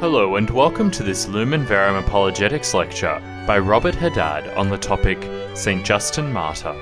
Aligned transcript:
Hello 0.00 0.36
and 0.36 0.48
welcome 0.48 0.90
to 0.92 1.02
this 1.02 1.28
Lumen 1.28 1.62
Verum 1.62 2.02
Apologetics 2.02 2.72
lecture 2.72 3.20
by 3.46 3.58
Robert 3.58 3.94
Haddad 3.94 4.48
on 4.56 4.70
the 4.70 4.78
topic 4.78 5.18
St. 5.54 5.84
Justin 5.84 6.32
Martyr. 6.32 6.72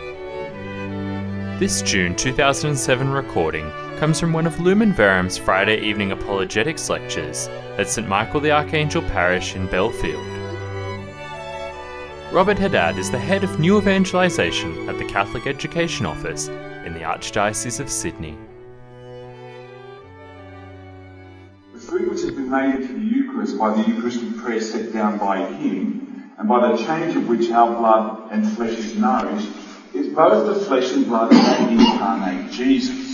This 1.58 1.82
June 1.82 2.14
2007 2.14 3.10
recording 3.10 3.68
comes 3.96 4.20
from 4.20 4.32
one 4.32 4.46
of 4.46 4.60
Lumen 4.60 4.92
Verum's 4.92 5.36
Friday 5.36 5.80
evening 5.80 6.12
apologetics 6.12 6.88
lectures 6.88 7.48
at 7.76 7.88
St. 7.88 8.06
Michael 8.06 8.38
the 8.40 8.52
Archangel 8.52 9.02
Parish 9.02 9.56
in 9.56 9.66
Belfield. 9.66 10.24
Robert 12.32 12.60
Haddad 12.60 12.98
is 12.98 13.10
the 13.10 13.18
head 13.18 13.42
of 13.42 13.58
new 13.58 13.78
evangelization 13.78 14.88
at 14.88 14.96
the 14.96 15.06
Catholic 15.06 15.48
Education 15.48 16.06
Office 16.06 16.46
in 16.86 16.94
the 16.94 17.00
Archdiocese 17.00 17.80
of 17.80 17.90
Sydney. 17.90 18.38
The 21.74 21.80
food 21.80 22.10
which 22.10 22.22
has 22.22 22.30
been 22.30 22.50
made 22.50 22.87
by 23.58 23.74
the 23.74 23.88
Eucharistic 23.88 24.36
prayer 24.38 24.60
set 24.60 24.92
down 24.92 25.18
by 25.18 25.44
Him, 25.52 26.32
and 26.38 26.48
by 26.48 26.70
the 26.70 26.84
change 26.84 27.16
of 27.16 27.28
which 27.28 27.50
our 27.50 27.74
blood 27.76 28.30
and 28.30 28.48
flesh 28.56 28.78
is 28.78 28.94
nourished, 28.94 29.48
is 29.94 30.14
both 30.14 30.46
the 30.46 30.64
flesh 30.66 30.92
and 30.92 31.06
blood 31.06 31.32
of 31.32 31.38
that 31.38 31.70
incarnate 31.70 32.52
Jesus. 32.52 33.08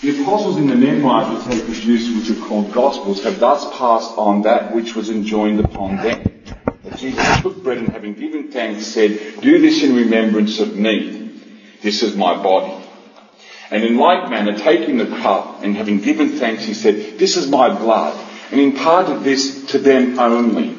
The 0.00 0.22
apostles 0.22 0.56
in 0.56 0.66
the 0.66 0.76
memoirs 0.76 1.28
which 1.28 1.58
they 1.58 1.64
produced, 1.64 2.16
which 2.16 2.38
are 2.38 2.46
called 2.46 2.72
Gospels, 2.72 3.22
have 3.24 3.38
thus 3.38 3.64
passed 3.76 4.16
on 4.16 4.42
that 4.42 4.74
which 4.74 4.96
was 4.96 5.10
enjoined 5.10 5.60
upon 5.60 5.96
them. 5.96 6.42
That 6.84 6.96
Jesus 6.96 7.42
took 7.42 7.62
bread 7.62 7.76
and 7.78 7.88
having 7.88 8.14
given 8.14 8.50
thanks 8.50 8.86
said, 8.86 9.42
Do 9.42 9.60
this 9.60 9.82
in 9.82 9.94
remembrance 9.94 10.58
of 10.58 10.74
me. 10.74 11.38
This 11.82 12.02
is 12.02 12.16
my 12.16 12.42
body. 12.42 12.82
And 13.70 13.84
in 13.84 13.98
like 13.98 14.30
manner, 14.30 14.56
taking 14.58 14.96
the 14.96 15.06
cup 15.06 15.62
and 15.62 15.76
having 15.76 16.00
given 16.00 16.30
thanks, 16.30 16.64
he 16.64 16.72
said, 16.72 17.18
This 17.18 17.36
is 17.36 17.48
my 17.48 17.68
blood, 17.68 18.18
and 18.50 18.60
imparted 18.60 19.22
this 19.22 19.66
to 19.66 19.78
them 19.78 20.18
only. 20.18 20.76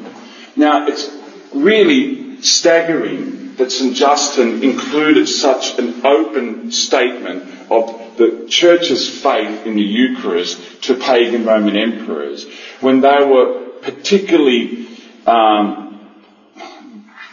Now, 0.55 0.87
it's 0.87 1.09
really 1.53 2.41
staggering 2.41 3.55
that 3.55 3.71
St. 3.71 3.95
Justin 3.95 4.63
included 4.63 5.27
such 5.27 5.77
an 5.77 6.05
open 6.05 6.71
statement 6.71 7.43
of 7.71 8.17
the 8.17 8.45
church's 8.49 9.07
faith 9.21 9.65
in 9.65 9.75
the 9.75 9.81
Eucharist 9.83 10.83
to 10.83 10.95
pagan 10.95 11.45
Roman 11.45 11.77
emperors 11.77 12.45
when 12.81 13.01
they 13.01 13.23
were 13.23 13.59
particularly 13.81 14.87
um, 15.25 15.99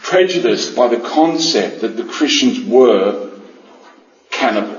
prejudiced 0.03 0.75
by 0.75 0.87
the 0.87 0.97
concept 0.99 1.81
that 1.81 1.97
the 1.97 2.03
Christians 2.03 2.59
were 2.61 3.31
cannibals. 4.31 4.78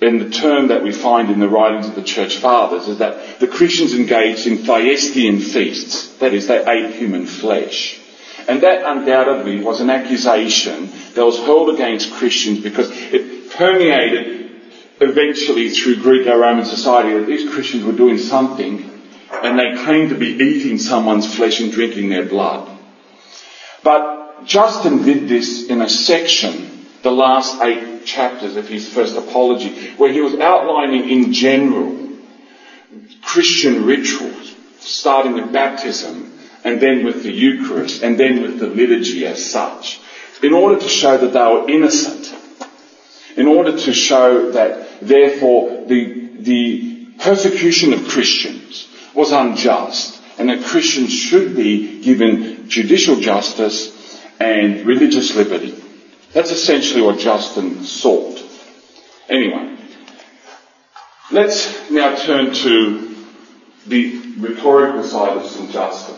And 0.00 0.20
the 0.20 0.30
term 0.30 0.68
that 0.68 0.82
we 0.82 0.92
find 0.92 1.30
in 1.30 1.40
the 1.40 1.48
writings 1.48 1.88
of 1.88 1.94
the 1.94 2.02
church 2.02 2.36
fathers 2.36 2.86
is 2.86 2.98
that 2.98 3.40
the 3.40 3.46
Christians 3.46 3.94
engaged 3.94 4.46
in 4.46 4.58
Thyestean 4.58 5.40
feasts, 5.40 6.18
that 6.18 6.34
is, 6.34 6.46
they 6.46 6.64
ate 6.66 6.96
human 6.96 7.26
flesh. 7.26 7.98
And 8.46 8.62
that 8.62 8.84
undoubtedly 8.84 9.60
was 9.60 9.80
an 9.80 9.90
accusation 9.90 10.90
that 11.14 11.24
was 11.24 11.38
hurled 11.38 11.74
against 11.74 12.12
Christians 12.12 12.60
because 12.60 12.90
it 12.92 13.50
permeated 13.52 14.50
eventually 15.00 15.70
through 15.70 15.96
Greek 15.96 16.24
Greco-Roman 16.24 16.64
society 16.64 17.18
that 17.18 17.26
these 17.26 17.50
Christians 17.50 17.84
were 17.84 17.92
doing 17.92 18.18
something 18.18 18.90
and 19.30 19.58
they 19.58 19.82
claimed 19.82 20.10
to 20.10 20.18
be 20.18 20.28
eating 20.28 20.78
someone's 20.78 21.34
flesh 21.34 21.60
and 21.60 21.72
drinking 21.72 22.10
their 22.10 22.24
blood. 22.24 22.68
But 23.82 24.44
Justin 24.44 25.04
did 25.04 25.28
this 25.28 25.68
in 25.68 25.80
a 25.80 25.88
section, 25.88 26.86
the 27.02 27.10
last 27.10 27.62
eight 27.62 27.95
chapters 28.06 28.56
of 28.56 28.68
his 28.68 28.88
first 28.88 29.16
apology, 29.16 29.90
where 29.96 30.12
he 30.12 30.20
was 30.20 30.34
outlining 30.34 31.08
in 31.10 31.32
general 31.32 32.06
Christian 33.20 33.84
rituals, 33.84 34.54
starting 34.78 35.34
with 35.34 35.52
baptism, 35.52 36.32
and 36.64 36.80
then 36.80 37.04
with 37.04 37.22
the 37.22 37.32
Eucharist, 37.32 38.02
and 38.02 38.18
then 38.18 38.42
with 38.42 38.58
the 38.58 38.66
liturgy 38.66 39.26
as 39.26 39.44
such, 39.44 40.00
in 40.42 40.52
order 40.52 40.78
to 40.78 40.88
show 40.88 41.18
that 41.18 41.32
they 41.32 41.40
were 41.40 41.68
innocent, 41.68 42.32
in 43.36 43.46
order 43.46 43.76
to 43.76 43.92
show 43.92 44.52
that, 44.52 45.00
therefore, 45.00 45.84
the, 45.86 46.30
the 46.38 47.06
persecution 47.18 47.92
of 47.92 48.08
Christians 48.08 48.88
was 49.14 49.32
unjust, 49.32 50.20
and 50.38 50.48
that 50.48 50.62
Christians 50.64 51.12
should 51.12 51.56
be 51.56 52.00
given 52.00 52.68
judicial 52.68 53.16
justice 53.16 53.92
and 54.38 54.84
religious 54.86 55.34
liberty. 55.34 55.74
That's 56.36 56.50
essentially 56.50 57.00
what 57.00 57.18
Justin 57.18 57.82
sought. 57.84 58.38
Anyway, 59.26 59.74
let's 61.30 61.90
now 61.90 62.14
turn 62.14 62.52
to 62.52 63.16
the 63.86 64.18
rhetorical 64.36 65.02
side 65.02 65.38
of 65.38 65.46
St. 65.46 65.70
Justin. 65.70 66.16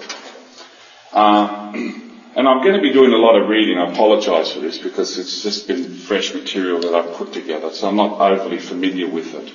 Uh, 1.13 1.71
and 2.35 2.49
I'm 2.49 2.65
going 2.65 2.75
to 2.75 2.83
be 2.83 2.93
doing 2.93 3.13
a 3.13 3.17
lot 3.17 3.41
of 3.41 3.49
reading. 3.49 3.79
I 3.79 3.93
apologise 3.93 4.51
for 4.51 4.59
this 4.59 4.77
because 4.77 5.17
it's 5.19 5.45
just 5.45 5.69
been 5.69 5.95
fresh 5.95 6.35
material 6.35 6.81
that 6.81 6.97
I've 6.97 7.15
put 7.15 7.33
together, 7.33 7.73
so 7.73 7.87
I'm 7.87 7.95
not 7.95 8.21
overly 8.21 8.59
familiar 8.59 9.07
with 9.07 9.33
it. 9.35 9.53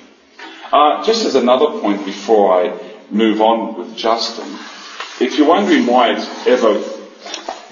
Uh, 0.72 1.04
just 1.04 1.26
as 1.26 1.34
another 1.34 1.78
point 1.78 2.06
before 2.06 2.58
I 2.58 2.94
move 3.10 3.42
on 3.42 3.76
with 3.76 3.98
Justin, 3.98 4.50
if 5.20 5.36
you're 5.36 5.46
wondering 5.46 5.84
why 5.84 6.14
it's 6.14 6.46
ever 6.46 6.93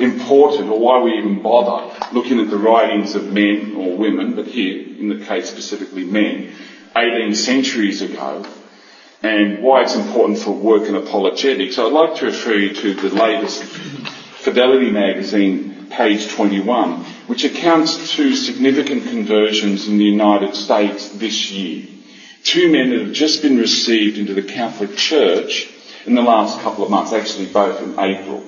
important 0.02 0.68
or 0.68 0.78
why 0.78 1.00
we 1.00 1.18
even 1.18 1.42
bother 1.42 1.94
looking 2.12 2.40
at 2.40 2.50
the 2.50 2.56
writings 2.56 3.14
of 3.14 3.32
men 3.32 3.74
or 3.76 3.96
women, 3.96 4.34
but 4.34 4.46
here, 4.46 4.78
in 4.98 5.08
the 5.08 5.24
case 5.24 5.48
specifically 5.48 6.04
men, 6.04 6.52
18 6.96 7.34
centuries 7.34 8.02
ago, 8.02 8.44
and 9.22 9.62
why 9.62 9.82
it's 9.82 9.94
important 9.94 10.38
for 10.38 10.50
work 10.50 10.88
in 10.88 10.94
apologetics, 10.96 11.78
I'd 11.78 11.92
like 11.92 12.16
to 12.16 12.26
refer 12.26 12.54
you 12.54 12.74
to 12.74 12.94
the 12.94 13.14
latest 13.14 13.62
Fidelity 13.62 14.90
magazine, 14.90 15.86
page 15.88 16.28
21, 16.28 17.04
which 17.28 17.44
accounts 17.44 18.16
to 18.16 18.34
significant 18.34 19.04
conversions 19.08 19.86
in 19.86 19.98
the 19.98 20.04
United 20.04 20.56
States 20.56 21.10
this 21.10 21.52
year. 21.52 21.86
Two 22.42 22.68
men 22.72 22.90
that 22.90 22.98
have 23.00 23.12
just 23.12 23.40
been 23.40 23.56
received 23.56 24.18
into 24.18 24.34
the 24.34 24.42
Catholic 24.42 24.96
Church 24.96 25.68
in 26.06 26.14
the 26.16 26.22
last 26.22 26.58
couple 26.60 26.82
of 26.82 26.90
months, 26.90 27.12
actually 27.12 27.46
both 27.46 27.80
in 27.80 27.96
April. 28.00 28.42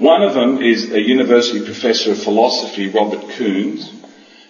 One 0.00 0.22
of 0.22 0.32
them 0.32 0.62
is 0.62 0.92
a 0.92 0.98
university 0.98 1.62
professor 1.62 2.12
of 2.12 2.22
philosophy, 2.22 2.88
Robert 2.88 3.20
Koons, 3.36 3.92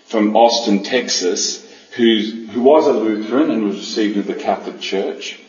from 0.05 0.37
Austin, 0.37 0.85
Texas, 0.85 1.67
who 1.97 2.47
was 2.55 2.87
a 2.87 2.93
Lutheran 2.93 3.51
and 3.51 3.65
was 3.65 3.79
received 3.79 4.17
into 4.17 4.33
the 4.33 4.41
Catholic 4.41 4.79
Church. 4.79 5.41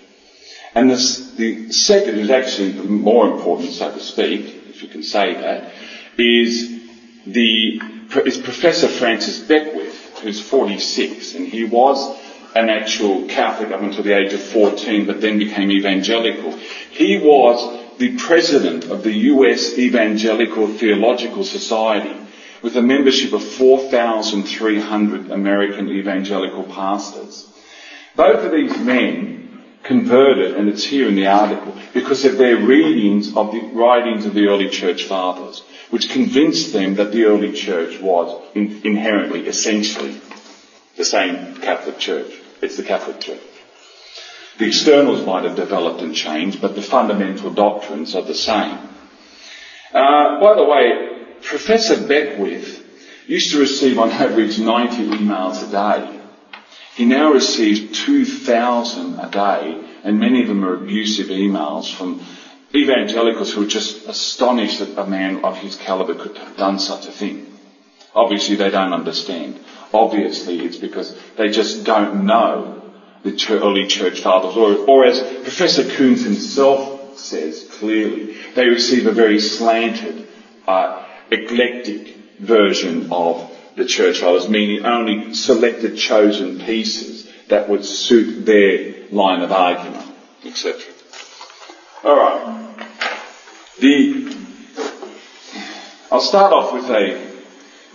And 0.73 0.89
this, 0.89 1.33
the 1.33 1.71
second, 1.71 2.15
who's 2.15 2.31
actually 2.31 2.71
more 2.81 3.27
important, 3.27 3.73
so 3.73 3.91
to 3.91 3.99
speak, 3.99 4.41
if 4.69 4.81
you 4.81 4.87
can 4.87 5.03
say 5.03 5.35
that, 5.35 5.71
is 6.17 6.81
the 7.27 7.79
is 8.25 8.39
Professor 8.39 8.87
Francis 8.87 9.37
Beckwith, 9.37 10.19
who's 10.23 10.41
46, 10.41 11.35
and 11.35 11.47
he 11.47 11.63
was 11.63 12.17
an 12.55 12.69
actual 12.69 13.27
Catholic 13.27 13.69
up 13.69 13.81
until 13.81 14.01
the 14.01 14.17
age 14.17 14.33
of 14.33 14.41
14, 14.41 15.05
but 15.05 15.21
then 15.21 15.37
became 15.37 15.69
evangelical. 15.69 16.53
He 16.89 17.19
was 17.19 17.80
the 17.97 18.17
president 18.17 18.85
of 18.85 19.03
the 19.03 19.13
US 19.33 19.77
Evangelical 19.77 20.67
Theological 20.67 21.43
Society 21.43 22.15
with 22.61 22.75
a 22.75 22.81
membership 22.81 23.33
of 23.33 23.43
4,300 23.43 25.31
American 25.31 25.89
evangelical 25.89 26.63
pastors. 26.63 27.47
Both 28.15 28.45
of 28.45 28.51
these 28.51 28.77
men 28.77 29.41
converted, 29.83 30.55
and 30.55 30.69
it's 30.69 30.83
here 30.83 31.07
in 31.07 31.15
the 31.15 31.27
article, 31.27 31.75
because 31.93 32.23
of 32.25 32.37
their 32.37 32.57
readings 32.57 33.35
of 33.35 33.51
the 33.51 33.61
writings 33.73 34.25
of 34.25 34.33
the 34.33 34.47
early 34.47 34.69
church 34.69 35.05
fathers, 35.05 35.63
which 35.89 36.09
convinced 36.09 36.71
them 36.71 36.95
that 36.95 37.11
the 37.11 37.25
early 37.25 37.51
church 37.53 37.99
was 37.99 38.41
in, 38.53 38.81
inherently, 38.83 39.47
essentially, 39.47 40.21
the 40.97 41.05
same 41.05 41.55
Catholic 41.61 41.97
Church. 41.97 42.31
It's 42.61 42.77
the 42.77 42.83
Catholic 42.83 43.19
Church. 43.19 43.41
The 44.61 44.67
externals 44.67 45.25
might 45.25 45.43
have 45.43 45.55
developed 45.55 46.03
and 46.03 46.13
changed, 46.13 46.61
but 46.61 46.75
the 46.75 46.83
fundamental 46.83 47.49
doctrines 47.49 48.13
are 48.13 48.21
the 48.21 48.35
same. 48.35 48.77
Uh, 49.91 50.39
by 50.39 50.53
the 50.53 50.63
way, 50.63 51.25
Professor 51.41 51.97
Beckwith 51.97 52.85
used 53.25 53.53
to 53.53 53.59
receive 53.59 53.97
on 53.97 54.11
average 54.11 54.59
90 54.59 55.17
emails 55.17 55.67
a 55.67 55.71
day. 55.71 56.19
He 56.93 57.05
now 57.05 57.31
receives 57.31 58.05
2,000 58.05 59.19
a 59.19 59.31
day, 59.31 59.83
and 60.03 60.19
many 60.19 60.43
of 60.43 60.47
them 60.47 60.63
are 60.63 60.75
abusive 60.75 61.29
emails 61.29 61.91
from 61.91 62.23
evangelicals 62.75 63.51
who 63.51 63.63
are 63.63 63.73
just 63.79 64.05
astonished 64.05 64.77
that 64.77 64.95
a 64.95 65.07
man 65.07 65.43
of 65.43 65.57
his 65.57 65.75
caliber 65.75 66.13
could 66.13 66.37
have 66.37 66.55
done 66.55 66.77
such 66.77 67.07
a 67.07 67.11
thing. 67.11 67.51
Obviously, 68.13 68.57
they 68.57 68.69
don't 68.69 68.93
understand. 68.93 69.59
Obviously, 69.91 70.63
it's 70.63 70.77
because 70.77 71.17
they 71.35 71.49
just 71.49 71.83
don't 71.83 72.27
know 72.27 72.80
the 73.23 73.59
early 73.61 73.87
church 73.87 74.21
fathers, 74.21 74.55
or, 74.55 74.73
or 74.87 75.05
as 75.05 75.21
Professor 75.43 75.83
Koons 75.83 76.23
himself 76.23 77.17
says 77.17 77.67
clearly, 77.71 78.35
they 78.55 78.67
receive 78.67 79.05
a 79.05 79.11
very 79.11 79.39
slanted, 79.39 80.27
uh, 80.67 81.05
eclectic 81.29 82.15
version 82.39 83.11
of 83.11 83.49
the 83.75 83.85
church 83.85 84.19
fathers, 84.19 84.49
meaning 84.49 84.85
only 84.85 85.33
selected 85.33 85.97
chosen 85.97 86.59
pieces 86.59 87.29
that 87.49 87.69
would 87.69 87.85
suit 87.85 88.45
their 88.45 89.07
line 89.11 89.41
of 89.41 89.51
argument, 89.51 90.05
etc. 90.45 90.81
All 92.03 92.15
right. 92.15 92.87
The, 93.79 94.35
I'll 96.11 96.21
start 96.21 96.53
off 96.53 96.73
with 96.73 96.89
a 96.89 97.31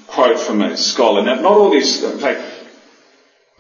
quote 0.06 0.38
from 0.38 0.62
a 0.62 0.76
scholar. 0.76 1.22
Now, 1.22 1.34
not 1.34 1.52
all 1.52 1.70
these, 1.70 2.02
in 2.02 2.19
fact, 2.19 2.56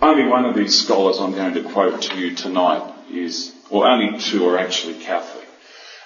only 0.00 0.28
one 0.28 0.44
of 0.44 0.54
these 0.54 0.78
scholars 0.78 1.18
I'm 1.18 1.32
going 1.32 1.54
to 1.54 1.62
quote 1.62 2.02
to 2.02 2.16
you 2.18 2.34
tonight 2.34 2.92
is, 3.10 3.52
or 3.70 3.86
only 3.86 4.18
two 4.18 4.46
are 4.48 4.58
actually 4.58 4.94
Catholic. 4.94 5.46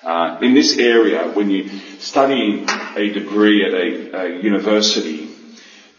Uh, 0.02 0.38
in 0.40 0.54
this 0.54 0.78
area, 0.78 1.30
when 1.32 1.50
you're 1.50 1.68
studying 1.98 2.66
a 2.68 3.12
degree 3.12 3.64
at 3.64 3.74
a, 3.74 4.22
a 4.22 4.42
university, 4.42 5.28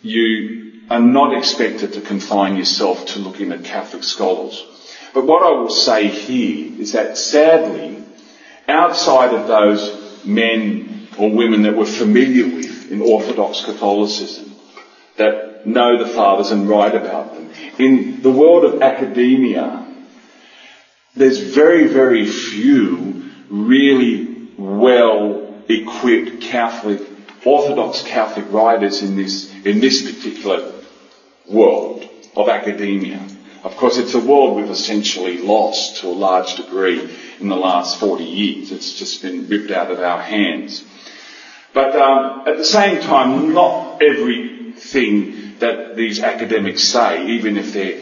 you 0.01 0.81
are 0.89 0.99
not 0.99 1.37
expected 1.37 1.93
to 1.93 2.01
confine 2.01 2.57
yourself 2.57 3.05
to 3.05 3.19
looking 3.19 3.51
at 3.51 3.63
Catholic 3.63 4.03
scholars. 4.03 4.65
But 5.13 5.25
what 5.25 5.43
I 5.43 5.51
will 5.51 5.69
say 5.69 6.07
here 6.07 6.79
is 6.81 6.93
that 6.93 7.17
sadly, 7.17 8.03
outside 8.67 9.33
of 9.33 9.47
those 9.47 10.25
men 10.25 11.07
or 11.17 11.29
women 11.29 11.63
that 11.63 11.75
we're 11.75 11.85
familiar 11.85 12.55
with 12.55 12.91
in 12.91 13.01
Orthodox 13.01 13.63
Catholicism, 13.63 14.55
that 15.17 15.50
know 15.65 15.97
the 15.97 16.07
fathers 16.13 16.51
and 16.51 16.67
write 16.67 16.95
about 16.95 17.33
them, 17.33 17.49
in 17.79 18.21
the 18.21 18.31
world 18.31 18.63
of 18.65 18.81
academia, 18.81 19.87
there's 21.15 21.39
very, 21.39 21.87
very 21.87 22.25
few 22.25 23.29
really 23.49 24.47
well 24.57 25.53
equipped 25.67 26.41
Catholic, 26.41 27.01
Orthodox 27.45 28.01
Catholic 28.03 28.45
writers 28.51 29.01
in 29.01 29.15
this, 29.15 29.51
in 29.65 29.79
this 29.79 30.01
particular 30.03 30.71
world 31.49 32.07
of 32.35 32.47
academia. 32.49 33.25
Of 33.63 33.75
course, 33.77 33.97
it's 33.97 34.13
a 34.15 34.19
world 34.19 34.55
we've 34.55 34.69
essentially 34.69 35.37
lost 35.37 35.97
to 35.97 36.07
a 36.07 36.09
large 36.09 36.55
degree 36.55 37.15
in 37.39 37.47
the 37.49 37.55
last 37.55 37.99
40 37.99 38.23
years. 38.23 38.71
It's 38.71 38.93
just 38.97 39.21
been 39.21 39.47
ripped 39.47 39.71
out 39.71 39.91
of 39.91 39.99
our 39.99 40.21
hands. 40.21 40.83
But 41.73 41.95
um, 41.95 42.47
at 42.47 42.57
the 42.57 42.65
same 42.65 43.01
time, 43.01 43.53
not 43.53 44.01
everything 44.01 45.40
that 45.61 45.95
these 45.95 46.19
academics 46.19 46.83
say, 46.83 47.25
even 47.27 47.57
if 47.57 47.73
they're 47.73 47.99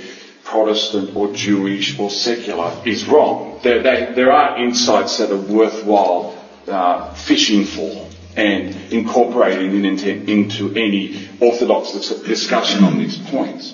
Protestant 0.49 1.15
or 1.15 1.31
Jewish 1.31 1.99
or 1.99 2.09
secular 2.09 2.81
is 2.83 3.05
wrong. 3.05 3.59
There, 3.63 3.83
they, 3.83 4.13
there 4.15 4.31
are 4.31 4.57
insights 4.57 5.17
that 5.19 5.31
are 5.31 5.37
worthwhile 5.37 6.35
uh, 6.65 7.13
fishing 7.13 7.65
for 7.65 8.07
and 8.35 8.91
incorporating 8.91 9.85
into, 9.85 10.73
any 10.75 11.29
orthodox 11.39 11.91
discussion 12.23 12.83
on 12.83 12.97
these 12.97 13.17
points. 13.17 13.73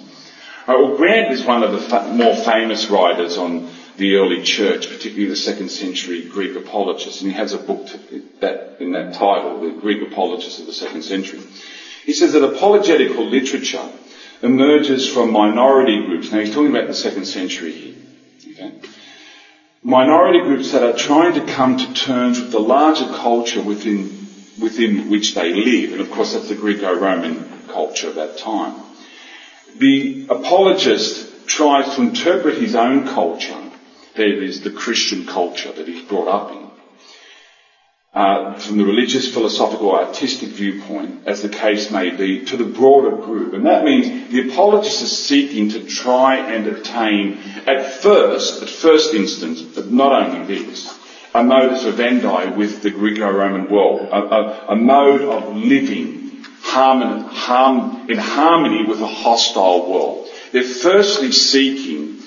Right, 0.68 0.78
well, 0.78 0.98
Grant 0.98 1.32
is 1.32 1.44
one 1.46 1.64
of 1.64 1.72
the 1.72 1.80
fa- 1.80 2.12
more 2.12 2.36
famous 2.36 2.88
writers 2.88 3.38
on 3.38 3.70
the 3.98 4.16
early 4.16 4.44
church, 4.44 4.90
particularly 4.90 5.28
the 5.28 5.36
second 5.36 5.70
century 5.70 6.28
Greek 6.28 6.56
apologists, 6.56 7.22
and 7.22 7.32
he 7.32 7.38
has 7.38 7.54
a 7.54 7.58
book 7.58 7.88
that, 8.42 8.78
in 8.80 8.92
that 8.94 9.14
title, 9.14 9.62
The 9.62 9.80
Greek 9.80 10.02
Apologists 10.12 10.60
of 10.60 10.66
the 10.66 10.74
Second 10.74 11.04
Century. 11.04 11.40
He 12.06 12.14
says 12.14 12.34
that 12.34 12.44
apologetical 12.44 13.26
literature 13.26 13.90
emerges 14.44 15.12
from 15.12 15.32
minority 15.32 16.06
groups. 16.06 16.32
Now 16.32 16.40
he's 16.40 16.54
talking 16.54 16.70
about 16.70 16.88
the 16.88 16.94
second 16.94 17.26
century 17.26 17.72
here. 17.72 17.96
Okay? 18.52 18.74
Minority 19.82 20.40
groups 20.42 20.72
that 20.72 20.84
are 20.84 20.96
trying 20.96 21.34
to 21.34 21.52
come 21.52 21.78
to 21.78 21.94
terms 21.94 22.40
with 22.40 22.52
the 22.52 22.60
larger 22.60 23.08
culture 23.08 23.62
within, 23.62 24.28
within 24.60 25.10
which 25.10 25.34
they 25.34 25.52
live. 25.52 25.94
And 25.94 26.02
of 26.02 26.12
course 26.12 26.34
that's 26.34 26.48
the 26.48 26.56
Greco-Roman 26.56 27.68
culture 27.68 28.10
of 28.10 28.16
that 28.16 28.38
time. 28.38 28.82
The 29.76 30.28
apologist 30.30 31.48
tries 31.48 31.96
to 31.96 32.02
interpret 32.02 32.58
his 32.58 32.76
own 32.76 33.08
culture, 33.08 33.62
that 34.16 34.44
is 34.44 34.62
the 34.62 34.70
Christian 34.70 35.26
culture 35.26 35.72
that 35.72 35.88
he's 35.88 36.04
brought 36.04 36.28
up 36.28 36.52
in, 36.52 36.70
uh, 38.16 38.58
from 38.58 38.78
the 38.78 38.86
religious, 38.86 39.34
philosophical, 39.34 39.94
artistic 39.94 40.48
viewpoint, 40.50 41.28
as 41.28 41.42
the 41.42 41.50
case 41.50 41.92
may 41.92 42.16
be, 42.16 42.46
to 42.46 42.56
the 42.56 42.64
broader 42.64 43.14
group. 43.18 43.54
And 43.54 43.66
that 43.66 43.84
means 43.84 44.32
the 44.32 44.50
apologist 44.50 45.02
is 45.02 45.26
seeking 45.26 45.70
to 45.72 45.84
try 45.84 46.38
and 46.38 46.66
attain, 46.66 47.40
at 47.68 47.86
first, 48.02 48.64
at 48.64 48.70
first 48.70 49.14
instance, 49.14 49.62
but 49.62 49.92
not 49.92 50.14
only 50.14 50.64
this, 50.64 50.98
a 51.34 51.44
modus 51.44 51.84
vivendi 51.84 52.56
with 52.56 52.82
the 52.82 52.90
Greco-Roman 52.90 53.70
world, 53.70 54.08
a, 54.10 54.16
a, 54.16 54.66
a 54.70 54.76
mode 54.78 55.22
of 55.22 55.54
living 55.54 56.46
harmon, 56.62 57.20
harm, 57.20 58.10
in 58.10 58.18
harmony 58.18 58.86
with 58.86 59.02
a 59.02 59.08
hostile 59.08 59.92
world. 59.92 60.30
They're 60.54 60.64
firstly 60.64 61.34
seeking 61.34 62.24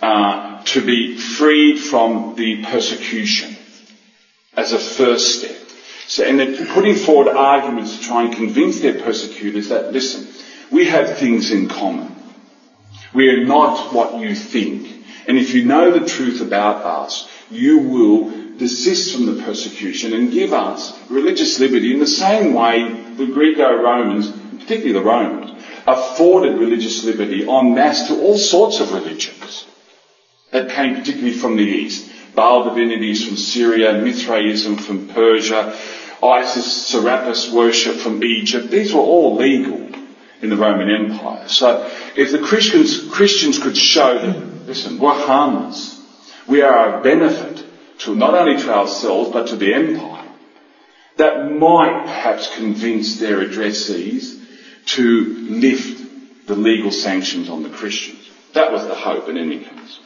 uh, 0.00 0.62
to 0.64 0.84
be 0.84 1.18
freed 1.18 1.78
from 1.78 2.36
the 2.36 2.64
persecution 2.64 3.55
as 4.56 4.72
a 4.72 4.78
first 4.78 5.38
step. 5.38 5.56
So, 6.08 6.24
and 6.24 6.38
they're 6.38 6.66
putting 6.66 6.94
forward 6.94 7.28
arguments 7.28 7.98
to 7.98 8.02
try 8.04 8.24
and 8.24 8.34
convince 8.34 8.80
their 8.80 9.02
persecutors 9.02 9.68
that, 9.68 9.92
listen, 9.92 10.26
we 10.70 10.86
have 10.86 11.18
things 11.18 11.50
in 11.50 11.68
common. 11.68 12.14
We 13.12 13.28
are 13.28 13.44
not 13.44 13.92
what 13.92 14.20
you 14.20 14.34
think. 14.34 15.04
And 15.26 15.36
if 15.36 15.54
you 15.54 15.64
know 15.64 15.90
the 15.90 16.06
truth 16.06 16.40
about 16.40 16.84
us, 16.84 17.28
you 17.50 17.78
will 17.78 18.30
desist 18.56 19.14
from 19.14 19.26
the 19.26 19.42
persecution 19.42 20.12
and 20.12 20.32
give 20.32 20.52
us 20.52 20.96
religious 21.08 21.58
liberty 21.58 21.92
in 21.92 22.00
the 22.00 22.06
same 22.06 22.54
way 22.54 22.88
the 23.16 23.26
Greco-Romans, 23.26 24.30
particularly 24.60 24.92
the 24.92 25.02
Romans, 25.02 25.62
afforded 25.86 26.58
religious 26.58 27.04
liberty 27.04 27.48
en 27.48 27.74
masse 27.74 28.08
to 28.08 28.20
all 28.20 28.38
sorts 28.38 28.80
of 28.80 28.92
religions 28.92 29.66
that 30.50 30.70
came 30.70 30.94
particularly 30.94 31.36
from 31.36 31.56
the 31.56 31.62
East. 31.62 32.10
Baal 32.36 32.64
divinities 32.64 33.26
from 33.26 33.36
Syria, 33.36 33.94
Mithraism 33.94 34.76
from 34.76 35.08
Persia, 35.08 35.76
Isis, 36.22 36.86
Serapis 36.86 37.50
worship 37.50 37.96
from 37.96 38.22
Egypt. 38.22 38.70
These 38.70 38.92
were 38.92 39.00
all 39.00 39.36
legal 39.36 39.88
in 40.42 40.50
the 40.50 40.56
Roman 40.56 40.90
Empire. 40.90 41.48
So 41.48 41.90
if 42.14 42.32
the 42.32 42.38
Christians, 42.38 43.08
Christians 43.08 43.58
could 43.58 43.76
show 43.76 44.18
that, 44.18 44.66
listen, 44.66 44.98
we're 44.98 45.14
harmless. 45.14 45.98
We 46.46 46.60
are 46.60 47.00
a 47.00 47.02
benefit 47.02 47.64
to 48.00 48.14
not 48.14 48.34
only 48.34 48.60
to 48.62 48.72
ourselves, 48.72 49.30
but 49.30 49.48
to 49.48 49.56
the 49.56 49.72
empire. 49.72 50.28
That 51.16 51.50
might 51.50 52.04
perhaps 52.04 52.54
convince 52.54 53.18
their 53.18 53.38
addressees 53.38 54.38
to 54.96 55.24
lift 55.48 56.46
the 56.46 56.54
legal 56.54 56.92
sanctions 56.92 57.48
on 57.48 57.62
the 57.62 57.70
Christians. 57.70 58.28
That 58.52 58.72
was 58.72 58.86
the 58.86 58.94
hope 58.94 59.28
in 59.28 59.38
any 59.38 59.60
case. 59.60 59.98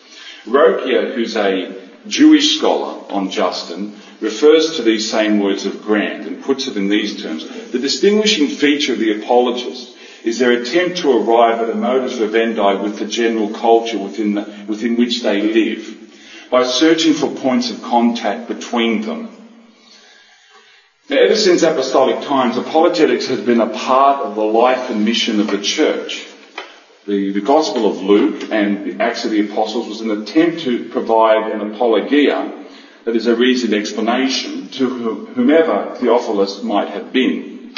Roeckler, 0.45 1.15
who's 1.15 1.37
a 1.37 1.90
Jewish 2.07 2.57
scholar 2.59 3.05
on 3.13 3.31
Justin 3.31 3.95
refers 4.21 4.77
to 4.77 4.83
these 4.83 5.11
same 5.11 5.39
words 5.41 5.67
of 5.67 5.83
Grant 5.83 6.27
and 6.27 6.43
puts 6.43 6.67
it 6.67 6.77
in 6.77 6.89
these 6.89 7.23
terms. 7.23 7.45
The 7.71 7.79
distinguishing 7.79 8.49
feature 8.49 8.93
of 8.93 8.99
the 8.99 9.13
apologists 9.23 9.95
is 10.25 10.39
their 10.39 10.53
attempt 10.53 10.99
to 10.99 11.13
arrive 11.13 11.61
at 11.61 11.71
a 11.71 11.75
modus 11.75 12.19
vivendi 12.19 12.83
with 12.83 12.99
the 12.99 13.07
general 13.07 13.49
culture 13.49 13.99
within, 13.99 14.35
the, 14.35 14.53
within 14.67 14.97
which 14.97 15.23
they 15.23 15.41
live 15.41 15.97
by 16.51 16.65
searching 16.65 17.15
for 17.15 17.29
points 17.29 17.71
of 17.71 17.83
contact 17.83 18.49
between 18.49 19.03
them. 19.03 19.29
Now, 21.09 21.19
ever 21.23 21.37
since 21.37 21.63
apostolic 21.63 22.21
times, 22.25 22.57
apologetics 22.57 23.27
has 23.27 23.41
been 23.41 23.61
a 23.61 23.67
part 23.67 24.25
of 24.27 24.35
the 24.37 24.45
life 24.45 24.91
and 24.91 25.05
mission 25.05 25.41
of 25.41 25.49
the 25.49 25.59
church. 25.61 26.25
The, 27.07 27.33
the 27.33 27.41
Gospel 27.41 27.87
of 27.87 28.03
Luke 28.03 28.53
and 28.53 28.85
the 28.85 29.03
Acts 29.03 29.25
of 29.25 29.31
the 29.31 29.51
Apostles 29.51 29.89
was 29.89 30.03
an 30.03 30.11
attempt 30.11 30.61
to 30.61 30.85
provide 30.91 31.51
an 31.51 31.73
apologia, 31.73 32.59
that 33.07 33.17
is 33.17 33.27
a 33.27 33.35
reasoned 33.35 33.73
explanation, 33.73 34.69
to 34.73 34.89
whomever 34.89 35.95
Theophilus 35.97 36.63
might 36.63 36.89
have 36.89 37.11
been. 37.11 37.73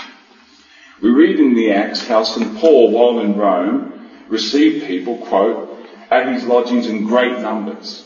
We 1.00 1.11
read 1.11 1.38
in 1.38 1.55
the 1.55 1.71
Acts 1.71 2.05
how 2.05 2.25
St. 2.25 2.57
Paul, 2.57 2.91
while 2.91 3.21
in 3.21 3.37
Rome, 3.37 4.02
received 4.29 4.87
people, 4.87 5.19
quote, 5.19 5.71
at 6.11 6.33
his 6.33 6.45
lodgings 6.45 6.88
in 6.88 7.05
great 7.05 7.38
numbers. 7.38 8.05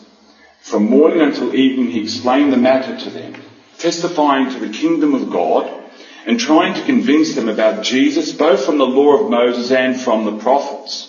From 0.60 0.90
morning 0.90 1.22
until 1.22 1.54
evening 1.54 1.88
he 1.88 2.02
explained 2.02 2.52
the 2.52 2.58
matter 2.58 2.94
to 2.94 3.10
them, 3.10 3.34
testifying 3.78 4.50
to 4.50 4.58
the 4.58 4.68
kingdom 4.68 5.14
of 5.14 5.30
God 5.30 5.85
and 6.26 6.40
trying 6.40 6.74
to 6.74 6.84
convince 6.84 7.36
them 7.36 7.48
about 7.48 7.84
Jesus 7.84 8.32
both 8.32 8.66
from 8.66 8.78
the 8.78 8.84
law 8.84 9.22
of 9.22 9.30
Moses 9.30 9.70
and 9.70 9.98
from 9.98 10.24
the 10.24 10.42
prophets. 10.42 11.08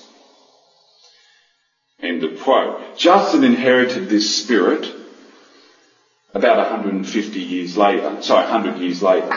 End 1.99 2.23
of 2.23 2.39
quote. 2.39 2.97
Justin 2.97 3.43
inherited 3.43 4.07
this 4.07 4.43
spirit 4.43 4.87
about 6.35 6.57
150 6.57 7.39
years 7.39 7.75
later, 7.75 8.21
sorry, 8.21 8.43
100 8.43 8.79
years 8.79 9.01
later. 9.01 9.31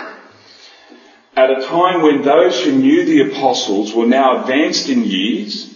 At 1.35 1.51
a 1.51 1.63
time 1.63 2.03
when 2.03 2.23
those 2.23 2.63
who 2.63 2.73
knew 2.73 3.07
the 3.07 3.33
apostles 3.33 3.95
were 3.95 4.05
now 4.05 4.43
advanced 4.43 4.91
in 4.91 5.05
years 5.05 5.75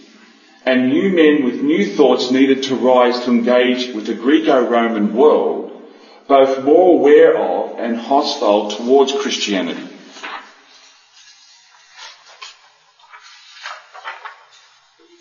and 0.65 0.89
new 0.89 1.09
men 1.09 1.43
with 1.43 1.63
new 1.63 1.95
thoughts 1.95 2.29
needed 2.29 2.63
to 2.63 2.75
rise 2.75 3.25
to 3.25 3.31
engage 3.31 3.95
with 3.95 4.05
the 4.05 4.13
Greco-Roman 4.13 5.15
world, 5.15 5.71
both 6.27 6.63
more 6.63 6.99
aware 6.99 7.35
of 7.37 7.79
and 7.79 7.97
hostile 7.97 8.69
towards 8.69 9.11
Christianity. 9.13 9.94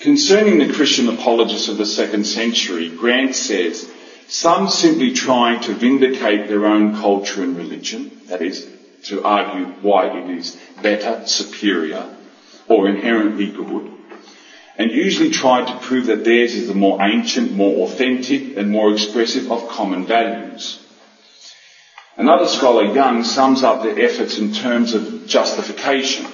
Concerning 0.04 0.58
the 0.58 0.70
Christian 0.70 1.08
apologists 1.08 1.68
of 1.68 1.78
the 1.78 1.86
second 1.86 2.26
century, 2.26 2.90
Grant 2.90 3.34
says 3.34 3.90
Some 4.28 4.68
simply 4.68 5.14
trying 5.14 5.62
to 5.62 5.72
vindicate 5.72 6.46
their 6.46 6.66
own 6.66 6.94
culture 6.94 7.42
and 7.42 7.56
religion, 7.56 8.20
that 8.26 8.42
is, 8.42 8.68
to 9.04 9.24
argue 9.24 9.64
why 9.80 10.08
it 10.08 10.28
is 10.28 10.58
better, 10.82 11.26
superior, 11.26 12.14
or 12.68 12.86
inherently 12.86 13.50
good, 13.50 13.90
and 14.76 14.90
usually 14.90 15.30
try 15.30 15.64
to 15.64 15.78
prove 15.78 16.04
that 16.04 16.22
theirs 16.22 16.54
is 16.54 16.68
the 16.68 16.74
more 16.74 17.00
ancient, 17.00 17.52
more 17.52 17.88
authentic, 17.88 18.58
and 18.58 18.70
more 18.70 18.92
expressive 18.92 19.50
of 19.50 19.70
common 19.70 20.04
values. 20.04 20.84
Another 22.18 22.46
scholar, 22.46 22.92
Young, 22.94 23.24
sums 23.24 23.62
up 23.62 23.82
their 23.82 23.98
efforts 23.98 24.36
in 24.36 24.52
terms 24.52 24.92
of 24.92 25.26
justification. 25.26 26.26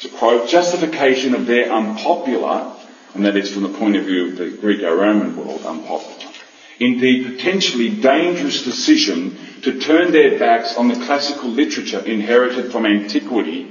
To 0.00 0.08
quote, 0.08 0.48
justification 0.48 1.36
of 1.36 1.46
their 1.46 1.70
unpopular, 1.70 2.78
and 3.14 3.24
that 3.24 3.36
is 3.36 3.50
from 3.52 3.62
the 3.62 3.78
point 3.78 3.96
of 3.96 4.04
view 4.04 4.28
of 4.30 4.36
the 4.38 4.48
Greco-Roman 4.50 5.36
world, 5.36 5.62
unpopular, 5.64 6.32
indeed 6.80 7.24
potentially 7.36 7.90
dangerous 7.90 8.64
decision 8.64 9.36
to 9.62 9.78
turn 9.78 10.12
their 10.12 10.38
backs 10.38 10.76
on 10.76 10.88
the 10.88 11.04
classical 11.04 11.48
literature 11.48 12.00
inherited 12.00 12.72
from 12.72 12.86
antiquity 12.86 13.68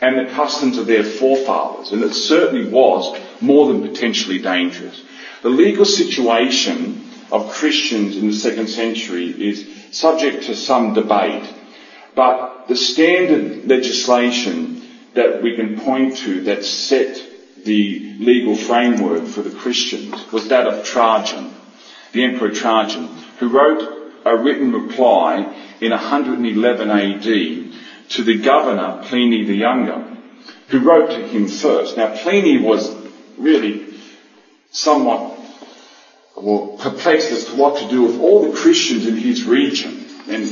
and 0.00 0.18
the 0.18 0.30
customs 0.32 0.76
of 0.76 0.86
their 0.86 1.02
forefathers. 1.02 1.92
And 1.92 2.02
it 2.02 2.12
certainly 2.14 2.68
was 2.70 3.18
more 3.40 3.66
than 3.66 3.80
potentially 3.82 4.38
dangerous. 4.38 5.02
The 5.42 5.48
legal 5.48 5.84
situation 5.84 7.08
of 7.32 7.50
Christians 7.50 8.16
in 8.16 8.26
the 8.26 8.32
second 8.34 8.68
century 8.68 9.28
is 9.48 9.66
subject 9.90 10.44
to 10.44 10.54
some 10.54 10.92
debate, 10.92 11.44
but 12.14 12.66
the 12.68 12.76
standard 12.76 13.66
legislation 13.66 14.82
that 15.14 15.42
we 15.42 15.56
can 15.56 15.80
point 15.80 16.16
to 16.18 16.42
that 16.44 16.64
set 16.64 17.33
the 17.64 18.16
legal 18.18 18.54
framework 18.54 19.26
for 19.26 19.42
the 19.42 19.50
Christians 19.50 20.30
was 20.32 20.48
that 20.48 20.66
of 20.66 20.84
Trajan, 20.84 21.52
the 22.12 22.24
Emperor 22.24 22.50
Trajan, 22.50 23.06
who 23.38 23.48
wrote 23.48 24.12
a 24.24 24.36
written 24.36 24.72
reply 24.72 25.54
in 25.80 25.90
111 25.90 26.90
AD 26.90 27.22
to 28.10 28.22
the 28.22 28.40
governor 28.40 29.02
Pliny 29.04 29.44
the 29.44 29.54
Younger, 29.54 30.16
who 30.68 30.80
wrote 30.80 31.10
to 31.10 31.26
him 31.26 31.48
first. 31.48 31.96
Now 31.96 32.14
Pliny 32.16 32.58
was 32.58 32.94
really 33.36 33.94
somewhat 34.70 35.38
well, 36.36 36.76
perplexed 36.78 37.30
as 37.30 37.44
to 37.46 37.56
what 37.56 37.78
to 37.78 37.88
do 37.88 38.02
with 38.02 38.20
all 38.20 38.42
the 38.42 38.56
Christians 38.56 39.06
in 39.06 39.16
his 39.16 39.44
region. 39.44 40.04
And 40.28 40.44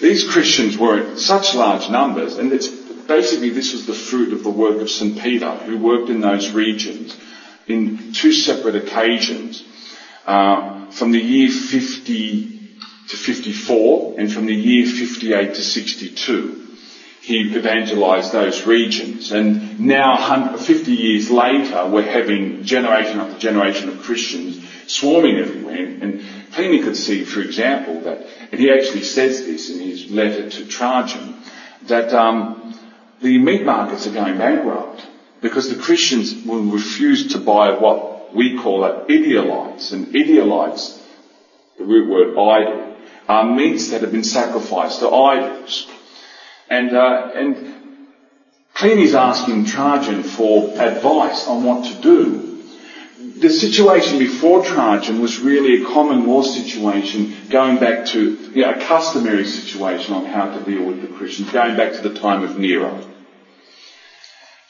these 0.00 0.30
Christians 0.30 0.78
were 0.78 0.98
in 0.98 1.16
such 1.18 1.54
large 1.54 1.88
numbers, 1.90 2.36
and 2.36 2.52
it's 2.52 2.83
basically 3.06 3.50
this 3.50 3.72
was 3.72 3.86
the 3.86 3.94
fruit 3.94 4.32
of 4.32 4.42
the 4.42 4.50
work 4.50 4.80
of 4.80 4.90
St. 4.90 5.18
Peter, 5.18 5.50
who 5.50 5.78
worked 5.78 6.08
in 6.10 6.20
those 6.20 6.50
regions 6.50 7.16
in 7.66 8.12
two 8.12 8.32
separate 8.32 8.74
occasions, 8.76 9.62
uh, 10.26 10.90
from 10.90 11.12
the 11.12 11.20
year 11.20 11.50
50 11.50 12.60
to 13.08 13.16
54 13.16 14.14
and 14.18 14.32
from 14.32 14.46
the 14.46 14.54
year 14.54 14.86
58 14.86 15.54
to 15.54 15.62
62 15.62 16.64
he 17.24 17.40
evangelized 17.56 18.32
those 18.32 18.66
regions. 18.66 19.32
And 19.32 19.80
now, 19.80 20.56
50 20.58 20.92
years 20.92 21.30
later, 21.30 21.86
we're 21.90 22.02
having 22.02 22.64
generation 22.64 23.18
after 23.18 23.38
generation 23.38 23.88
of 23.88 24.02
Christians 24.02 24.60
swarming 24.86 25.38
everywhere. 25.38 25.86
And 26.02 26.22
Pliny 26.52 26.82
could 26.82 26.96
see, 26.98 27.24
for 27.24 27.40
example, 27.40 28.00
that, 28.02 28.26
and 28.52 28.60
he 28.60 28.70
actually 28.70 29.04
says 29.04 29.46
this 29.46 29.70
in 29.70 29.80
his 29.80 30.10
letter 30.10 30.50
to 30.50 30.66
Trajan, 30.68 31.36
that 31.84 32.12
um, 32.12 32.73
the 33.24 33.38
meat 33.38 33.64
markets 33.64 34.06
are 34.06 34.12
going 34.12 34.36
bankrupt 34.36 35.06
because 35.40 35.74
the 35.74 35.82
Christians 35.82 36.44
will 36.44 36.62
refuse 36.62 37.32
to 37.32 37.38
buy 37.38 37.70
what 37.70 38.34
we 38.34 38.58
call 38.58 38.82
idealites. 38.82 39.92
And 39.92 40.08
idealites, 40.08 41.00
the 41.78 41.84
root 41.84 42.10
word 42.10 42.38
idol, 42.38 42.96
are 43.26 43.54
meats 43.56 43.90
that 43.90 44.02
have 44.02 44.12
been 44.12 44.24
sacrificed 44.24 45.00
to 45.00 45.08
idols. 45.08 45.90
And, 46.68 46.94
uh, 46.94 47.30
and 47.34 47.74
Pliny's 48.74 49.14
asking 49.14 49.64
Trajan 49.66 50.22
for 50.22 50.78
advice 50.78 51.48
on 51.48 51.64
what 51.64 51.86
to 51.86 52.02
do. 52.02 52.50
The 53.38 53.48
situation 53.48 54.18
before 54.18 54.62
Trajan 54.62 55.22
was 55.22 55.38
really 55.38 55.82
a 55.82 55.86
common 55.86 56.26
law 56.26 56.42
situation 56.42 57.34
going 57.48 57.78
back 57.78 58.04
to 58.08 58.20
you 58.52 58.62
know, 58.62 58.72
a 58.72 58.80
customary 58.80 59.46
situation 59.46 60.12
on 60.12 60.26
how 60.26 60.58
to 60.58 60.62
deal 60.64 60.84
with 60.84 61.00
the 61.00 61.08
Christians, 61.08 61.50
going 61.50 61.74
back 61.74 61.94
to 61.94 62.06
the 62.06 62.18
time 62.18 62.42
of 62.42 62.58
Nero. 62.58 63.13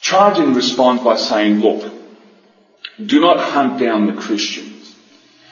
Trajan 0.04 0.52
responds 0.52 1.02
by 1.02 1.16
saying, 1.16 1.60
look, 1.60 1.90
do 3.04 3.20
not 3.20 3.40
hunt 3.40 3.80
down 3.80 4.06
the 4.06 4.12
Christians, 4.12 4.94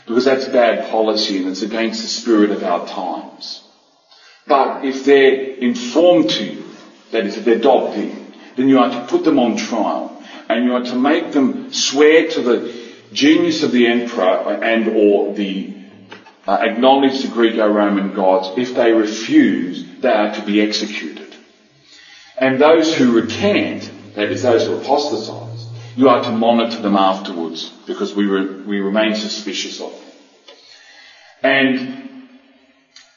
because 0.07 0.27
that's 0.27 0.45
bad 0.45 0.91
policy 0.91 1.39
and 1.39 1.49
it's 1.49 1.63
against 1.63 2.03
the 2.03 2.09
spirit 2.09 2.51
of 2.51 2.63
our 2.63 2.87
times. 2.87 3.63
But 4.47 4.85
if 4.85 5.07
they're 5.07 5.57
informed 5.57 6.29
to 6.31 6.45
you, 6.45 6.65
that 7.13 7.25
is, 7.25 7.39
if 7.39 7.47
they're 7.47 7.61
dogged 7.61 7.97
in, 7.97 8.35
then 8.57 8.69
you 8.69 8.79
are 8.79 8.91
to 8.91 9.07
put 9.09 9.25
them 9.25 9.39
on 9.39 9.57
trial 9.57 10.23
and 10.51 10.65
you 10.65 10.75
are 10.75 10.85
to 10.85 10.97
make 10.97 11.33
them 11.33 11.73
swear 11.73 12.29
to 12.29 12.43
the 12.43 12.75
genius 13.11 13.63
of 13.63 13.73
the 13.73 13.87
emperor 13.87 14.63
and 14.63 14.87
or 14.89 15.33
the 15.33 15.73
uh, 16.47 16.59
acknowledge 16.61 17.23
the 17.23 17.29
Greco-Roman 17.29 18.13
gods. 18.13 18.51
If 18.59 18.75
they 18.75 18.93
refuse, 18.93 19.83
they 20.01 20.11
are 20.11 20.35
to 20.35 20.45
be 20.45 20.61
executed. 20.61 21.35
And 22.37 22.61
those 22.61 22.95
who 22.95 23.13
recant, 23.13 23.91
that 24.15 24.31
is, 24.31 24.43
those 24.43 24.67
who 24.67 24.75
apostatize, 24.75 25.67
you 25.97 26.09
are 26.09 26.23
to 26.23 26.31
monitor 26.31 26.81
them 26.81 26.97
afterwards 26.97 27.71
because 27.87 28.15
we, 28.15 28.25
re- 28.25 28.63
we 28.65 28.81
remain 28.81 29.15
suspicious 29.15 29.81
of 29.81 29.93
them. 29.93 30.09
And 31.43 32.03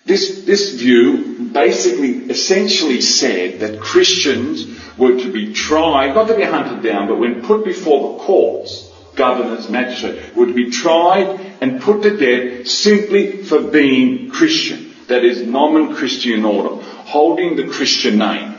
this, 0.05 0.43
this 0.45 0.71
view 0.71 1.49
basically 1.51 2.29
essentially 2.29 3.01
said 3.01 3.59
that 3.61 3.79
Christians 3.79 4.65
were 4.97 5.17
to 5.17 5.31
be 5.31 5.53
tried, 5.53 6.13
not 6.13 6.27
to 6.27 6.35
be 6.35 6.43
hunted 6.43 6.83
down, 6.83 7.07
but 7.07 7.17
when 7.17 7.43
put 7.43 7.63
before 7.63 8.13
the 8.17 8.23
courts, 8.23 8.91
governors, 9.15 9.69
magistrates, 9.69 10.35
were 10.35 10.45
to 10.45 10.53
be 10.53 10.69
tried 10.69 11.57
and 11.61 11.81
put 11.81 12.03
to 12.03 12.17
death 12.17 12.67
simply 12.67 13.43
for 13.43 13.61
being 13.61 14.29
Christian. 14.29 14.93
That 15.07 15.23
is, 15.23 15.41
nomen 15.41 15.95
Christianorum, 15.95 16.81
holding 16.81 17.55
the 17.55 17.67
Christian 17.67 18.17
name, 18.17 18.55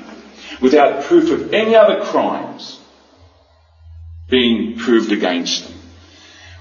without 0.61 1.05
proof 1.05 1.31
of 1.31 1.53
any 1.53 1.75
other 1.75 2.05
crimes 2.05 2.81
being 4.29 4.77
proved 4.79 5.13
against 5.13 5.65
them. 5.65 5.79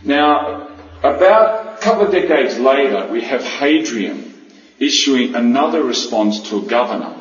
Now, 0.04 0.70
about 1.00 1.78
a 1.78 1.82
couple 1.82 2.06
of 2.06 2.12
decades 2.12 2.60
later, 2.60 3.10
we 3.12 3.22
have 3.22 3.44
Hadrian 3.44 4.34
issuing 4.80 5.36
another 5.36 5.84
response 5.84 6.50
to 6.50 6.58
a 6.58 6.62
governor 6.62 7.16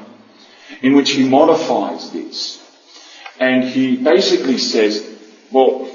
in 0.82 0.94
which 0.94 1.12
he 1.12 1.28
modifies 1.28 2.10
this. 2.10 2.60
And 3.40 3.64
he 3.64 3.96
basically 3.96 4.58
says, 4.58 5.06
well, 5.50 5.90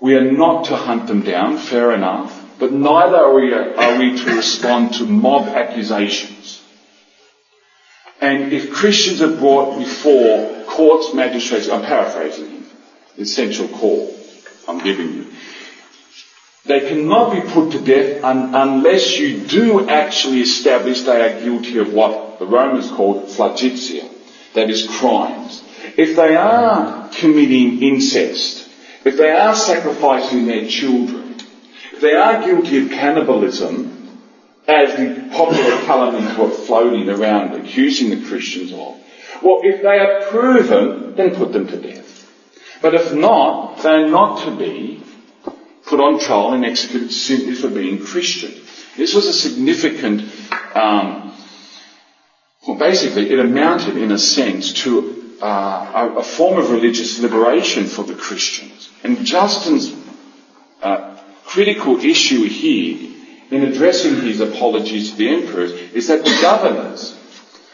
we 0.00 0.14
are 0.14 0.30
not 0.30 0.66
to 0.66 0.76
hunt 0.76 1.06
them 1.06 1.22
down, 1.22 1.58
fair 1.58 1.92
enough, 1.92 2.32
but 2.58 2.72
neither 2.72 3.16
are 3.16 3.34
we, 3.34 3.52
are 3.52 3.98
we 3.98 4.16
to 4.18 4.36
respond 4.36 4.94
to 4.94 5.04
mob 5.04 5.48
accusations. 5.48 6.39
And 8.20 8.52
if 8.52 8.70
Christians 8.70 9.22
are 9.22 9.34
brought 9.34 9.78
before 9.78 10.64
courts, 10.66 11.14
magistrates, 11.14 11.68
I'm 11.68 11.82
paraphrasing 11.82 12.50
him, 12.50 12.66
the 13.16 13.22
essential 13.22 13.68
call 13.68 14.14
I'm 14.68 14.78
giving 14.78 15.12
you, 15.14 15.26
they 16.66 16.80
cannot 16.80 17.32
be 17.32 17.40
put 17.40 17.72
to 17.72 17.80
death 17.80 18.22
un- 18.22 18.54
unless 18.54 19.18
you 19.18 19.38
do 19.46 19.88
actually 19.88 20.42
establish 20.42 21.02
they 21.02 21.20
are 21.20 21.40
guilty 21.42 21.78
of 21.78 21.92
what 21.94 22.38
the 22.38 22.46
Romans 22.46 22.90
called 22.90 23.26
flagitia, 23.28 24.06
that 24.54 24.68
is 24.68 24.86
crimes. 24.86 25.62
If 25.96 26.16
they 26.16 26.36
are 26.36 27.08
committing 27.12 27.82
incest, 27.82 28.68
if 29.04 29.16
they 29.16 29.30
are 29.30 29.54
sacrificing 29.54 30.46
their 30.46 30.66
children, 30.66 31.36
if 31.92 32.00
they 32.00 32.12
are 32.14 32.44
guilty 32.44 32.84
of 32.84 32.90
cannibalism, 32.90 33.99
as 34.66 34.96
the 34.96 35.28
popular 35.32 35.82
calumnies 35.84 36.36
were 36.36 36.50
floating 36.50 37.08
around 37.08 37.54
accusing 37.54 38.10
the 38.10 38.26
Christians 38.28 38.72
of, 38.72 38.96
well, 39.42 39.60
if 39.62 39.82
they 39.82 39.98
are 39.98 40.22
proven, 40.30 41.16
then 41.16 41.34
put 41.34 41.52
them 41.52 41.66
to 41.68 41.80
death. 41.80 42.30
But 42.82 42.94
if 42.94 43.12
not, 43.14 43.82
they 43.82 43.90
are 43.90 44.08
not 44.08 44.44
to 44.44 44.56
be 44.56 45.02
put 45.86 46.00
on 46.00 46.20
trial 46.20 46.52
and 46.52 46.64
executed 46.64 47.12
simply 47.12 47.54
for 47.54 47.68
being 47.68 48.04
Christian. 48.04 48.52
This 48.96 49.14
was 49.14 49.26
a 49.26 49.32
significant, 49.32 50.22
um, 50.74 51.34
well, 52.66 52.78
basically, 52.78 53.30
it 53.30 53.38
amounted, 53.38 53.96
in 53.96 54.12
a 54.12 54.18
sense, 54.18 54.72
to 54.84 55.36
uh, 55.42 55.92
a, 55.94 56.18
a, 56.18 56.22
form 56.22 56.58
of 56.58 56.70
religious 56.70 57.18
liberation 57.18 57.86
for 57.86 58.04
the 58.04 58.14
Christians. 58.14 58.90
And 59.02 59.24
Justin's 59.24 59.94
uh, 60.82 61.18
critical 61.44 61.98
issue 61.98 62.44
here, 62.44 63.09
in 63.50 63.64
addressing 63.64 64.16
his 64.22 64.40
apologies 64.40 65.10
to 65.10 65.16
the 65.16 65.28
emperors, 65.28 65.72
is 65.72 66.08
that 66.08 66.24
the 66.24 66.38
governors 66.40 67.16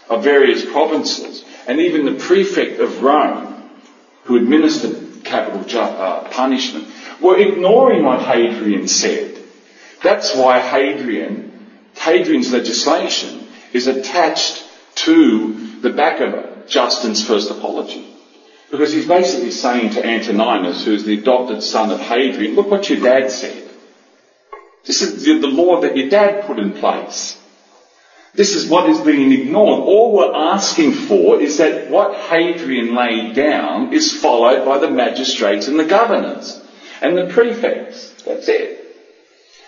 of 0.08 0.24
various 0.24 0.64
provinces, 0.64 1.44
and 1.66 1.80
even 1.80 2.04
the 2.04 2.24
prefect 2.24 2.80
of 2.80 3.02
Rome, 3.02 3.70
who 4.24 4.36
administered 4.36 5.24
capital 5.24 5.64
ju- 5.64 5.78
uh, 5.78 6.28
punishment, 6.30 6.86
were 7.20 7.38
ignoring 7.38 8.04
what 8.04 8.22
Hadrian 8.22 8.88
said. 8.88 9.38
That's 10.02 10.34
why 10.34 10.60
Hadrian, 10.60 11.52
Hadrian's 11.94 12.52
legislation 12.52 13.48
is 13.72 13.86
attached 13.86 14.64
to 14.96 15.80
the 15.80 15.90
back 15.90 16.20
of 16.20 16.66
Justin's 16.68 17.26
first 17.26 17.50
apology. 17.50 18.12
Because 18.70 18.92
he's 18.92 19.06
basically 19.06 19.50
saying 19.50 19.90
to 19.90 20.04
Antoninus, 20.04 20.84
who's 20.84 21.04
the 21.04 21.18
adopted 21.20 21.62
son 21.62 21.90
of 21.90 22.00
Hadrian, 22.00 22.54
look 22.54 22.70
what 22.70 22.88
your 22.88 23.00
dad 23.00 23.30
said. 23.30 23.65
This 24.86 25.02
is 25.02 25.24
the 25.24 25.48
law 25.48 25.80
that 25.80 25.96
your 25.96 26.08
dad 26.08 26.46
put 26.46 26.58
in 26.58 26.72
place. 26.72 27.36
This 28.34 28.54
is 28.54 28.68
what 28.68 28.88
is 28.90 29.00
being 29.00 29.32
ignored. 29.32 29.80
All 29.80 30.12
we're 30.12 30.34
asking 30.34 30.92
for 30.92 31.40
is 31.40 31.56
that 31.56 31.90
what 31.90 32.14
Hadrian 32.14 32.94
laid 32.94 33.34
down 33.34 33.94
is 33.94 34.12
followed 34.12 34.64
by 34.64 34.78
the 34.78 34.90
magistrates 34.90 35.68
and 35.68 35.78
the 35.78 35.86
governors 35.86 36.60
and 37.00 37.16
the 37.16 37.26
prefects. 37.26 38.12
That's 38.24 38.48
it. 38.48 38.84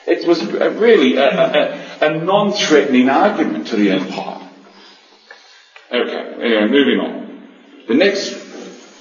It 0.06 0.26
was 0.26 0.42
a, 0.42 0.70
really 0.70 1.16
a, 1.16 1.28
a, 1.28 2.08
a 2.08 2.24
non-threatening 2.24 3.08
argument 3.08 3.68
to 3.68 3.76
the 3.76 3.90
empire. 3.90 4.48
Okay, 5.90 6.34
anyway, 6.42 6.68
moving 6.68 7.00
on. 7.00 7.48
The 7.88 7.94
next 7.94 8.38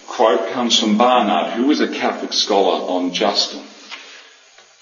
quote 0.07 0.49
comes 0.51 0.79
from 0.79 0.97
Barnard, 0.97 1.53
who 1.53 1.67
was 1.67 1.81
a 1.81 1.87
Catholic 1.91 2.31
scholar 2.31 2.89
on 2.89 3.13
Justin. 3.13 3.66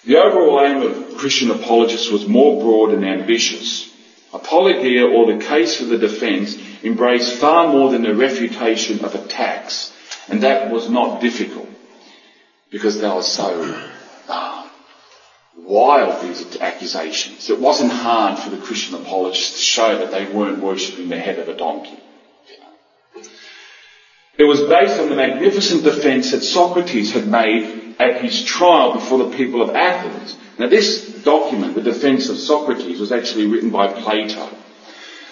The 0.06 0.18
overall 0.18 0.64
aim 0.64 0.82
of 0.84 1.18
Christian 1.18 1.50
apologists 1.50 2.12
was 2.12 2.28
more 2.28 2.62
broad 2.62 2.92
and 2.92 3.04
ambitious. 3.04 3.92
Apologia, 4.34 5.08
or 5.08 5.34
the 5.34 5.44
case 5.44 5.78
for 5.78 5.86
the 5.86 5.98
defence, 5.98 6.58
embraced 6.84 7.34
far 7.34 7.70
more 7.70 7.90
than 7.90 8.04
the 8.04 8.14
refutation 8.14 9.04
of 9.04 9.16
attacks, 9.16 9.92
and 10.28 10.44
that 10.44 10.70
was 10.70 10.90
not 10.90 11.22
difficult 11.22 11.70
because 12.70 13.00
they 13.00 13.08
were 13.08 13.24
so 13.24 13.90
uh, 14.28 14.68
wild, 15.58 16.22
these 16.22 16.58
accusations. 16.58 17.50
It 17.50 17.60
wasn't 17.60 17.92
hard 17.92 18.38
for 18.38 18.52
the 18.52 18.62
Christian 18.62 18.96
apologists 18.96 19.56
to 19.56 19.62
show 19.62 19.98
that 19.98 20.12
they 20.12 20.26
weren't 20.26 20.62
worshipping 20.62 21.10
the 21.10 21.18
head 21.18 21.40
of 21.40 21.48
a 21.48 21.58
donkey. 21.58 21.98
It 24.38 24.44
was 24.44 24.62
based 24.62 25.00
on 25.00 25.10
the 25.10 25.16
magnificent 25.16 25.84
defence 25.84 26.32
that 26.32 26.44
Socrates 26.44 27.14
had 27.14 27.26
made 27.26 27.85
at 28.00 28.24
his 28.24 28.44
trial 28.44 28.94
before 28.94 29.20
the 29.20 29.36
people 29.36 29.62
of 29.62 29.76
Athens. 29.76 30.36
Now 30.58 30.68
this 30.68 31.06
document, 31.24 31.76
the 31.76 31.82
defence 31.82 32.30
of 32.30 32.38
Socrates, 32.38 33.00
was 33.00 33.12
actually 33.12 33.48
written 33.48 33.72
by 33.72 33.88
Plato. 33.88 34.50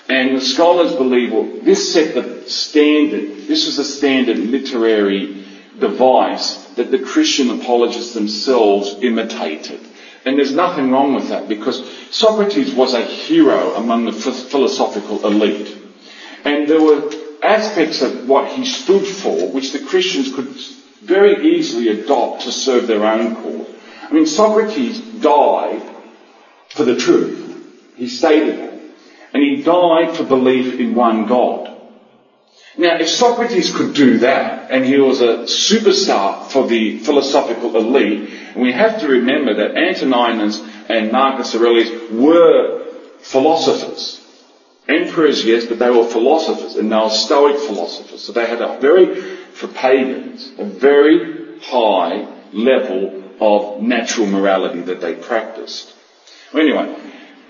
And 0.09 0.35
the 0.35 0.41
scholars 0.41 0.93
believe, 0.93 1.31
well, 1.31 1.49
this 1.61 1.93
set 1.93 2.13
the 2.13 2.49
standard, 2.49 3.47
this 3.47 3.65
was 3.65 3.77
a 3.79 3.85
standard 3.85 4.37
literary 4.37 5.45
device 5.79 6.55
that 6.75 6.91
the 6.91 6.99
Christian 6.99 7.49
apologists 7.49 8.13
themselves 8.13 8.95
imitated. 9.01 9.79
And 10.25 10.37
there's 10.37 10.53
nothing 10.53 10.91
wrong 10.91 11.13
with 11.13 11.29
that 11.29 11.47
because 11.47 11.81
Socrates 12.11 12.73
was 12.73 12.93
a 12.93 13.01
hero 13.01 13.75
among 13.75 14.05
the 14.05 14.11
philosophical 14.11 15.25
elite. 15.25 15.75
And 16.45 16.67
there 16.67 16.81
were 16.81 17.11
aspects 17.41 18.01
of 18.01 18.27
what 18.27 18.51
he 18.51 18.65
stood 18.65 19.05
for 19.05 19.49
which 19.49 19.71
the 19.71 19.79
Christians 19.79 20.33
could 20.33 20.55
very 21.05 21.55
easily 21.55 21.89
adopt 21.89 22.43
to 22.43 22.51
serve 22.51 22.87
their 22.87 23.05
own 23.05 23.35
cause. 23.35 23.67
I 24.09 24.13
mean, 24.13 24.25
Socrates 24.25 24.99
died 24.99 25.81
for 26.69 26.83
the 26.83 26.97
truth. 26.97 27.93
He 27.95 28.07
stated 28.07 28.59
that. 28.59 28.73
And 29.33 29.43
he 29.43 29.63
died 29.63 30.15
for 30.15 30.23
belief 30.23 30.79
in 30.79 30.93
one 30.95 31.25
God. 31.25 31.73
Now, 32.77 32.97
if 32.97 33.09
Socrates 33.09 33.75
could 33.75 33.93
do 33.93 34.19
that, 34.19 34.71
and 34.71 34.83
he 34.83 34.97
was 34.97 35.21
a 35.21 35.45
superstar 35.45 36.47
for 36.47 36.65
the 36.67 36.99
philosophical 36.99 37.75
elite, 37.75 38.29
and 38.53 38.63
we 38.63 38.71
have 38.71 39.01
to 39.01 39.07
remember 39.07 39.55
that 39.55 39.77
Antoninus 39.77 40.59
and 40.89 41.11
Marcus 41.11 41.53
Aurelius 41.53 42.11
were 42.11 42.85
philosophers. 43.19 44.19
Emperors, 44.87 45.45
yes, 45.45 45.65
but 45.65 45.79
they 45.79 45.89
were 45.89 46.05
philosophers, 46.05 46.75
and 46.75 46.91
they 46.91 46.95
were 46.95 47.09
Stoic 47.09 47.59
philosophers. 47.59 48.21
So 48.23 48.33
they 48.33 48.47
had 48.47 48.61
a 48.61 48.79
very, 48.79 49.21
for 49.53 49.67
pagans, 49.67 50.51
a 50.57 50.65
very 50.65 51.59
high 51.61 52.27
level 52.51 53.23
of 53.39 53.81
natural 53.81 54.27
morality 54.27 54.81
that 54.81 55.01
they 55.01 55.15
practiced. 55.15 55.93
Anyway, 56.53 56.95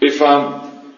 if 0.01 0.21
um, 0.21 0.93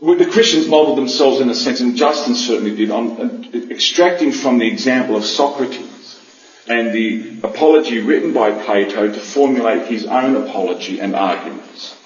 the 0.00 0.28
Christians 0.30 0.68
modelled 0.68 0.98
themselves 0.98 1.40
in 1.40 1.48
a 1.48 1.54
sense, 1.54 1.80
and 1.80 1.96
Justin 1.96 2.34
certainly 2.34 2.74
did, 2.74 2.90
on 2.90 3.48
extracting 3.70 4.32
from 4.32 4.58
the 4.58 4.66
example 4.66 5.16
of 5.16 5.24
Socrates 5.24 6.20
and 6.68 6.92
the 6.92 7.40
apology 7.42 8.00
written 8.00 8.32
by 8.32 8.50
Plato 8.50 9.10
to 9.12 9.20
formulate 9.20 9.86
his 9.86 10.04
own 10.04 10.36
apology 10.36 11.00
and 11.00 11.14
arguments. 11.14 11.96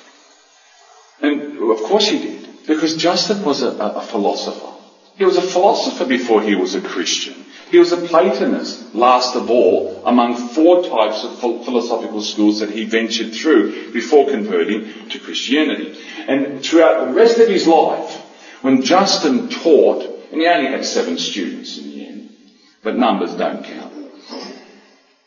And 1.20 1.58
of 1.70 1.82
course 1.82 2.08
he 2.08 2.18
did. 2.18 2.66
Because 2.66 2.94
Justin 2.94 3.44
was 3.44 3.62
a, 3.62 3.68
a 3.70 4.02
philosopher. 4.02 4.70
He 5.16 5.24
was 5.24 5.36
a 5.36 5.42
philosopher 5.42 6.04
before 6.04 6.42
he 6.42 6.54
was 6.54 6.74
a 6.74 6.80
Christian. 6.80 7.44
He 7.70 7.78
was 7.78 7.92
a 7.92 7.96
Platonist, 7.96 8.96
last 8.96 9.36
of 9.36 9.48
all, 9.48 10.02
among 10.04 10.34
four 10.34 10.82
types 10.82 11.22
of 11.22 11.38
philosophical 11.38 12.20
schools 12.20 12.58
that 12.58 12.70
he 12.70 12.84
ventured 12.84 13.32
through 13.32 13.92
before 13.92 14.28
converting 14.28 15.08
to 15.10 15.18
Christianity. 15.20 15.96
And 16.26 16.64
throughout 16.64 17.06
the 17.06 17.14
rest 17.14 17.38
of 17.38 17.46
his 17.46 17.68
life, 17.68 18.12
when 18.62 18.82
Justin 18.82 19.50
taught, 19.50 20.02
and 20.32 20.40
he 20.40 20.48
only 20.48 20.68
had 20.68 20.84
seven 20.84 21.16
students 21.16 21.78
in 21.78 21.90
the 21.90 22.06
end, 22.06 22.30
but 22.82 22.96
numbers 22.96 23.34
don't 23.36 23.64
count. 23.64 23.94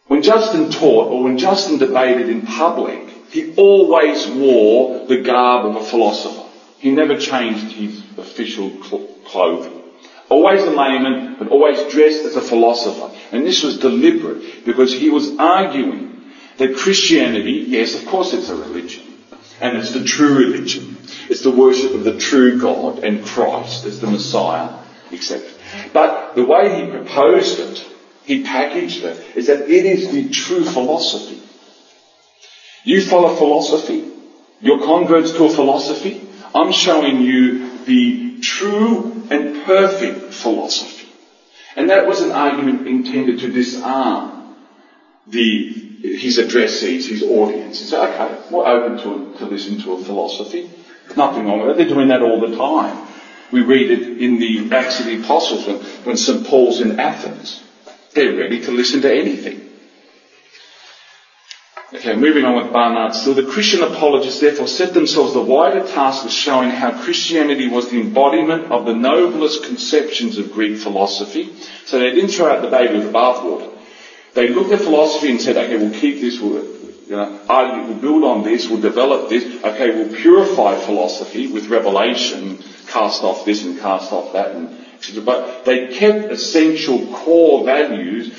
When 0.07 0.21
Justin 0.21 0.69
taught 0.69 1.11
or 1.11 1.23
when 1.23 1.37
Justin 1.37 1.77
debated 1.77 2.27
in 2.27 2.45
public, 2.45 3.07
he 3.31 3.55
always 3.55 4.27
wore 4.27 5.05
the 5.07 5.21
garb 5.21 5.65
of 5.65 5.81
a 5.81 5.85
philosopher. 5.85 6.43
He 6.79 6.91
never 6.91 7.17
changed 7.17 7.71
his 7.71 8.03
official 8.17 8.69
clothing. 9.23 9.72
Always 10.33 10.63
a 10.63 10.71
layman, 10.71 11.35
but 11.37 11.49
always 11.49 11.93
dressed 11.93 12.25
as 12.25 12.35
a 12.35 12.41
philosopher. 12.41 13.15
And 13.31 13.45
this 13.45 13.61
was 13.61 13.77
deliberate 13.77 14.65
because 14.65 14.91
he 14.91 15.11
was 15.11 15.37
arguing 15.37 16.23
that 16.57 16.75
Christianity, 16.75 17.65
yes, 17.67 17.93
of 17.93 18.07
course 18.07 18.33
it's 18.33 18.49
a 18.49 18.55
religion. 18.55 19.03
And 19.61 19.77
it's 19.77 19.93
the 19.93 20.03
true 20.03 20.33
religion. 20.35 20.97
It's 21.29 21.43
the 21.43 21.51
worship 21.51 21.93
of 21.93 22.03
the 22.03 22.17
true 22.17 22.59
God 22.59 23.03
and 23.03 23.23
Christ 23.23 23.85
as 23.85 23.99
the 23.99 24.09
Messiah, 24.09 24.79
etc. 25.11 25.47
But 25.93 26.33
the 26.33 26.43
way 26.43 26.81
he 26.81 26.89
proposed 26.89 27.59
it, 27.59 27.85
he 28.25 28.43
packaged 28.43 29.03
it, 29.03 29.37
is 29.37 29.45
that 29.45 29.69
it 29.69 29.85
is 29.85 30.11
the 30.11 30.29
true 30.29 30.63
philosophy. 30.63 31.43
You 32.83 33.01
follow 33.01 33.35
philosophy. 33.35 34.11
You're 34.61 34.83
converts 34.83 35.33
to 35.33 35.45
a 35.45 35.49
philosophy. 35.51 36.27
I'm 36.55 36.71
showing 36.71 37.21
you 37.21 37.85
the 37.85 38.32
true 38.43 39.25
and 39.29 39.55
perfect 39.65 40.33
philosophy. 40.33 41.07
And 41.75 41.89
that 41.89 42.05
was 42.05 42.21
an 42.21 42.31
argument 42.31 42.85
intended 42.87 43.39
to 43.39 43.49
disarm 43.49 44.43
the, 45.25 45.69
his 46.01 46.37
addressees, 46.37 47.07
his 47.07 47.23
audience. 47.23 47.79
He 47.79 47.85
said, 47.85 48.09
okay, 48.09 48.37
we're 48.51 48.65
open 48.67 48.97
to, 48.99 49.37
to 49.39 49.45
listen 49.45 49.79
to 49.79 49.93
a 49.93 49.97
philosophy. 49.97 50.69
Nothing 51.15 51.45
wrong 51.47 51.61
with 51.61 51.71
it. 51.71 51.77
They're 51.77 51.95
doing 51.95 52.09
that 52.09 52.21
all 52.21 52.39
the 52.39 52.55
time. 52.55 53.07
We 53.51 53.61
read 53.61 53.89
it 53.91 54.19
in 54.19 54.39
the 54.39 54.75
Acts 54.75 54.99
of 54.99 55.05
the 55.05 55.19
Apostles 55.19 55.65
when, 55.67 55.77
when 56.05 56.17
St. 56.17 56.45
Paul's 56.45 56.81
in 56.81 56.99
Athens. 56.99 57.61
They're 58.13 58.35
ready 58.35 58.59
to 58.61 58.71
listen 58.71 59.01
to 59.01 59.11
anything. 59.13 59.72
Okay, 61.95 62.15
moving 62.15 62.43
on 62.43 62.55
with 62.55 62.73
Barnard 62.73 63.13
still. 63.13 63.35
The 63.35 63.45
Christian 63.45 63.83
apologists 63.83 64.39
therefore 64.39 64.67
set 64.67 64.95
themselves 64.95 65.33
the 65.33 65.41
wider 65.41 65.85
task 65.87 66.25
of 66.25 66.31
showing 66.31 66.71
how 66.71 66.91
Christianity 67.03 67.67
was 67.67 67.91
the 67.91 67.99
embodiment 67.99 68.71
of 68.71 68.85
the 68.85 68.95
noblest 68.95 69.63
conceptions 69.63 70.39
of 70.39 70.51
Greek 70.51 70.79
philosophy. 70.79 71.53
So 71.85 71.99
they 71.99 72.09
didn't 72.09 72.31
throw 72.31 72.51
out 72.51 72.63
the 72.63 72.69
baby 72.69 72.95
with 72.95 73.11
the 73.11 73.11
bathwater. 73.11 73.71
They 74.33 74.47
looked 74.47 74.71
at 74.71 74.81
philosophy 74.81 75.29
and 75.29 75.39
said, 75.39 75.55
okay, 75.55 75.77
we'll 75.77 75.93
keep 75.93 76.19
this, 76.19 76.39
we'll, 76.39 76.63
you 76.63 77.11
know, 77.11 77.39
argue, 77.47 77.83
we'll 77.83 78.01
build 78.01 78.23
on 78.23 78.43
this, 78.43 78.67
we'll 78.67 78.81
develop 78.81 79.29
this. 79.29 79.63
Okay, 79.63 79.91
we'll 79.91 80.15
purify 80.15 80.75
philosophy 80.75 81.45
with 81.45 81.67
revelation, 81.67 82.63
cast 82.87 83.21
off 83.21 83.45
this 83.45 83.63
and 83.63 83.79
cast 83.79 84.11
off 84.11 84.33
that. 84.33 84.55
And, 84.55 84.79
but 85.23 85.63
they 85.65 85.93
kept 85.93 86.31
essential 86.31 87.05
core 87.13 87.63
values 87.63 88.35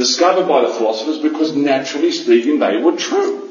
discovered 0.00 0.48
by 0.48 0.62
the 0.62 0.72
philosophers 0.72 1.18
because 1.18 1.54
naturally 1.54 2.10
speaking 2.10 2.58
they 2.58 2.78
were 2.78 2.96
true. 2.96 3.50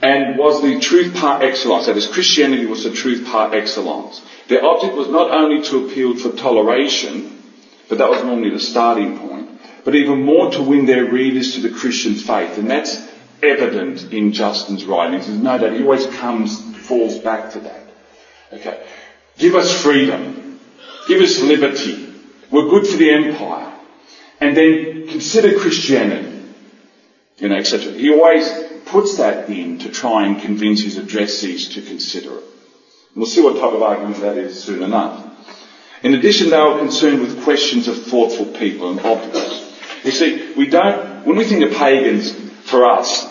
And 0.00 0.36
was 0.36 0.60
the 0.62 0.80
truth 0.80 1.14
par 1.14 1.42
excellence, 1.42 1.86
that 1.86 1.96
is 1.96 2.08
Christianity 2.08 2.66
was 2.66 2.82
the 2.82 2.92
truth 2.92 3.24
par 3.26 3.54
excellence. 3.54 4.20
Their 4.48 4.64
object 4.64 4.96
was 4.96 5.08
not 5.08 5.30
only 5.30 5.62
to 5.68 5.84
appeal 5.84 6.16
for 6.16 6.32
toleration, 6.32 7.40
but 7.88 7.98
that 7.98 8.10
was 8.10 8.24
normally 8.24 8.50
the 8.50 8.58
starting 8.58 9.18
point, 9.18 9.48
but 9.84 9.94
even 9.94 10.24
more 10.24 10.50
to 10.50 10.62
win 10.62 10.86
their 10.86 11.04
readers 11.04 11.54
to 11.54 11.60
the 11.60 11.70
Christian 11.70 12.14
faith. 12.14 12.58
And 12.58 12.68
that's 12.68 13.00
evident 13.42 14.12
in 14.12 14.32
Justin's 14.32 14.84
writings. 14.84 15.28
There's 15.28 15.38
no 15.38 15.56
doubt 15.56 15.74
he 15.74 15.84
always 15.84 16.06
comes, 16.06 16.58
falls 16.88 17.18
back 17.18 17.52
to 17.52 17.60
that. 17.60 17.82
Okay. 18.54 18.84
Give 19.38 19.54
us 19.54 19.70
freedom. 19.70 20.58
Give 21.06 21.20
us 21.20 21.40
liberty 21.40 22.09
were 22.50 22.68
good 22.68 22.86
for 22.86 22.96
the 22.96 23.10
empire. 23.10 23.72
And 24.40 24.56
then 24.56 25.06
consider 25.08 25.58
Christianity. 25.58 26.40
you 27.40 27.48
know, 27.48 27.56
etc. 27.56 27.92
He 27.92 28.10
always 28.10 28.48
puts 28.86 29.16
that 29.16 29.48
in 29.48 29.78
to 29.78 29.90
try 29.90 30.26
and 30.26 30.40
convince 30.40 30.82
his 30.82 30.98
addressees 30.98 31.72
to 31.74 31.82
consider 31.82 32.38
it. 32.38 32.44
We'll 33.16 33.26
see 33.26 33.42
what 33.42 33.54
type 33.54 33.72
of 33.72 33.82
argument 33.82 34.20
that 34.20 34.36
is 34.36 34.62
soon 34.62 34.82
enough. 34.82 35.26
In 36.02 36.14
addition, 36.14 36.50
they 36.50 36.58
were 36.58 36.78
concerned 36.78 37.20
with 37.20 37.42
questions 37.42 37.88
of 37.88 38.02
thoughtful 38.04 38.46
people 38.46 38.90
and 38.90 39.00
objects. 39.00 39.74
You 40.04 40.10
see, 40.12 40.54
we 40.54 40.68
don't, 40.68 41.26
when 41.26 41.36
we 41.36 41.44
think 41.44 41.62
of 41.64 41.76
pagans, 41.76 42.32
for 42.64 42.86
us, 42.86 43.26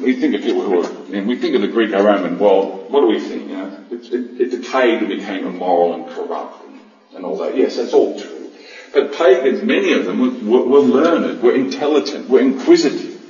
we 0.00 0.16
think 0.16 0.34
of 0.34 0.42
people 0.42 0.62
who 0.62 0.82
are, 0.82 1.08
know, 1.08 1.22
we 1.24 1.36
think 1.36 1.54
of 1.54 1.60
the 1.60 1.68
Greco-Roman 1.68 2.38
world, 2.38 2.90
what 2.90 3.00
do 3.00 3.06
we 3.08 3.20
think? 3.20 3.50
You 3.50 3.56
know, 3.56 3.84
it, 3.90 4.12
it, 4.12 4.40
it 4.40 4.62
decayed 4.62 5.02
and 5.02 5.08
became 5.08 5.46
immoral 5.46 5.94
and 5.94 6.06
corrupt 6.06 6.64
and, 6.64 6.80
and 7.14 7.24
all 7.24 7.36
that. 7.38 7.56
Yes, 7.56 7.76
that's 7.76 7.92
all 7.92 8.18
true. 8.18 8.41
But 8.92 9.14
pagans, 9.14 9.62
many 9.62 9.92
of 9.92 10.04
them 10.04 10.48
were, 10.48 10.62
were, 10.62 10.80
learned, 10.80 11.42
were 11.42 11.54
intelligent, 11.54 12.28
were 12.28 12.40
inquisitive. 12.40 13.20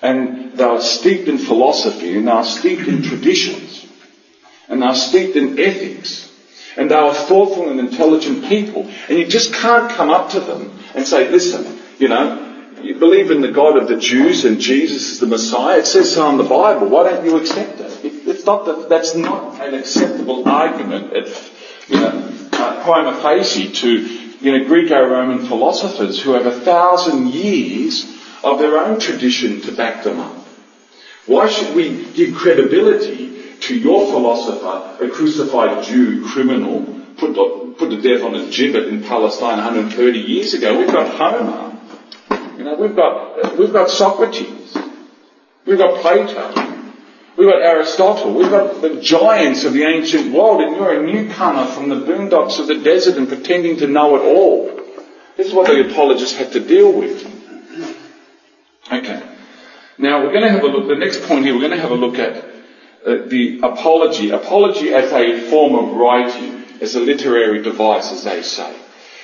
And 0.00 0.52
they 0.56 0.64
were 0.64 0.80
steeped 0.80 1.28
in 1.28 1.38
philosophy 1.38 2.16
and 2.16 2.26
they 2.26 2.32
were 2.32 2.44
steeped 2.44 2.88
in 2.88 3.02
traditions. 3.02 3.86
And 4.68 4.80
they 4.80 4.86
were 4.86 4.94
steeped 4.94 5.36
in 5.36 5.58
ethics. 5.58 6.30
And 6.76 6.90
they 6.90 6.96
were 6.96 7.12
thoughtful 7.12 7.68
and 7.68 7.80
intelligent 7.80 8.44
people. 8.44 8.88
And 9.08 9.18
you 9.18 9.26
just 9.26 9.52
can't 9.52 9.90
come 9.90 10.10
up 10.10 10.30
to 10.30 10.40
them 10.40 10.78
and 10.94 11.06
say, 11.06 11.28
listen, 11.28 11.80
you 11.98 12.08
know, 12.08 12.44
you 12.82 12.94
believe 12.94 13.30
in 13.30 13.40
the 13.40 13.50
God 13.50 13.76
of 13.76 13.88
the 13.88 13.96
Jews 13.96 14.44
and 14.44 14.60
Jesus 14.60 15.10
is 15.12 15.20
the 15.20 15.26
Messiah. 15.26 15.78
It 15.78 15.86
says 15.86 16.14
so 16.14 16.30
in 16.30 16.36
the 16.36 16.44
Bible. 16.44 16.88
Why 16.88 17.10
don't 17.10 17.24
you 17.24 17.36
accept 17.36 17.80
it? 17.80 18.04
It's 18.04 18.44
not 18.44 18.66
that, 18.66 18.88
that's 18.88 19.14
not 19.14 19.60
an 19.60 19.74
acceptable 19.74 20.48
argument 20.48 21.12
at, 21.12 21.26
you 21.88 21.96
know, 21.96 22.32
uh, 22.52 22.84
prima 22.84 23.20
facie 23.20 23.72
to, 23.72 24.27
you 24.40 24.56
know, 24.56 24.64
Greco-Roman 24.66 25.46
philosophers 25.46 26.20
who 26.22 26.32
have 26.32 26.46
a 26.46 26.60
thousand 26.60 27.28
years 27.28 28.14
of 28.44 28.58
their 28.58 28.78
own 28.78 29.00
tradition 29.00 29.60
to 29.62 29.72
back 29.72 30.04
them 30.04 30.18
up. 30.20 30.34
Why 31.26 31.48
should 31.48 31.74
we 31.74 32.04
give 32.14 32.34
credibility 32.34 33.56
to 33.60 33.76
your 33.76 34.06
philosopher, 34.06 35.04
a 35.04 35.08
crucified 35.08 35.84
Jew 35.84 36.24
criminal, 36.26 37.02
put, 37.18 37.34
put 37.76 37.90
to 37.90 38.00
death 38.00 38.22
on 38.24 38.34
a 38.34 38.44
gibbet 38.50 38.88
in 38.88 39.02
Palestine 39.02 39.58
130 39.58 40.18
years 40.18 40.54
ago? 40.54 40.78
We've 40.78 40.86
got 40.92 41.08
Homer 41.16 41.68
you 42.58 42.64
know, 42.64 42.74
we've 42.74 42.96
got, 42.96 43.56
we've 43.56 43.72
got 43.72 43.88
Socrates. 43.88 44.76
We've 45.64 45.78
got 45.78 46.00
Plato. 46.00 46.87
We've 47.38 47.46
got 47.46 47.62
Aristotle. 47.62 48.34
We've 48.34 48.50
got 48.50 48.82
the 48.82 49.00
giants 49.00 49.62
of 49.62 49.72
the 49.72 49.84
ancient 49.84 50.32
world, 50.32 50.60
and 50.60 50.74
you're 50.74 51.00
a 51.00 51.06
newcomer 51.06 51.66
from 51.66 51.88
the 51.88 51.94
boondocks 51.94 52.58
of 52.58 52.66
the 52.66 52.74
desert 52.74 53.16
and 53.16 53.28
pretending 53.28 53.76
to 53.76 53.86
know 53.86 54.16
it 54.16 54.22
all. 54.22 54.82
This 55.36 55.46
is 55.46 55.54
what 55.54 55.68
the 55.68 55.88
apologists 55.88 56.36
had 56.36 56.50
to 56.54 56.60
deal 56.60 56.92
with. 56.92 57.24
Okay. 58.90 59.22
Now 59.98 60.24
we're 60.24 60.32
going 60.32 60.42
to 60.42 60.50
have 60.50 60.64
a 60.64 60.66
look, 60.66 60.88
the 60.88 60.96
next 60.96 61.22
point 61.28 61.44
here, 61.44 61.54
we're 61.54 61.60
going 61.60 61.76
to 61.76 61.80
have 61.80 61.92
a 61.92 61.94
look 61.94 62.18
at 62.18 62.44
uh, 63.06 63.28
the 63.28 63.60
apology. 63.62 64.30
Apology 64.30 64.92
as 64.92 65.12
a 65.12 65.48
form 65.48 65.76
of 65.76 65.96
writing, 65.96 66.64
as 66.80 66.96
a 66.96 67.00
literary 67.00 67.62
device, 67.62 68.10
as 68.10 68.24
they 68.24 68.42
say, 68.42 68.76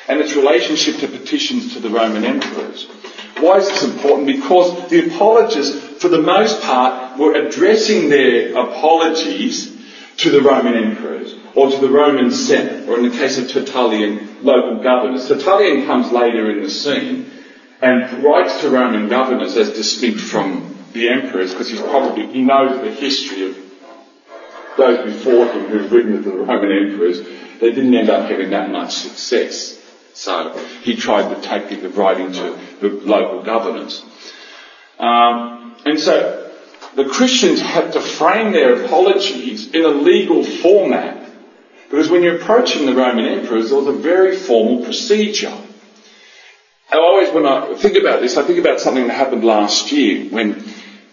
and 0.06 0.20
its 0.20 0.36
relationship 0.36 0.98
to 1.00 1.08
petitions 1.08 1.72
to 1.72 1.80
the 1.80 1.90
Roman 1.90 2.24
emperors. 2.24 2.86
Why 3.38 3.56
is 3.58 3.68
this 3.68 3.82
important? 3.82 4.28
Because 4.28 4.88
the 4.88 5.08
apologists, 5.08 5.83
for 6.04 6.10
the 6.10 6.20
most 6.20 6.60
part, 6.60 7.18
were 7.18 7.32
addressing 7.32 8.10
their 8.10 8.54
apologies 8.54 9.74
to 10.18 10.28
the 10.28 10.42
Roman 10.42 10.74
emperors 10.74 11.34
or 11.54 11.70
to 11.70 11.78
the 11.78 11.88
Roman 11.88 12.30
Senate, 12.30 12.86
or 12.86 12.98
in 12.98 13.04
the 13.04 13.16
case 13.16 13.38
of 13.38 13.48
Tertullian, 13.48 14.28
local 14.42 14.82
governors. 14.82 15.26
Tertullian 15.28 15.86
comes 15.86 16.12
later 16.12 16.50
in 16.50 16.62
the 16.62 16.68
scene 16.68 17.30
and 17.80 18.22
writes 18.22 18.60
to 18.60 18.68
Roman 18.68 19.08
governors 19.08 19.56
as 19.56 19.70
distinct 19.70 20.20
from 20.20 20.76
the 20.92 21.08
emperors 21.08 21.52
because 21.52 21.70
he's 21.70 21.80
probably, 21.80 22.26
he 22.26 22.42
knows 22.42 22.82
the 22.82 22.90
history 22.90 23.46
of 23.46 23.56
those 24.76 25.10
before 25.10 25.46
him 25.46 25.68
who've 25.68 25.90
written 25.90 26.22
to 26.22 26.30
the 26.30 26.36
Roman 26.36 26.70
emperors. 26.70 27.18
They 27.60 27.70
didn't 27.70 27.94
end 27.94 28.10
up 28.10 28.28
having 28.28 28.50
that 28.50 28.68
much 28.70 28.92
success. 28.92 29.80
So 30.12 30.50
he 30.82 30.96
tried 30.96 31.34
the 31.34 31.40
tactic 31.40 31.82
of 31.82 31.96
writing 31.96 32.30
to 32.32 32.58
the 32.82 32.88
local 32.88 33.42
governors. 33.42 34.04
Um, 34.98 35.76
and 35.84 35.98
so 35.98 36.52
the 36.94 37.04
Christians 37.04 37.60
had 37.60 37.92
to 37.92 38.00
frame 38.00 38.52
their 38.52 38.84
apologies 38.84 39.72
in 39.72 39.84
a 39.84 39.88
legal 39.88 40.44
format 40.44 41.24
because 41.90 42.08
when 42.08 42.22
you're 42.22 42.36
approaching 42.36 42.86
the 42.86 42.94
Roman 42.94 43.24
emperors, 43.26 43.70
there 43.70 43.78
was 43.78 43.86
a 43.86 43.92
very 43.92 44.36
formal 44.36 44.82
procedure. 44.82 45.56
I 46.90 46.96
always, 46.96 47.30
when 47.30 47.46
I 47.46 47.74
think 47.74 47.96
about 47.96 48.20
this, 48.20 48.36
I 48.36 48.44
think 48.44 48.58
about 48.58 48.80
something 48.80 49.06
that 49.06 49.14
happened 49.14 49.44
last 49.44 49.92
year 49.92 50.28
when 50.30 50.64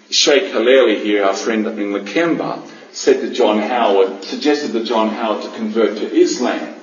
Sheikh 0.09 0.51
Hilaly 0.51 0.99
here, 0.99 1.23
our 1.23 1.33
friend 1.33 1.65
in 1.67 1.93
Lakemba, 1.93 2.67
said 2.91 3.21
to 3.21 3.33
John 3.33 3.59
Howard, 3.59 4.23
suggested 4.23 4.73
to 4.73 4.83
John 4.83 5.09
Howard 5.09 5.43
to 5.43 5.49
convert 5.51 5.97
to 5.97 6.11
Islam. 6.13 6.75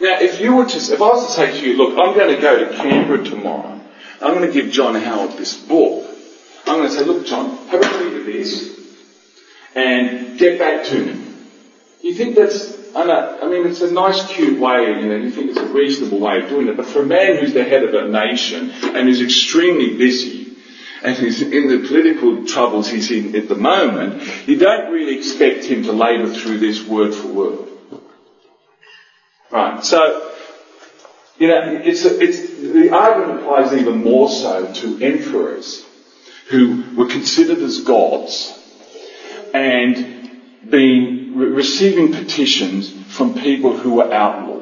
Now, 0.00 0.20
if 0.20 0.40
you 0.40 0.54
were 0.54 0.66
to, 0.66 0.76
if 0.76 1.00
I 1.00 1.08
was 1.08 1.26
to 1.26 1.32
say 1.32 1.60
to 1.60 1.66
you, 1.66 1.76
look, 1.76 1.98
I'm 1.98 2.14
going 2.14 2.34
to 2.34 2.40
go 2.40 2.64
to 2.64 2.76
Canberra 2.76 3.24
tomorrow. 3.24 3.80
I'm 4.20 4.34
going 4.34 4.46
to 4.46 4.52
give 4.52 4.72
John 4.72 4.94
Howard 4.94 5.32
this 5.32 5.56
book. 5.56 6.17
I'm 6.66 6.78
going 6.78 6.88
to 6.88 6.94
say, 6.94 7.04
look, 7.04 7.26
John, 7.26 7.56
have 7.68 7.82
a 7.82 8.04
read 8.04 8.20
of 8.20 8.26
this 8.26 8.78
and 9.74 10.38
get 10.38 10.58
back 10.58 10.84
to 10.86 11.04
me. 11.04 11.24
You 12.02 12.14
think 12.14 12.36
that's, 12.36 12.94
I 12.94 13.48
mean, 13.48 13.66
it's 13.66 13.80
a 13.80 13.90
nice, 13.90 14.26
cute 14.28 14.58
way, 14.58 15.00
you 15.00 15.08
know, 15.08 15.16
you 15.16 15.30
think 15.30 15.50
it's 15.50 15.58
a 15.58 15.66
reasonable 15.66 16.20
way 16.20 16.42
of 16.42 16.48
doing 16.48 16.68
it, 16.68 16.76
but 16.76 16.86
for 16.86 17.02
a 17.02 17.06
man 17.06 17.38
who's 17.38 17.54
the 17.54 17.64
head 17.64 17.82
of 17.82 17.94
a 17.94 18.08
nation 18.08 18.70
and 18.70 19.08
who's 19.08 19.20
extremely 19.20 19.96
busy 19.96 20.56
and 21.02 21.16
who's 21.16 21.42
in 21.42 21.68
the 21.68 21.86
political 21.86 22.44
troubles 22.44 22.88
he's 22.88 23.10
in 23.10 23.34
at 23.36 23.48
the 23.48 23.54
moment, 23.54 24.48
you 24.48 24.58
don't 24.58 24.92
really 24.92 25.16
expect 25.16 25.64
him 25.64 25.84
to 25.84 25.92
labour 25.92 26.32
through 26.32 26.58
this 26.58 26.84
word 26.84 27.14
for 27.14 27.28
word. 27.28 27.68
Right. 29.50 29.84
So, 29.84 30.32
you 31.38 31.48
know, 31.48 31.80
it's, 31.84 32.04
it's, 32.04 32.50
the 32.58 32.90
argument 32.90 33.40
applies 33.40 33.72
even 33.72 34.02
more 34.02 34.28
so 34.28 34.72
to 34.72 35.02
emperors 35.02 35.87
who 36.48 36.82
were 36.96 37.08
considered 37.08 37.58
as 37.58 37.80
gods 37.80 38.54
and 39.52 40.30
being 40.68 41.36
receiving 41.36 42.12
petitions 42.12 42.90
from 43.08 43.34
people 43.34 43.76
who 43.76 43.94
were 43.94 44.12
outlawed. 44.12 44.58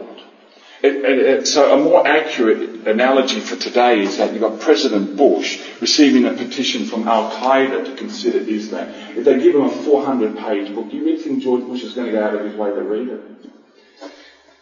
It, 0.82 0.94
it, 0.96 1.18
it, 1.18 1.46
so 1.48 1.72
a 1.72 1.82
more 1.82 2.06
accurate 2.06 2.86
analogy 2.86 3.40
for 3.40 3.56
today 3.56 4.02
is 4.02 4.18
that 4.18 4.32
you've 4.32 4.42
got 4.42 4.60
President 4.60 5.16
Bush 5.16 5.60
receiving 5.80 6.26
a 6.26 6.32
petition 6.34 6.84
from 6.84 7.08
Al 7.08 7.30
Qaeda 7.30 7.86
to 7.86 7.96
consider 7.96 8.38
Islam. 8.38 8.88
If 9.16 9.24
they 9.24 9.40
give 9.40 9.54
him 9.54 9.62
a 9.62 9.70
400 9.70 10.36
page 10.36 10.74
book, 10.74 10.90
do 10.90 10.96
you 10.96 11.04
really 11.04 11.22
think 11.22 11.42
George 11.42 11.64
Bush 11.64 11.82
is 11.82 11.94
going 11.94 12.08
to 12.08 12.12
go 12.12 12.22
out 12.22 12.34
of 12.34 12.44
his 12.44 12.54
way 12.54 12.70
to 12.70 12.82
read 12.82 13.08
it? 13.08 13.20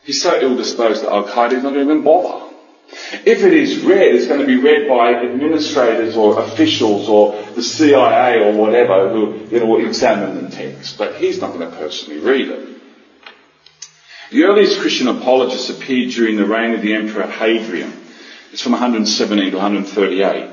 He's 0.04 0.22
so 0.22 0.38
ill 0.40 0.56
disposed 0.56 1.02
that 1.02 1.10
Al 1.10 1.24
Qaeda 1.24 1.54
is 1.54 1.62
not 1.62 1.72
going 1.74 1.86
to 1.86 1.92
even 1.92 2.04
bother. 2.04 2.43
If 3.24 3.42
it 3.44 3.52
is 3.52 3.82
read, 3.82 4.14
it's 4.14 4.26
going 4.26 4.40
to 4.40 4.46
be 4.46 4.56
read 4.56 4.88
by 4.88 5.14
administrators 5.14 6.16
or 6.16 6.40
officials 6.40 7.08
or 7.08 7.40
the 7.54 7.62
CIA 7.62 8.42
or 8.44 8.52
whatever 8.52 9.10
who 9.10 9.46
you 9.50 9.60
know, 9.60 9.66
will 9.66 9.86
examine 9.86 10.44
the 10.44 10.50
text. 10.50 10.98
But 10.98 11.16
he's 11.16 11.40
not 11.40 11.52
going 11.52 11.70
to 11.70 11.76
personally 11.76 12.20
read 12.20 12.48
it. 12.48 12.68
The 14.30 14.44
earliest 14.44 14.80
Christian 14.80 15.08
apologists 15.08 15.70
appeared 15.70 16.12
during 16.12 16.36
the 16.36 16.46
reign 16.46 16.74
of 16.74 16.82
the 16.82 16.94
Emperor 16.94 17.26
Hadrian. 17.26 17.92
It's 18.52 18.62
from 18.62 18.72
117 18.72 19.50
to 19.50 19.56
138. 19.56 20.50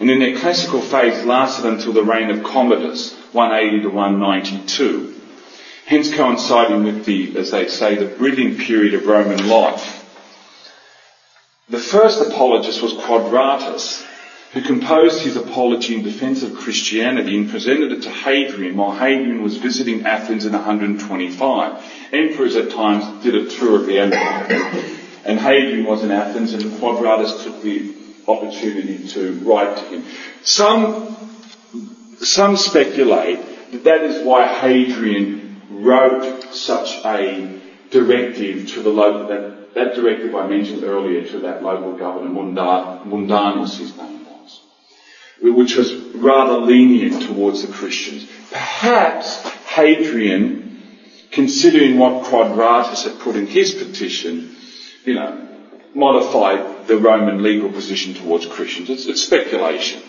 And 0.00 0.10
in 0.10 0.20
their 0.20 0.36
classical 0.38 0.80
phase 0.80 1.24
lasted 1.24 1.66
until 1.66 1.92
the 1.92 2.04
reign 2.04 2.30
of 2.30 2.44
Commodus, 2.44 3.14
180 3.32 3.82
to 3.82 3.88
192 3.88 5.18
hence 5.88 6.12
coinciding 6.12 6.84
with 6.84 7.06
the, 7.06 7.34
as 7.38 7.50
they 7.50 7.66
say, 7.66 7.96
the 7.96 8.04
brilliant 8.04 8.58
period 8.58 8.92
of 8.92 9.06
Roman 9.06 9.48
life. 9.48 9.97
The 11.70 11.78
first 11.78 12.20
apologist 12.22 12.80
was 12.80 12.94
Quadratus, 12.94 14.02
who 14.52 14.62
composed 14.62 15.20
his 15.20 15.36
apology 15.36 15.94
in 15.94 16.02
defense 16.02 16.42
of 16.42 16.54
Christianity 16.54 17.36
and 17.36 17.50
presented 17.50 17.92
it 17.92 18.02
to 18.02 18.10
Hadrian 18.10 18.76
while 18.76 18.92
Hadrian 18.92 19.42
was 19.42 19.58
visiting 19.58 20.06
Athens 20.06 20.46
in 20.46 20.52
125. 20.52 21.82
Emperors 22.12 22.56
at 22.56 22.70
times 22.70 23.22
did 23.22 23.34
a 23.34 23.50
tour 23.50 23.76
of 23.76 23.86
the 23.86 23.98
empire. 23.98 24.46
And 25.26 25.38
Hadrian 25.38 25.84
was 25.84 26.02
in 26.02 26.10
Athens 26.10 26.54
and 26.54 26.80
Quadratus 26.80 27.44
took 27.44 27.60
the 27.60 27.94
opportunity 28.26 29.06
to 29.08 29.32
write 29.40 29.76
to 29.76 29.84
him. 29.84 30.04
Some, 30.42 31.16
some 32.20 32.56
speculate 32.56 33.40
that 33.72 33.84
that 33.84 34.04
is 34.04 34.24
why 34.24 34.46
Hadrian 34.46 35.60
wrote 35.70 36.54
such 36.54 37.04
a 37.04 37.60
directive 37.90 38.68
to 38.68 38.80
the 38.80 38.90
local, 38.90 39.28
that, 39.28 39.57
that 39.74 39.94
directive 39.94 40.34
I 40.34 40.46
mentioned 40.46 40.84
earlier 40.84 41.24
to 41.28 41.40
that 41.40 41.62
local 41.62 41.96
governor, 41.96 42.30
Fundanus 42.30 43.78
his 43.78 43.96
name 43.96 44.24
was, 44.26 44.60
which 45.40 45.76
was 45.76 45.94
rather 46.14 46.58
lenient 46.58 47.22
towards 47.22 47.66
the 47.66 47.72
Christians. 47.72 48.28
Perhaps 48.50 49.46
Hadrian, 49.66 50.80
considering 51.30 51.98
what 51.98 52.24
Quadratus 52.24 53.04
had 53.04 53.18
put 53.20 53.36
in 53.36 53.46
his 53.46 53.74
petition, 53.74 54.54
you 55.04 55.14
know, 55.14 55.46
modified 55.94 56.86
the 56.86 56.96
Roman 56.96 57.42
legal 57.42 57.70
position 57.70 58.14
towards 58.14 58.46
Christians. 58.46 58.90
It's, 58.90 59.06
it's 59.06 59.22
speculation. 59.22 60.02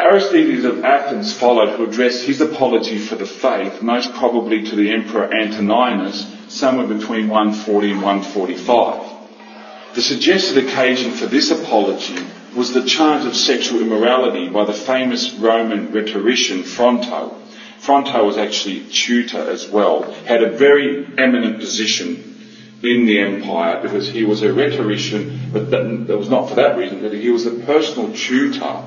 Aristides 0.00 0.64
of 0.64 0.82
Athens 0.82 1.32
followed, 1.32 1.76
who 1.76 1.84
addressed 1.84 2.24
his 2.24 2.40
apology 2.40 2.96
for 2.96 3.16
the 3.16 3.26
faith, 3.26 3.82
most 3.82 4.14
probably 4.14 4.62
to 4.64 4.74
the 4.74 4.90
Emperor 4.90 5.32
Antoninus, 5.32 6.26
somewhere 6.48 6.86
between 6.86 7.28
140 7.28 7.90
and 7.90 8.02
145. 8.02 9.94
The 9.94 10.00
suggested 10.00 10.64
occasion 10.64 11.12
for 11.12 11.26
this 11.26 11.50
apology 11.50 12.16
was 12.56 12.72
the 12.72 12.84
charge 12.84 13.26
of 13.26 13.36
sexual 13.36 13.82
immorality 13.82 14.48
by 14.48 14.64
the 14.64 14.72
famous 14.72 15.34
Roman 15.34 15.92
rhetorician 15.92 16.62
Fronto. 16.62 17.36
Fronto 17.78 18.24
was 18.24 18.38
actually 18.38 18.80
tutor 18.90 19.50
as 19.50 19.68
well, 19.68 20.10
had 20.24 20.42
a 20.42 20.56
very 20.56 21.06
eminent 21.18 21.60
position 21.60 22.38
in 22.82 23.04
the 23.04 23.20
empire 23.20 23.82
because 23.82 24.08
he 24.08 24.24
was 24.24 24.40
a 24.42 24.52
rhetorician, 24.52 25.50
but 25.52 25.70
that, 25.70 26.16
was 26.16 26.30
not 26.30 26.48
for 26.48 26.54
that 26.54 26.78
reason, 26.78 27.02
but 27.02 27.12
he 27.12 27.28
was 27.28 27.44
a 27.44 27.50
personal 27.50 28.12
tutor 28.14 28.82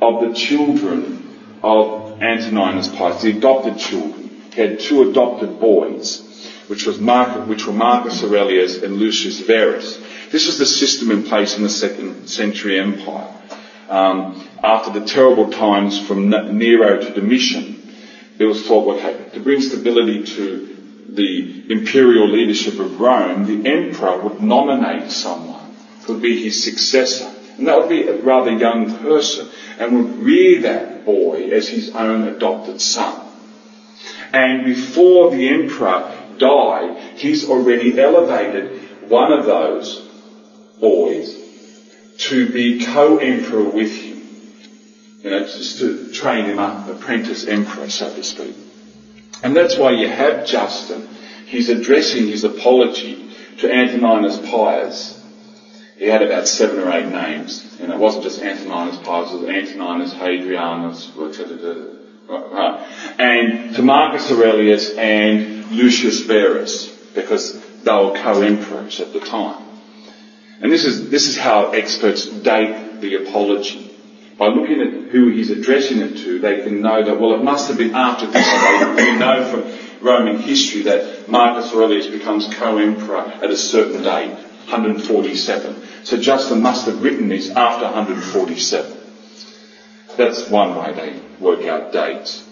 of 0.00 0.20
the 0.20 0.34
children 0.34 1.58
of 1.62 2.22
Antoninus 2.22 2.88
Pius, 2.88 3.22
the 3.22 3.36
adopted 3.36 3.78
children. 3.78 4.42
He 4.54 4.60
had 4.60 4.80
two 4.80 5.10
adopted 5.10 5.60
boys, 5.60 6.24
which, 6.68 6.86
was 6.86 6.98
Marcus, 6.98 7.48
which 7.48 7.66
were 7.66 7.72
Marcus 7.72 8.22
Aurelius 8.22 8.82
and 8.82 8.96
Lucius 8.96 9.40
Verus. 9.40 9.98
This 10.30 10.46
was 10.46 10.58
the 10.58 10.66
system 10.66 11.10
in 11.10 11.24
place 11.24 11.56
in 11.56 11.62
the 11.62 11.70
second 11.70 12.28
century 12.28 12.78
empire. 12.78 13.34
Um, 13.88 14.46
after 14.62 14.98
the 14.98 15.06
terrible 15.06 15.50
times 15.50 15.98
from 15.98 16.28
Nero 16.28 17.00
to 17.00 17.14
Domitian, 17.14 17.90
it 18.38 18.44
was 18.44 18.66
thought, 18.66 18.86
well, 18.86 19.30
to 19.32 19.40
bring 19.40 19.60
stability 19.60 20.24
to 20.24 20.76
the 21.08 21.72
imperial 21.72 22.28
leadership 22.28 22.78
of 22.78 23.00
Rome, 23.00 23.46
the 23.46 23.68
emperor 23.68 24.20
would 24.20 24.42
nominate 24.42 25.10
someone 25.10 25.74
who 26.02 26.14
would 26.14 26.22
be 26.22 26.42
his 26.42 26.62
successor. 26.62 27.32
And 27.56 27.66
that 27.66 27.78
would 27.78 27.88
be 27.88 28.06
a 28.06 28.20
rather 28.20 28.52
young 28.52 28.98
person 28.98 29.48
and 29.78 29.94
would 29.94 30.18
rear 30.18 30.62
that 30.62 31.04
boy 31.04 31.50
as 31.50 31.68
his 31.68 31.90
own 31.90 32.24
adopted 32.24 32.80
son. 32.80 33.24
And 34.32 34.64
before 34.64 35.30
the 35.30 35.48
emperor 35.48 36.12
died, 36.38 37.16
he's 37.16 37.48
already 37.48 37.98
elevated 37.98 39.08
one 39.08 39.32
of 39.32 39.44
those 39.44 40.02
boys 40.80 41.34
to 42.18 42.50
be 42.52 42.84
co-emperor 42.84 43.62
with 43.62 43.92
him. 43.92 44.16
You 45.22 45.30
know, 45.30 45.44
just 45.44 45.78
to 45.78 46.12
train 46.12 46.44
him 46.44 46.58
up, 46.58 46.88
apprentice 46.88 47.44
emperor, 47.44 47.88
so 47.88 48.12
to 48.12 48.22
speak. 48.22 48.54
And 49.42 49.56
that's 49.56 49.76
why 49.76 49.92
you 49.92 50.08
have 50.08 50.44
Justin. 50.46 51.08
He's 51.46 51.68
addressing 51.68 52.26
his 52.26 52.44
apology 52.44 53.30
to 53.58 53.70
Antoninus 53.70 54.38
Pius 54.38 55.17
he 55.98 56.06
had 56.06 56.22
about 56.22 56.46
seven 56.46 56.78
or 56.78 56.92
eight 56.92 57.08
names, 57.08 57.76
and 57.80 57.92
it 57.92 57.98
wasn't 57.98 58.22
just 58.22 58.40
Antoninus 58.40 58.98
Pius, 58.98 59.32
it 59.32 59.40
was 59.40 59.48
Antoninus 59.48 60.14
Hadrianus, 60.14 61.10
and 63.18 63.74
to 63.74 63.82
Marcus 63.82 64.30
Aurelius 64.30 64.96
and 64.96 65.70
Lucius 65.72 66.20
Verus, 66.20 66.88
because 67.14 67.60
they 67.82 67.90
were 67.90 68.14
co-emperors 68.14 69.00
at 69.00 69.12
the 69.12 69.20
time. 69.20 69.64
And 70.60 70.70
this 70.70 70.84
is, 70.84 71.10
this 71.10 71.26
is 71.28 71.36
how 71.36 71.70
experts 71.70 72.26
date 72.26 73.00
the 73.00 73.16
apology. 73.16 73.84
By 74.36 74.48
looking 74.48 74.80
at 74.80 75.10
who 75.10 75.28
he's 75.28 75.50
addressing 75.50 75.98
it 76.00 76.18
to, 76.18 76.38
they 76.38 76.62
can 76.62 76.80
know 76.80 77.04
that, 77.04 77.18
well, 77.18 77.34
it 77.34 77.42
must 77.42 77.68
have 77.68 77.76
been 77.76 77.94
after 77.94 78.26
this 78.26 78.46
date. 78.46 78.94
We 78.96 79.18
know 79.18 79.44
from 79.50 79.64
Roman 80.00 80.38
history 80.38 80.82
that 80.82 81.28
Marcus 81.28 81.72
Aurelius 81.74 82.06
becomes 82.06 82.46
co-emperor 82.54 83.18
at 83.18 83.50
a 83.50 83.56
certain 83.56 84.02
date, 84.02 84.36
147. 84.68 85.82
So 86.04 86.18
Justin 86.18 86.60
must 86.60 86.86
have 86.86 87.02
written 87.02 87.28
this 87.28 87.50
after 87.50 87.84
147. 87.84 88.96
That's 90.16 90.48
one 90.48 90.76
way 90.76 90.92
they 90.92 91.20
work 91.42 91.64
out 91.66 91.92
dates. 91.92 92.44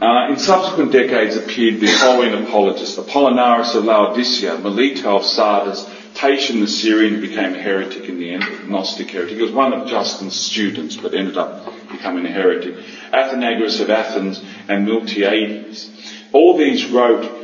Uh, 0.00 0.28
in 0.30 0.38
subsequent 0.38 0.92
decades 0.92 1.36
appeared 1.36 1.78
the 1.78 1.86
following 1.86 2.32
apologists, 2.32 2.98
Apollinaris 2.98 3.74
of 3.74 3.84
Laodicea, 3.84 4.58
Melito 4.58 5.16
of 5.16 5.24
Sardis, 5.24 5.84
Tatian 6.14 6.60
the 6.60 6.68
Syrian 6.68 7.20
became 7.20 7.54
a 7.54 7.60
heretic 7.60 8.08
in 8.08 8.18
the 8.18 8.30
end, 8.30 8.42
a 8.42 8.66
Gnostic 8.66 9.10
heretic. 9.10 9.36
He 9.36 9.42
was 9.42 9.52
one 9.52 9.72
of 9.72 9.88
Justin's 9.88 10.34
students, 10.34 10.96
but 10.96 11.14
ended 11.14 11.36
up 11.36 11.66
becoming 11.90 12.26
a 12.26 12.30
heretic. 12.30 12.74
Athenagoras 13.12 13.80
of 13.80 13.90
Athens 13.90 14.42
and 14.68 14.86
Miltiades. 14.86 15.88
All 16.32 16.56
these 16.56 16.86
wrote 16.86 17.39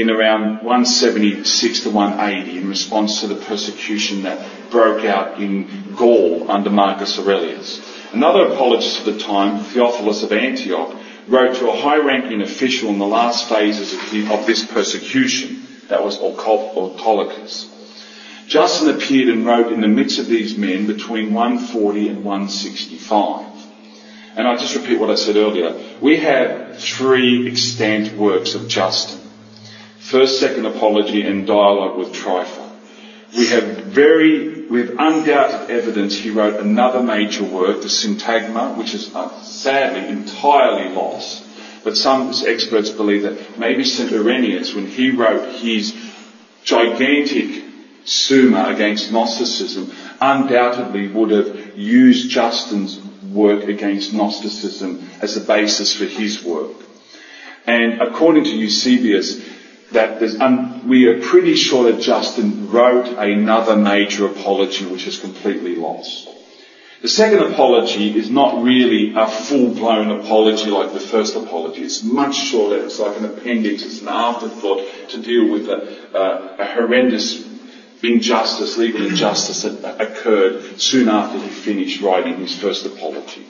in 0.00 0.10
around 0.10 0.64
176 0.64 1.80
to 1.80 1.90
180 1.90 2.58
in 2.58 2.68
response 2.68 3.20
to 3.20 3.26
the 3.26 3.36
persecution 3.36 4.22
that 4.22 4.70
broke 4.70 5.04
out 5.04 5.40
in 5.40 5.94
Gaul 5.96 6.50
under 6.50 6.70
Marcus 6.70 7.18
Aurelius. 7.18 7.80
Another 8.12 8.46
apologist 8.52 9.00
of 9.00 9.14
the 9.14 9.20
time, 9.20 9.62
Theophilus 9.64 10.22
of 10.22 10.32
Antioch, 10.32 10.96
wrote 11.28 11.56
to 11.56 11.68
a 11.68 11.76
high-ranking 11.76 12.40
official 12.40 12.90
in 12.90 12.98
the 12.98 13.06
last 13.06 13.48
phases 13.48 13.92
of, 13.92 14.30
of 14.30 14.46
this 14.46 14.64
persecution, 14.64 15.66
that 15.88 16.02
was 16.02 16.18
Autolycus. 16.18 17.72
Justin 18.46 18.94
appeared 18.94 19.28
and 19.28 19.44
wrote 19.44 19.72
in 19.72 19.80
the 19.80 19.88
midst 19.88 20.18
of 20.18 20.26
these 20.26 20.56
men 20.56 20.86
between 20.86 21.34
140 21.34 22.08
and 22.08 22.24
165. 22.24 23.46
And 24.36 24.46
I 24.46 24.56
just 24.56 24.76
repeat 24.76 25.00
what 25.00 25.10
I 25.10 25.14
said 25.14 25.36
earlier. 25.36 25.74
We 26.00 26.18
have 26.18 26.78
three 26.78 27.50
extant 27.50 28.16
works 28.16 28.54
of 28.54 28.68
Justin. 28.68 29.25
First, 30.06 30.38
second 30.38 30.66
apology 30.66 31.22
and 31.22 31.48
dialogue 31.48 31.98
with 31.98 32.12
Trypho. 32.12 32.70
We 33.36 33.48
have 33.48 33.64
very, 33.86 34.64
with 34.66 34.90
undoubted 35.00 35.68
evidence, 35.68 36.16
he 36.16 36.30
wrote 36.30 36.60
another 36.60 37.02
major 37.02 37.42
work, 37.42 37.82
the 37.82 37.88
Syntagma, 37.88 38.76
which 38.78 38.94
is 38.94 39.12
uh, 39.12 39.42
sadly 39.42 40.06
entirely 40.08 40.94
lost. 40.94 41.42
But 41.82 41.96
some 41.96 42.32
experts 42.46 42.88
believe 42.88 43.22
that 43.22 43.58
maybe 43.58 43.82
St. 43.82 44.12
Irenaeus, 44.12 44.76
when 44.76 44.86
he 44.86 45.10
wrote 45.10 45.56
his 45.56 45.92
gigantic 46.62 47.64
Summa 48.04 48.68
against 48.72 49.10
Gnosticism, 49.10 49.90
undoubtedly 50.20 51.08
would 51.08 51.32
have 51.32 51.76
used 51.76 52.30
Justin's 52.30 53.00
work 53.32 53.64
against 53.64 54.12
Gnosticism 54.12 55.10
as 55.20 55.36
a 55.36 55.40
basis 55.40 55.96
for 55.96 56.04
his 56.04 56.44
work. 56.44 56.70
And 57.66 58.00
according 58.00 58.44
to 58.44 58.50
Eusebius, 58.56 59.55
that 59.96 60.22
um, 60.42 60.86
we 60.86 61.06
are 61.06 61.20
pretty 61.22 61.54
sure 61.54 61.90
that 61.90 62.02
Justin 62.02 62.70
wrote 62.70 63.08
another 63.08 63.76
major 63.76 64.26
apology 64.26 64.84
which 64.84 65.06
is 65.06 65.18
completely 65.18 65.74
lost. 65.74 66.28
The 67.00 67.08
second 67.08 67.40
apology 67.40 68.18
is 68.18 68.28
not 68.28 68.62
really 68.62 69.14
a 69.14 69.26
full-blown 69.26 70.10
apology 70.20 70.70
like 70.70 70.92
the 70.92 71.00
first 71.00 71.34
apology. 71.34 71.82
It's 71.82 72.02
much 72.02 72.34
shorter. 72.34 72.84
It's 72.84 72.98
like 72.98 73.16
an 73.16 73.24
appendix. 73.24 73.82
It's 73.82 74.00
an 74.00 74.08
afterthought 74.08 74.82
to 75.10 75.22
deal 75.22 75.48
with 75.50 75.68
a, 75.68 75.78
a, 76.14 76.62
a 76.62 76.64
horrendous 76.64 77.46
injustice, 78.02 78.76
legal 78.76 79.06
injustice 79.06 79.62
that 79.62 80.00
occurred 80.00 80.80
soon 80.80 81.08
after 81.08 81.38
he 81.38 81.48
finished 81.48 82.02
writing 82.02 82.36
his 82.36 82.54
first 82.54 82.84
apology. 82.84 83.46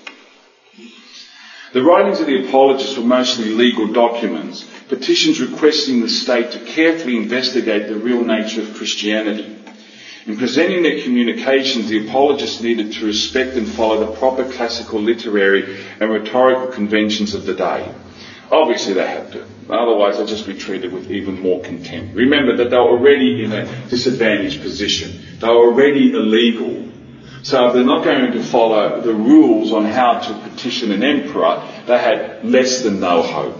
The 1.72 1.82
writings 1.82 2.20
of 2.20 2.26
the 2.26 2.46
apologists 2.46 2.96
were 2.96 3.04
mostly 3.04 3.50
legal 3.50 3.92
documents, 3.92 4.64
petitions 4.88 5.40
requesting 5.40 6.00
the 6.00 6.08
state 6.08 6.52
to 6.52 6.58
carefully 6.64 7.16
investigate 7.16 7.88
the 7.88 7.96
real 7.96 8.22
nature 8.24 8.62
of 8.62 8.74
Christianity. 8.74 9.52
In 10.26 10.36
presenting 10.36 10.82
their 10.82 11.02
communications, 11.02 11.88
the 11.88 12.08
apologists 12.08 12.60
needed 12.60 12.92
to 12.94 13.06
respect 13.06 13.56
and 13.56 13.68
follow 13.68 14.04
the 14.04 14.18
proper 14.18 14.44
classical 14.50 15.00
literary 15.00 15.78
and 16.00 16.10
rhetorical 16.10 16.68
conventions 16.72 17.34
of 17.34 17.46
the 17.46 17.54
day. 17.54 17.92
Obviously 18.50 18.94
they 18.94 19.06
had 19.06 19.32
to. 19.32 19.44
Otherwise 19.68 20.18
they'd 20.18 20.28
just 20.28 20.46
be 20.46 20.54
treated 20.54 20.92
with 20.92 21.10
even 21.10 21.40
more 21.40 21.62
contempt. 21.62 22.14
Remember 22.14 22.56
that 22.56 22.70
they 22.70 22.76
were 22.76 22.98
already 22.98 23.44
in 23.44 23.52
a 23.52 23.64
disadvantaged 23.88 24.62
position. 24.62 25.38
They 25.40 25.48
were 25.48 25.66
already 25.72 26.12
illegal 26.12 26.86
so 27.46 27.68
if 27.68 27.74
they're 27.74 27.84
not 27.84 28.02
going 28.02 28.32
to 28.32 28.42
follow 28.42 29.00
the 29.02 29.14
rules 29.14 29.70
on 29.72 29.84
how 29.84 30.18
to 30.18 30.48
petition 30.50 30.90
an 30.90 31.04
emperor, 31.04 31.62
they 31.86 31.96
had 31.96 32.44
less 32.44 32.82
than 32.82 32.98
no 32.98 33.22
hope. 33.22 33.56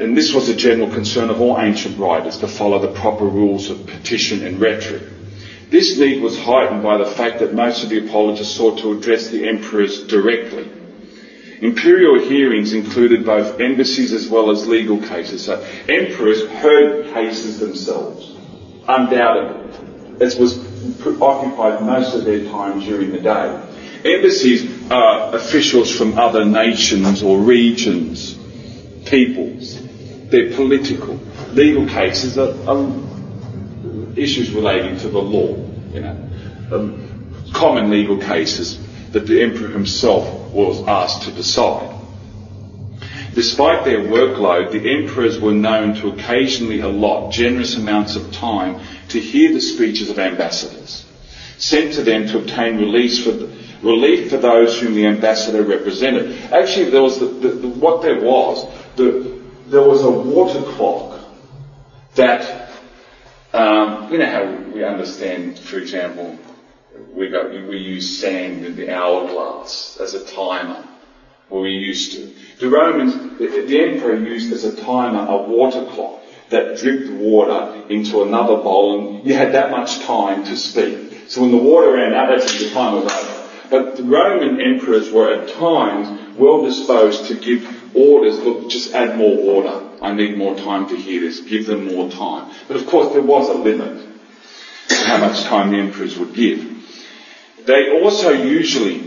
And, 0.00 0.16
this 0.16 0.32
was 0.32 0.48
a 0.48 0.54
general 0.54 0.90
concern 0.90 1.30
of 1.30 1.40
all 1.40 1.58
ancient 1.58 1.98
writers 1.98 2.38
to 2.38 2.48
follow 2.48 2.78
the 2.78 2.88
proper 3.00 3.24
rules 3.24 3.70
of 3.70 3.86
petition 3.86 4.44
and 4.46 4.60
rhetoric. 4.60 5.02
This 5.70 5.98
need 5.98 6.22
was 6.22 6.38
heightened 6.38 6.82
by 6.82 6.98
the 6.98 7.06
fact 7.06 7.40
that 7.40 7.54
most 7.54 7.82
of 7.82 7.88
the 7.88 8.06
apologists 8.06 8.54
sought 8.56 8.78
to 8.80 8.92
address 8.92 9.28
the 9.28 9.48
emperors 9.48 10.06
directly. 10.06 10.70
Imperial 11.60 12.18
hearings 12.18 12.72
included 12.72 13.24
both 13.24 13.60
embassies 13.60 14.12
as 14.12 14.28
well 14.28 14.50
as 14.50 14.66
legal 14.66 15.00
cases. 15.00 15.44
So 15.44 15.60
emperors 15.88 16.42
heard 16.46 17.12
cases 17.14 17.58
themselves, 17.58 18.32
undoubtedly 18.86 19.64
as 20.20 20.36
was 20.36 20.58
occupied 21.20 21.82
most 21.82 22.14
of 22.14 22.24
their 22.24 22.44
time 22.44 22.80
during 22.80 23.12
the 23.12 23.20
day. 23.20 23.60
Embassies 24.04 24.90
are 24.90 25.34
officials 25.34 25.90
from 25.90 26.18
other 26.18 26.44
nations 26.44 27.22
or 27.22 27.38
regions, 27.38 28.33
peoples. 29.06 29.80
They're 30.30 30.54
political. 30.54 31.18
Legal 31.52 31.86
cases 31.86 32.38
are, 32.38 32.54
are 32.68 34.18
issues 34.18 34.50
relating 34.50 34.98
to 34.98 35.08
the 35.08 35.18
law. 35.20 35.56
You 35.92 36.00
know, 36.00 36.28
um, 36.72 37.44
common 37.52 37.90
legal 37.90 38.18
cases 38.18 38.78
that 39.12 39.26
the 39.26 39.42
emperor 39.42 39.68
himself 39.68 40.52
was 40.52 40.86
asked 40.88 41.22
to 41.24 41.32
decide. 41.32 41.90
Despite 43.34 43.84
their 43.84 43.98
workload, 43.98 44.70
the 44.70 44.90
emperors 44.96 45.40
were 45.40 45.52
known 45.52 45.94
to 45.96 46.08
occasionally 46.08 46.80
allot 46.80 47.32
generous 47.32 47.76
amounts 47.76 48.14
of 48.14 48.32
time 48.32 48.80
to 49.08 49.20
hear 49.20 49.52
the 49.52 49.60
speeches 49.60 50.08
of 50.10 50.18
ambassadors, 50.20 51.04
sent 51.58 51.94
to 51.94 52.02
them 52.02 52.28
to 52.28 52.38
obtain 52.38 52.76
release 52.76 53.24
for 53.24 53.32
the, 53.32 53.63
relief 53.84 54.30
for 54.30 54.38
those 54.38 54.80
whom 54.80 54.94
the 54.94 55.06
ambassador 55.06 55.62
represented. 55.62 56.32
Actually, 56.52 56.90
there 56.90 57.02
was 57.02 57.18
the, 57.18 57.26
the, 57.26 57.48
the, 57.48 57.68
what 57.68 58.02
there 58.02 58.20
was, 58.20 58.66
there 58.96 59.82
was 59.82 60.02
a 60.02 60.10
water 60.10 60.62
clock 60.72 61.20
that, 62.14 62.70
um, 63.52 64.10
you 64.10 64.18
know 64.18 64.26
how 64.26 64.44
we 64.72 64.82
understand, 64.82 65.58
for 65.58 65.78
example, 65.78 66.38
we, 67.12 67.28
got, 67.28 67.50
we 67.50 67.78
use 67.78 68.18
sand 68.18 68.64
in 68.64 68.76
the 68.76 68.90
hourglass 68.90 69.98
as 70.00 70.14
a 70.14 70.24
timer, 70.24 70.88
or 71.50 71.62
we 71.62 71.70
used 71.70 72.12
to. 72.12 72.34
The 72.60 72.68
Romans, 72.68 73.38
the, 73.38 73.66
the 73.66 73.80
emperor 73.80 74.14
used 74.16 74.52
as 74.52 74.64
a 74.64 74.74
timer 74.82 75.26
a 75.28 75.36
water 75.42 75.84
clock 75.92 76.22
that 76.50 76.78
dripped 76.78 77.10
water 77.10 77.84
into 77.88 78.22
another 78.22 78.56
bowl, 78.56 79.16
and 79.16 79.26
you 79.26 79.34
had 79.34 79.52
that 79.54 79.70
much 79.70 80.00
time 80.00 80.44
to 80.44 80.56
speak. 80.56 81.24
So 81.28 81.40
when 81.40 81.50
the 81.50 81.56
water 81.56 81.92
ran 81.92 82.14
out, 82.14 82.28
that's 82.28 82.62
the 82.62 82.70
time 82.70 83.02
was 83.02 83.12
over. 83.12 83.43
But 83.70 83.96
the 83.96 84.02
Roman 84.02 84.60
emperors 84.60 85.10
were 85.10 85.32
at 85.32 85.48
times 85.48 86.36
well 86.36 86.62
disposed 86.64 87.26
to 87.26 87.34
give 87.34 87.66
orders, 87.96 88.38
look, 88.38 88.68
just 88.70 88.94
add 88.94 89.16
more 89.16 89.36
water. 89.36 89.82
I 90.02 90.12
need 90.12 90.36
more 90.36 90.56
time 90.56 90.88
to 90.88 90.96
hear 90.96 91.20
this. 91.20 91.40
Give 91.40 91.66
them 91.66 91.86
more 91.86 92.10
time. 92.10 92.52
But 92.68 92.76
of 92.76 92.86
course 92.86 93.12
there 93.12 93.22
was 93.22 93.48
a 93.48 93.54
limit 93.54 94.06
to 94.88 94.94
how 94.96 95.18
much 95.18 95.44
time 95.44 95.70
the 95.70 95.78
emperors 95.78 96.18
would 96.18 96.34
give. 96.34 96.70
They 97.66 97.90
also 98.02 98.30
usually 98.30 99.02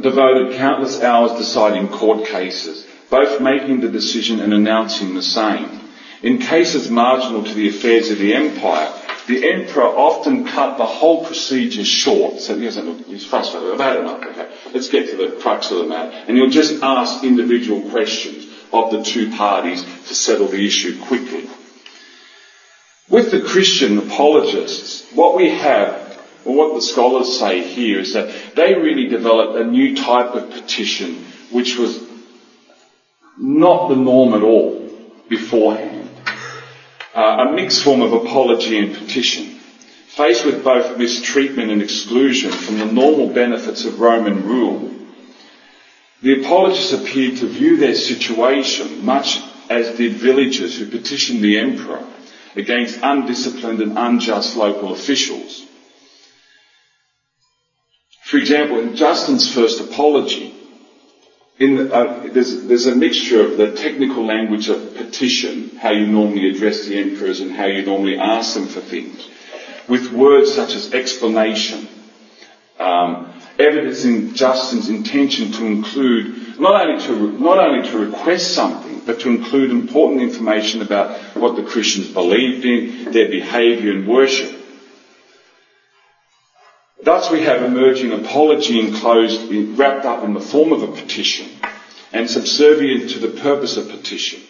devoted 0.00 0.56
countless 0.56 1.02
hours 1.02 1.32
deciding 1.38 1.88
court 1.88 2.26
cases, 2.26 2.86
both 3.10 3.40
making 3.40 3.80
the 3.80 3.88
decision 3.88 4.40
and 4.40 4.52
announcing 4.54 5.14
the 5.14 5.22
same. 5.22 5.80
In 6.22 6.38
cases 6.38 6.88
marginal 6.90 7.44
to 7.44 7.54
the 7.54 7.68
affairs 7.68 8.10
of 8.10 8.18
the 8.18 8.34
empire, 8.34 8.90
the 9.26 9.48
emperor 9.48 9.84
often 9.84 10.46
cut 10.46 10.78
the 10.78 10.86
whole 10.86 11.24
procedure 11.24 11.84
short. 11.84 12.40
So 12.40 12.56
he 12.56 12.64
doesn't, 12.64 13.06
he's 13.06 13.26
frustrated. 13.26 13.72
I've 13.72 13.80
had 13.80 13.96
enough. 13.96 14.22
Okay, 14.24 14.48
let's 14.72 14.88
get 14.88 15.10
to 15.10 15.16
the 15.16 15.36
crux 15.40 15.70
of 15.70 15.78
the 15.78 15.84
matter. 15.86 16.10
And 16.28 16.36
he'll 16.36 16.50
just 16.50 16.82
ask 16.82 17.24
individual 17.24 17.90
questions 17.90 18.46
of 18.72 18.90
the 18.90 19.02
two 19.02 19.30
parties 19.30 19.82
to 19.82 20.14
settle 20.14 20.46
the 20.46 20.64
issue 20.64 21.00
quickly. 21.04 21.48
With 23.08 23.30
the 23.30 23.40
Christian 23.40 23.98
apologists, 23.98 25.10
what 25.12 25.36
we 25.36 25.50
have 25.50 26.06
well, 26.46 26.56
what 26.56 26.74
the 26.76 26.82
scholars 26.82 27.38
say 27.38 27.60
here 27.62 27.98
is 27.98 28.12
that 28.12 28.54
they 28.54 28.74
really 28.74 29.08
developed 29.08 29.58
a 29.58 29.64
new 29.64 29.96
type 29.96 30.34
of 30.34 30.50
petition 30.50 31.24
which 31.50 31.76
was 31.76 32.00
not 33.36 33.88
the 33.88 33.96
norm 33.96 34.32
at 34.32 34.42
all 34.42 34.88
beforehand. 35.28 35.95
Uh, 37.16 37.46
a 37.48 37.52
mixed 37.54 37.82
form 37.82 38.02
of 38.02 38.12
apology 38.12 38.76
and 38.78 38.94
petition. 38.94 39.46
Faced 40.08 40.44
with 40.44 40.62
both 40.62 40.98
mistreatment 40.98 41.70
and 41.70 41.80
exclusion 41.80 42.50
from 42.50 42.78
the 42.78 42.84
normal 42.84 43.30
benefits 43.30 43.86
of 43.86 44.00
Roman 44.00 44.44
rule, 44.46 44.90
the 46.20 46.40
apologists 46.42 46.92
appeared 46.92 47.38
to 47.38 47.46
view 47.46 47.78
their 47.78 47.94
situation 47.94 49.02
much 49.02 49.40
as 49.70 49.96
did 49.96 50.12
villagers 50.12 50.76
who 50.78 50.90
petitioned 50.90 51.42
the 51.42 51.56
emperor 51.58 52.06
against 52.54 53.00
undisciplined 53.02 53.80
and 53.80 53.96
unjust 53.96 54.54
local 54.54 54.92
officials. 54.92 55.64
For 58.24 58.36
example, 58.36 58.78
in 58.80 58.94
Justin's 58.94 59.50
first 59.54 59.80
apology, 59.80 60.52
the, 61.58 61.94
uh, 61.94 62.22
there's, 62.28 62.64
there's, 62.64 62.86
a 62.86 62.94
mixture 62.94 63.42
of 63.42 63.56
the 63.56 63.72
technical 63.74 64.24
language 64.24 64.68
of 64.68 64.94
petition, 64.94 65.76
how 65.76 65.90
you 65.90 66.06
normally 66.06 66.50
address 66.50 66.84
the 66.86 66.98
emperors 66.98 67.40
and 67.40 67.50
how 67.50 67.64
you 67.66 67.82
normally 67.84 68.18
ask 68.18 68.54
them 68.54 68.66
for 68.66 68.80
things, 68.80 69.28
with 69.88 70.12
words 70.12 70.52
such 70.52 70.74
as 70.74 70.92
explanation, 70.92 71.88
um, 72.78 73.32
evidencing 73.58 74.34
Justin's 74.34 74.88
intention 74.90 75.50
to 75.52 75.64
include 75.64 76.58
not 76.60 76.86
only 76.86 77.02
to 77.06 77.32
not 77.38 77.58
only 77.58 77.88
to 77.88 77.98
request 77.98 78.54
something, 78.54 79.00
but 79.06 79.20
to 79.20 79.30
include 79.30 79.70
important 79.70 80.20
information 80.20 80.82
about 80.82 81.16
what 81.36 81.56
the 81.56 81.62
Christians 81.62 82.08
believed 82.08 82.64
in, 82.66 83.12
their 83.12 83.28
behaviour 83.30 83.92
and 83.92 84.06
worship. 84.06 84.65
Thus 87.06 87.30
we 87.30 87.42
have 87.42 87.62
emerging 87.62 88.10
apology 88.10 88.80
enclosed, 88.80 89.48
wrapped 89.78 90.04
up 90.04 90.24
in 90.24 90.34
the 90.34 90.40
form 90.40 90.72
of 90.72 90.82
a 90.82 90.88
petition 90.88 91.46
and 92.12 92.28
subservient 92.28 93.10
to 93.10 93.20
the 93.20 93.28
purpose 93.28 93.76
of 93.76 93.88
petition. 93.88 94.40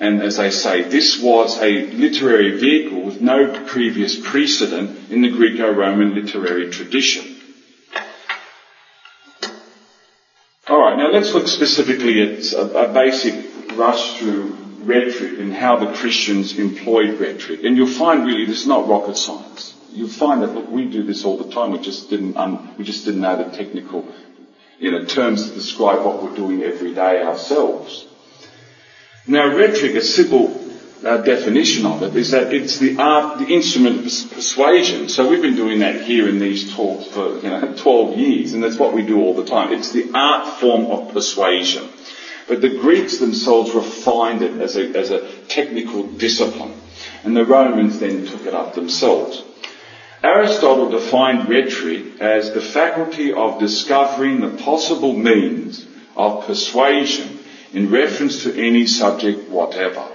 And 0.00 0.20
as 0.20 0.40
I 0.40 0.48
say, 0.48 0.82
this 0.82 1.22
was 1.22 1.56
a 1.62 1.86
literary 1.92 2.58
vehicle 2.58 3.00
with 3.00 3.20
no 3.20 3.64
previous 3.64 4.16
precedent 4.16 5.08
in 5.08 5.22
the 5.22 5.28
Greco-Roman 5.30 6.16
literary 6.16 6.68
tradition. 6.70 7.36
Alright, 10.68 10.98
now 10.98 11.12
let's 11.12 11.32
look 11.32 11.46
specifically 11.46 12.22
at 12.22 12.52
a, 12.54 12.90
a 12.90 12.92
basic 12.92 13.34
rush 13.76 14.18
through 14.18 14.56
rhetoric 14.80 15.38
and 15.38 15.52
how 15.54 15.76
the 15.76 15.92
Christians 15.92 16.58
employed 16.58 17.20
rhetoric. 17.20 17.62
And 17.62 17.76
you'll 17.76 17.86
find 17.86 18.26
really 18.26 18.46
this 18.46 18.62
is 18.62 18.66
not 18.66 18.88
rocket 18.88 19.16
science 19.16 19.74
you 19.92 20.08
find 20.08 20.42
that 20.42 20.54
look, 20.54 20.68
we 20.70 20.86
do 20.86 21.02
this 21.04 21.24
all 21.24 21.36
the 21.36 21.50
time. 21.52 21.72
We 21.72 21.78
just 21.78 22.10
didn't 22.10 22.36
um, 22.36 22.74
we 22.78 22.84
just 22.84 23.04
didn't 23.04 23.20
know 23.20 23.36
the 23.36 23.56
technical 23.56 24.04
you 24.78 24.90
know 24.90 25.04
terms 25.04 25.48
to 25.48 25.54
describe 25.54 26.04
what 26.04 26.22
we're 26.22 26.34
doing 26.34 26.62
every 26.62 26.92
day 26.94 27.22
ourselves. 27.22 28.04
Now, 29.26 29.54
rhetoric, 29.56 29.94
a 29.94 30.00
simple 30.00 30.60
uh, 31.04 31.18
definition 31.18 31.86
of 31.86 32.02
it, 32.02 32.16
is 32.16 32.32
that 32.32 32.52
it's 32.52 32.78
the 32.78 32.96
art, 32.98 33.38
the 33.38 33.46
instrument 33.46 33.98
of 33.98 34.30
persuasion. 34.32 35.08
So 35.08 35.28
we've 35.28 35.40
been 35.40 35.54
doing 35.54 35.78
that 35.80 36.00
here 36.00 36.28
in 36.28 36.40
these 36.40 36.74
talks 36.74 37.06
for 37.06 37.36
you 37.36 37.50
know 37.50 37.74
12 37.78 38.16
years, 38.16 38.52
and 38.52 38.62
that's 38.62 38.76
what 38.78 38.92
we 38.92 39.02
do 39.02 39.20
all 39.20 39.34
the 39.34 39.44
time. 39.44 39.72
It's 39.72 39.92
the 39.92 40.10
art 40.14 40.58
form 40.60 40.86
of 40.86 41.12
persuasion. 41.12 41.88
But 42.48 42.60
the 42.60 42.68
Greeks 42.70 43.18
themselves 43.18 43.70
refined 43.72 44.42
it 44.42 44.60
as 44.60 44.76
a, 44.76 44.82
as 44.98 45.10
a 45.10 45.28
technical 45.46 46.02
discipline, 46.02 46.74
and 47.22 47.36
the 47.36 47.44
Romans 47.44 48.00
then 48.00 48.26
took 48.26 48.46
it 48.46 48.54
up 48.54 48.74
themselves. 48.74 49.42
Aristotle 50.22 50.88
defined 50.90 51.48
rhetoric 51.48 52.20
as 52.20 52.52
the 52.52 52.60
faculty 52.60 53.32
of 53.32 53.58
discovering 53.58 54.40
the 54.40 54.56
possible 54.62 55.12
means 55.14 55.84
of 56.14 56.46
persuasion 56.46 57.40
in 57.72 57.90
reference 57.90 58.44
to 58.44 58.54
any 58.54 58.86
subject 58.86 59.48
whatever. 59.48 60.06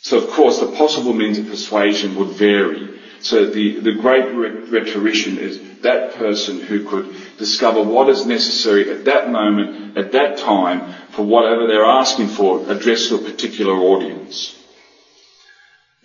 So 0.00 0.18
of 0.18 0.30
course 0.30 0.58
the 0.58 0.66
possible 0.72 1.12
means 1.12 1.38
of 1.38 1.46
persuasion 1.46 2.16
would 2.16 2.28
vary. 2.28 3.00
So 3.20 3.46
the, 3.46 3.78
the 3.80 3.92
great 3.92 4.26
rhetorician 4.34 5.38
is 5.38 5.58
that 5.82 6.14
person 6.14 6.60
who 6.60 6.84
could 6.84 7.14
discover 7.38 7.82
what 7.82 8.08
is 8.08 8.26
necessary 8.26 8.90
at 8.90 9.04
that 9.04 9.30
moment, 9.30 9.96
at 9.96 10.12
that 10.12 10.38
time, 10.38 10.92
for 11.12 11.22
whatever 11.22 11.66
they're 11.66 11.84
asking 11.84 12.28
for, 12.28 12.68
address 12.70 13.08
to 13.08 13.14
a 13.14 13.18
particular 13.18 13.74
audience. 13.74 14.54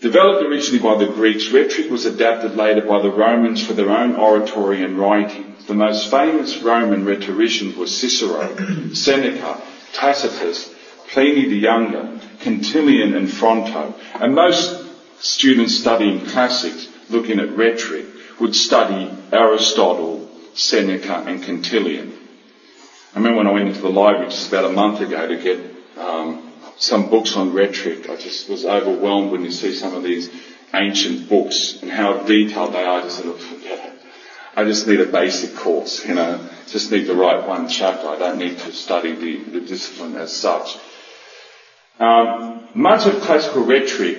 Developed 0.02 0.44
originally 0.44 0.80
by 0.80 0.96
the 0.96 1.12
Greeks, 1.12 1.52
rhetoric 1.52 1.90
was 1.92 2.06
adapted 2.06 2.56
later 2.56 2.82
by 2.82 3.02
the 3.02 3.12
Romans 3.12 3.66
for 3.66 3.74
their 3.74 3.90
own 3.90 4.16
oratory 4.16 4.82
and 4.82 4.98
writing. 4.98 5.56
The 5.68 5.74
most 5.74 6.10
famous 6.10 6.62
Roman 6.62 7.04
rhetoricians 7.04 7.76
were 7.76 7.86
Cicero, 7.86 8.56
Seneca, 8.94 9.62
Tacitus, 9.94 10.74
Pliny 11.10 11.48
the 11.50 11.58
Younger, 11.58 12.18
Quintilian 12.42 13.14
and 13.14 13.30
Fronto. 13.30 13.94
And 14.14 14.34
most 14.34 14.86
students 15.20 15.78
studying 15.78 16.26
classics, 16.26 16.88
looking 17.10 17.40
at 17.40 17.50
rhetoric, 17.58 18.06
would 18.40 18.56
study 18.56 19.12
Aristotle, 19.34 20.30
Seneca 20.54 21.26
and 21.28 21.44
Quintilian. 21.44 22.14
I 23.14 23.18
remember 23.18 23.40
when 23.40 23.48
I 23.48 23.52
went 23.52 23.68
into 23.68 23.82
the 23.82 23.90
library 23.90 24.30
just 24.30 24.48
about 24.48 24.66
a 24.66 24.70
month 24.70 25.02
ago 25.02 25.28
to 25.28 25.36
get 25.36 25.60
um, 25.98 26.49
some 26.80 27.10
books 27.10 27.36
on 27.36 27.54
rhetoric. 27.54 28.10
I 28.10 28.16
just 28.16 28.50
was 28.50 28.66
overwhelmed 28.66 29.32
when 29.32 29.44
you 29.44 29.52
see 29.52 29.74
some 29.74 29.94
of 29.94 30.04
these 30.04 30.30
ancient 30.74 31.30
books 31.30 31.78
and 31.82 31.92
how 31.92 32.24
detailed 32.24 32.74
they 32.74 32.84
are. 32.84 33.00
I 33.00 33.02
just 33.02 33.18
sort 33.18 33.30
of, 33.36 33.64
yeah, 33.64 33.92
I 34.56 34.64
just 34.64 34.88
need 34.88 35.00
a 35.00 35.06
basic 35.06 35.56
course, 35.56 36.06
you 36.06 36.14
know, 36.14 36.40
just 36.68 36.92
need 36.92 37.06
to 37.08 37.14
write 37.16 37.48
one 37.48 37.68
chapter. 37.68 38.08
I 38.08 38.18
don't 38.18 38.38
need 38.38 38.58
to 38.60 38.72
study 38.72 39.14
the, 39.14 39.60
the 39.60 39.60
discipline 39.60 40.16
as 40.16 40.32
such. 40.34 40.76
Um, 42.00 42.66
much 42.74 43.06
of 43.06 43.22
classical 43.22 43.64
rhetoric 43.66 44.18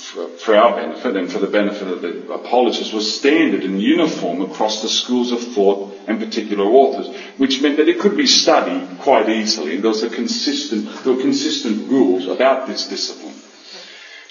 for, 0.00 0.28
for, 0.28 0.56
our 0.56 0.76
benefit 0.76 1.16
and 1.16 1.30
for 1.30 1.38
the 1.38 1.46
benefit 1.46 1.88
of 1.88 2.02
the 2.02 2.32
apologists 2.32 2.92
was 2.92 3.18
standard 3.18 3.62
and 3.62 3.80
uniform 3.80 4.40
across 4.40 4.82
the 4.82 4.88
schools 4.88 5.32
of 5.32 5.40
thought 5.40 5.94
and 6.06 6.18
particular 6.18 6.64
authors, 6.64 7.14
which 7.38 7.60
meant 7.62 7.76
that 7.76 7.88
it 7.88 8.00
could 8.00 8.16
be 8.16 8.26
studied 8.26 8.98
quite 9.00 9.28
easily. 9.28 9.76
There 9.76 9.90
was 9.90 10.02
a 10.02 10.08
consistent, 10.08 11.04
there 11.04 11.14
were 11.14 11.20
consistent 11.20 11.88
rules 11.88 12.26
about 12.26 12.66
this 12.66 12.88
discipline. 12.88 13.34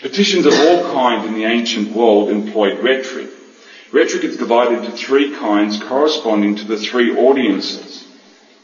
Petitions 0.01 0.45
of 0.45 0.53
all 0.53 0.93
kinds 0.93 1.25
in 1.25 1.33
the 1.33 1.43
ancient 1.45 1.91
world 1.91 2.29
employed 2.29 2.83
rhetoric. 2.83 3.29
Rhetoric 3.91 4.23
is 4.23 4.37
divided 4.37 4.83
into 4.83 4.91
three 4.91 5.35
kinds 5.35 5.81
corresponding 5.81 6.55
to 6.55 6.63
the 6.63 6.77
three 6.77 7.17
audiences. 7.17 8.07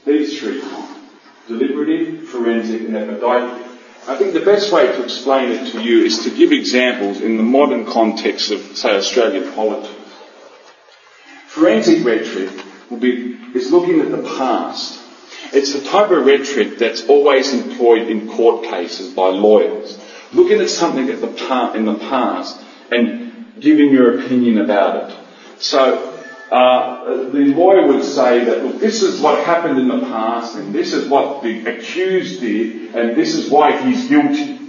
These 0.05 0.39
three 0.39 0.61
kinds. 0.61 0.99
Deliberative, 1.47 2.27
forensic, 2.27 2.81
and 2.81 2.95
epideictic. 2.95 3.64
I 4.07 4.17
think 4.17 4.33
the 4.33 4.41
best 4.41 4.71
way 4.71 4.85
to 4.85 5.03
explain 5.03 5.49
it 5.51 5.71
to 5.71 5.81
you 5.81 6.05
is 6.05 6.23
to 6.25 6.29
give 6.29 6.51
examples 6.51 7.21
in 7.21 7.37
the 7.37 7.43
modern 7.43 7.85
context 7.85 8.51
of, 8.51 8.61
say, 8.77 8.95
Australian 8.95 9.51
politics. 9.53 9.93
Forensic 11.47 12.05
rhetoric 12.05 12.51
be, 12.99 13.39
is 13.55 13.71
looking 13.71 14.01
at 14.01 14.11
the 14.11 14.21
past. 14.21 14.99
It's 15.53 15.73
the 15.73 15.83
type 15.83 16.11
of 16.11 16.23
rhetoric 16.23 16.77
that's 16.77 17.07
always 17.07 17.51
employed 17.53 18.07
in 18.07 18.29
court 18.29 18.65
cases 18.65 19.11
by 19.11 19.29
lawyers. 19.29 19.97
Looking 20.33 20.61
at 20.61 20.69
something 20.69 21.09
at 21.09 21.21
the 21.21 21.73
in 21.75 21.85
the 21.85 21.95
past 21.95 22.59
and 22.91 23.55
giving 23.59 23.91
your 23.91 24.19
opinion 24.19 24.59
about 24.59 25.09
it. 25.09 25.17
So 25.57 26.14
uh, 26.51 27.29
the 27.31 27.53
lawyer 27.55 27.87
would 27.87 28.03
say 28.03 28.45
that, 28.45 28.63
look, 28.63 28.79
this 28.79 29.01
is 29.01 29.19
what 29.19 29.43
happened 29.45 29.79
in 29.79 29.87
the 29.87 30.05
past, 30.05 30.55
and 30.55 30.73
this 30.73 30.93
is 30.93 31.09
what 31.09 31.41
the 31.41 31.65
accused 31.65 32.41
did, 32.41 32.95
and 32.95 33.17
this 33.17 33.33
is 33.33 33.49
why 33.49 33.81
he's 33.81 34.07
guilty. 34.07 34.59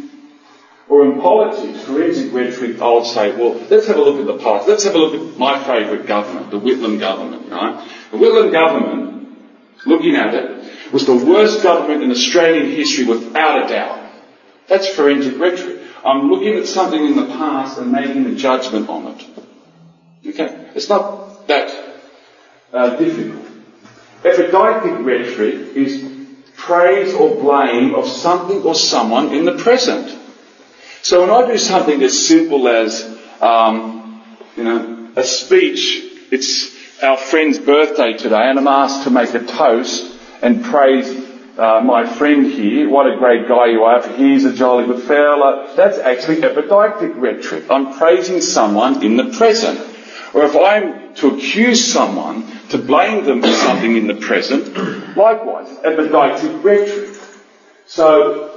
Or 0.88 1.04
in 1.04 1.20
politics, 1.20 1.84
forensic 1.84 2.32
rhetoric, 2.32 2.80
I 2.80 2.92
would 2.92 3.06
say, 3.06 3.36
well, 3.36 3.54
let's 3.68 3.86
have 3.88 3.96
a 3.96 4.00
look 4.00 4.20
at 4.20 4.26
the 4.26 4.42
past. 4.42 4.68
Let's 4.68 4.84
have 4.84 4.94
a 4.94 4.98
look 4.98 5.14
at 5.14 5.38
my 5.38 5.62
favourite 5.64 6.06
government, 6.06 6.50
the 6.50 6.60
Whitlam 6.60 6.98
government, 6.98 7.50
right? 7.50 7.86
The 8.12 8.16
Whitlam 8.16 8.52
government, 8.52 9.36
looking 9.84 10.14
at 10.14 10.32
it, 10.34 10.92
was 10.92 11.04
the 11.04 11.16
worst 11.16 11.62
government 11.62 12.04
in 12.04 12.10
Australian 12.10 12.70
history 12.70 13.04
without 13.04 13.64
a 13.64 13.68
doubt. 13.68 14.12
That's 14.68 14.88
forensic 14.88 15.38
rhetoric. 15.38 15.80
I'm 16.04 16.30
looking 16.30 16.54
at 16.54 16.66
something 16.66 17.04
in 17.04 17.16
the 17.16 17.26
past 17.26 17.78
and 17.78 17.90
making 17.90 18.26
a 18.26 18.34
judgment 18.34 18.88
on 18.88 19.08
it. 19.08 19.26
Okay? 20.28 20.70
It's 20.74 20.88
not 20.88 21.25
that 21.47 22.01
uh, 22.72 22.97
difficult. 22.97 23.47
Epideictic 24.22 25.05
rhetoric 25.05 25.76
is 25.76 26.16
praise 26.57 27.14
or 27.14 27.36
blame 27.36 27.94
of 27.94 28.09
something 28.09 28.62
or 28.62 28.74
someone 28.74 29.32
in 29.32 29.44
the 29.44 29.57
present. 29.57 30.18
So 31.03 31.20
when 31.20 31.30
I 31.30 31.47
do 31.47 31.59
something 31.59 32.03
as 32.03 32.26
simple 32.26 32.66
as, 32.66 33.05
um, 33.40 34.20
you 34.57 34.64
know, 34.64 35.12
a 35.14 35.22
speech, 35.22 36.03
it's 36.32 36.74
our 37.03 37.16
friend's 37.16 37.59
birthday 37.59 38.14
today, 38.16 38.49
and 38.49 38.59
I'm 38.59 38.66
asked 38.66 39.05
to 39.05 39.11
make 39.11 39.32
a 39.34 39.44
toast 39.44 40.18
and 40.42 40.64
praise 40.64 41.09
uh, 41.59 41.80
my 41.80 42.07
friend 42.07 42.47
here. 42.47 42.88
What 42.88 43.07
a 43.07 43.16
great 43.18 43.49
guy 43.49 43.66
you 43.66 43.84
are! 43.84 44.07
He's 44.16 44.44
a 44.44 44.53
jolly 44.53 44.86
good 44.86 45.05
fella. 45.05 45.72
That's 45.76 45.99
actually 45.99 46.38
epideictic 46.38 47.18
rhetoric. 47.20 47.70
I'm 47.70 47.97
praising 47.97 48.40
someone 48.40 49.05
in 49.05 49.16
the 49.16 49.30
present. 49.36 49.95
Or 50.37 50.45
if 50.45 50.55
I'm 50.55 51.14
to 51.14 51.34
accuse 51.34 51.91
someone, 51.91 52.45
to 52.68 52.76
blame 52.76 53.24
them 53.24 53.41
for 53.41 53.49
something 53.49 53.97
in 53.97 54.07
the 54.07 54.16
present, 54.16 54.66
likewise, 55.16 55.66
epideictic 55.78 56.62
rhetoric. 56.62 57.18
So, 57.87 58.55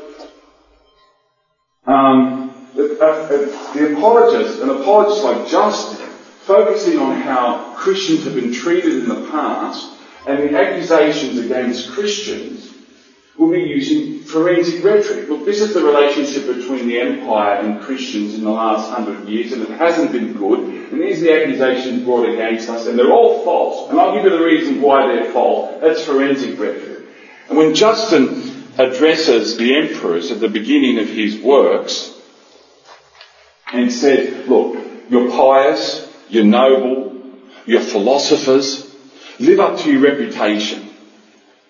um, 1.86 2.54
the, 2.76 3.00
uh, 3.00 3.06
uh, 3.06 3.74
the 3.74 3.96
apologist, 3.96 4.62
an 4.62 4.72
apologist 4.72 5.24
like 5.24 5.48
Justin, 5.48 6.06
focusing 6.42 7.00
on 7.00 7.16
how 7.16 7.74
Christians 7.78 8.26
have 8.26 8.36
been 8.36 8.52
treated 8.52 8.96
in 8.96 9.08
the 9.08 9.30
past 9.32 9.90
and 10.28 10.50
the 10.50 10.60
accusations 10.60 11.38
against 11.38 11.92
Christians, 11.92 12.74
will 13.38 13.52
be 13.52 13.62
using 13.62 14.20
forensic 14.20 14.84
rhetoric. 14.84 15.30
Look, 15.30 15.46
this 15.46 15.62
is 15.62 15.74
the 15.74 15.82
relationship 15.82 16.46
between 16.46 16.90
the 16.90 17.00
empire 17.00 17.56
and 17.56 17.82
Christians 17.82 18.34
in 18.34 18.44
the 18.44 18.52
last 18.52 18.92
hundred 18.92 19.30
years, 19.30 19.54
and 19.54 19.62
it 19.62 19.70
hasn't 19.70 20.12
been 20.12 20.34
good. 20.34 20.79
And 20.92 21.02
these 21.02 21.22
are 21.22 21.26
the 21.26 21.44
accusations 21.44 22.04
brought 22.04 22.30
against 22.30 22.70
us, 22.70 22.88
and 22.88 22.98
they're 22.98 23.12
all 23.12 23.44
false. 23.44 23.90
And 23.90 24.00
I'll 24.00 24.16
give 24.16 24.24
you 24.24 24.38
the 24.38 24.44
reason 24.44 24.82
why 24.82 25.08
they're 25.08 25.32
false. 25.32 25.82
That's 25.82 26.04
forensic 26.04 26.60
rhetoric. 26.60 27.06
And 27.48 27.58
when 27.58 27.76
Justin 27.76 28.68
addresses 28.78 29.58
the 29.58 29.76
emperors 29.76 30.32
at 30.32 30.40
the 30.40 30.48
beginning 30.48 31.00
of 31.00 31.08
his 31.10 31.40
works, 31.42 32.16
and 33.72 33.92
said, 33.92 34.48
look, 34.48 34.78
you're 35.10 35.30
pious, 35.30 36.08
you're 36.30 36.44
noble, 36.44 37.22
you're 37.66 37.82
philosophers, 37.82 38.96
live 39.40 39.60
up 39.60 39.80
to 39.80 39.92
your 39.92 40.02
reputation. 40.02 40.90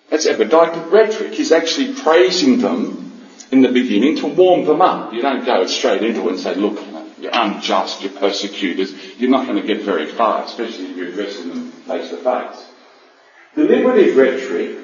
That's 0.08 0.26
epideictic 0.26 0.90
rhetoric. 0.90 1.34
He's 1.34 1.52
actually 1.52 1.94
praising 1.94 2.58
them 2.58 3.22
in 3.52 3.62
the 3.62 3.68
beginning 3.68 4.16
to 4.16 4.26
warm 4.26 4.64
them 4.64 4.80
up. 4.80 5.12
You 5.12 5.22
don't 5.22 5.44
go 5.44 5.66
straight 5.66 6.02
into 6.02 6.26
it 6.26 6.30
and 6.30 6.40
say, 6.40 6.54
look, 6.54 6.78
you're 7.20 7.32
unjust, 7.34 8.02
you're 8.02 8.12
persecutors. 8.12 8.92
You're 9.18 9.30
not 9.30 9.46
going 9.46 9.60
to 9.60 9.66
get 9.66 9.82
very 9.82 10.06
far, 10.06 10.44
especially 10.44 10.86
if 10.86 10.96
you're 10.96 11.08
addressing 11.08 11.48
them 11.48 11.70
face 11.72 12.08
to 12.10 12.16
face. 12.16 12.66
Deliberative 13.54 14.16
rhetoric 14.16 14.78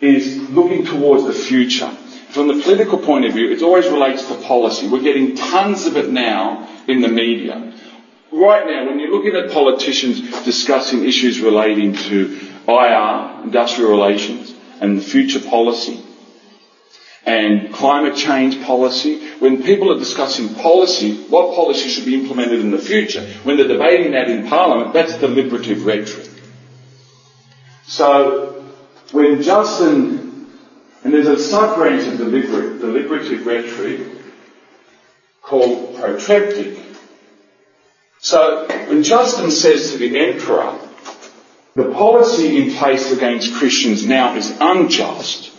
is 0.00 0.36
looking 0.50 0.84
towards 0.84 1.24
the 1.24 1.32
future. 1.32 1.90
From 2.30 2.48
the 2.48 2.62
political 2.62 2.98
point 2.98 3.24
of 3.24 3.32
view, 3.32 3.50
it 3.50 3.62
always 3.62 3.86
relates 3.88 4.26
to 4.28 4.34
policy. 4.34 4.86
We're 4.88 5.02
getting 5.02 5.34
tons 5.34 5.86
of 5.86 5.96
it 5.96 6.10
now 6.10 6.68
in 6.86 7.00
the 7.00 7.08
media. 7.08 7.72
Right 8.30 8.66
now, 8.66 8.84
when 8.86 8.98
you're 8.98 9.10
looking 9.10 9.34
at 9.36 9.50
politicians 9.50 10.20
discussing 10.44 11.04
issues 11.04 11.40
relating 11.40 11.94
to 11.94 12.38
IR, 12.68 13.44
industrial 13.44 13.90
relations, 13.90 14.54
and 14.80 15.02
future 15.02 15.40
policy, 15.40 16.04
and 17.28 17.74
climate 17.74 18.16
change 18.16 18.62
policy, 18.62 19.20
when 19.38 19.62
people 19.62 19.92
are 19.92 19.98
discussing 19.98 20.54
policy, 20.54 21.14
what 21.24 21.54
policy 21.54 21.90
should 21.90 22.06
be 22.06 22.14
implemented 22.14 22.60
in 22.60 22.70
the 22.70 22.78
future, 22.78 23.22
when 23.42 23.58
they're 23.58 23.68
debating 23.68 24.12
that 24.12 24.30
in 24.30 24.48
Parliament, 24.48 24.94
that's 24.94 25.14
deliberative 25.18 25.84
rhetoric. 25.84 26.30
So, 27.86 28.64
when 29.12 29.42
Justin, 29.42 30.48
and 31.04 31.12
there's 31.12 31.26
a 31.26 31.38
sub-branch 31.38 32.08
of 32.08 32.16
deliberative 32.16 33.44
rhetoric 33.46 34.00
called 35.42 35.96
protreptic. 35.96 36.78
So, 38.20 38.66
when 38.88 39.02
Justin 39.02 39.50
says 39.50 39.92
to 39.92 39.98
the 39.98 40.18
emperor, 40.18 40.78
the 41.74 41.92
policy 41.92 42.56
in 42.62 42.74
place 42.74 43.12
against 43.12 43.54
Christians 43.54 44.06
now 44.06 44.34
is 44.34 44.50
unjust. 44.60 45.52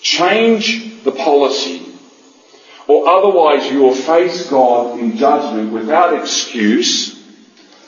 Change 0.00 0.95
the 1.06 1.12
policy, 1.12 1.86
or 2.88 3.08
otherwise 3.08 3.70
you 3.70 3.80
will 3.80 3.94
face 3.94 4.50
God 4.50 4.98
in 4.98 5.16
judgment 5.16 5.72
without 5.72 6.18
excuse. 6.20 7.14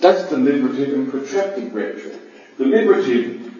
That's 0.00 0.30
deliberative 0.30 0.94
and 0.94 1.10
protreptic 1.10 1.74
rhetoric. 1.74 2.20
Deliberative, 2.56 3.52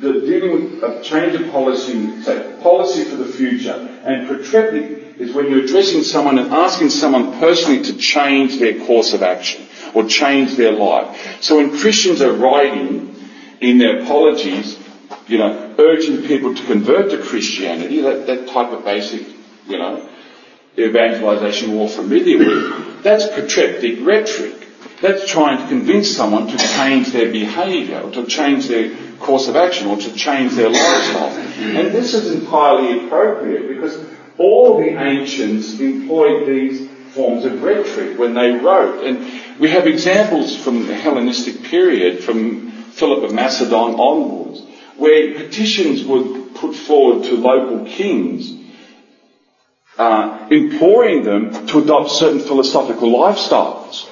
the 0.00 0.12
dealing 0.20 0.52
with 0.52 0.82
a 0.82 1.02
change 1.02 1.34
of 1.34 1.50
policy, 1.52 2.22
say, 2.22 2.58
policy 2.62 3.04
for 3.04 3.16
the 3.16 3.26
future, 3.26 3.76
and 4.02 4.26
protreptic 4.26 5.20
is 5.20 5.34
when 5.34 5.50
you're 5.50 5.64
addressing 5.64 6.02
someone 6.02 6.38
and 6.38 6.50
asking 6.52 6.88
someone 6.88 7.38
personally 7.38 7.82
to 7.82 7.96
change 7.98 8.58
their 8.58 8.78
course 8.86 9.12
of 9.12 9.22
action 9.22 9.68
or 9.94 10.04
change 10.04 10.56
their 10.56 10.72
life. 10.72 11.42
So 11.42 11.56
when 11.56 11.76
Christians 11.76 12.22
are 12.22 12.32
writing 12.32 13.14
in 13.60 13.76
their 13.76 14.00
apologies, 14.00 14.81
you 15.28 15.38
know, 15.38 15.74
urging 15.78 16.22
people 16.22 16.54
to 16.54 16.64
convert 16.66 17.10
to 17.10 17.18
Christianity, 17.18 18.00
that, 18.02 18.26
that 18.26 18.48
type 18.48 18.72
of 18.72 18.84
basic, 18.84 19.26
you 19.66 19.78
know, 19.78 20.08
evangelization 20.78 21.72
we're 21.72 21.82
all 21.82 21.88
familiar 21.88 22.38
with, 22.38 23.02
that's 23.02 23.28
protreptic 23.28 24.04
rhetoric. 24.04 24.54
That's 25.00 25.28
trying 25.28 25.58
to 25.58 25.66
convince 25.66 26.16
someone 26.16 26.46
to 26.46 26.56
change 26.56 27.08
their 27.08 27.30
behaviour, 27.30 28.02
or 28.02 28.10
to 28.12 28.26
change 28.26 28.68
their 28.68 28.94
course 29.18 29.48
of 29.48 29.56
action, 29.56 29.88
or 29.88 29.96
to 29.96 30.14
change 30.14 30.52
their 30.52 30.68
lifestyle. 30.68 31.36
And 31.36 31.92
this 31.92 32.14
is 32.14 32.32
entirely 32.32 33.04
appropriate 33.04 33.68
because 33.68 34.04
all 34.38 34.78
the 34.78 34.96
ancients 35.00 35.80
employed 35.80 36.46
these 36.46 36.88
forms 37.14 37.44
of 37.44 37.62
rhetoric 37.62 38.18
when 38.18 38.34
they 38.34 38.52
wrote. 38.52 39.04
And 39.04 39.58
we 39.58 39.70
have 39.70 39.86
examples 39.86 40.56
from 40.56 40.86
the 40.86 40.94
Hellenistic 40.94 41.64
period, 41.64 42.22
from 42.22 42.70
Philip 42.70 43.24
of 43.24 43.34
Macedon 43.34 43.98
onwards, 43.98 44.62
where 44.96 45.34
petitions 45.34 46.04
were 46.04 46.22
put 46.54 46.74
forward 46.74 47.24
to 47.24 47.36
local 47.36 47.86
kings, 47.86 48.54
uh, 49.98 50.48
imploring 50.50 51.22
them 51.22 51.66
to 51.66 51.78
adopt 51.78 52.10
certain 52.10 52.40
philosophical 52.40 53.10
lifestyles. 53.10 54.08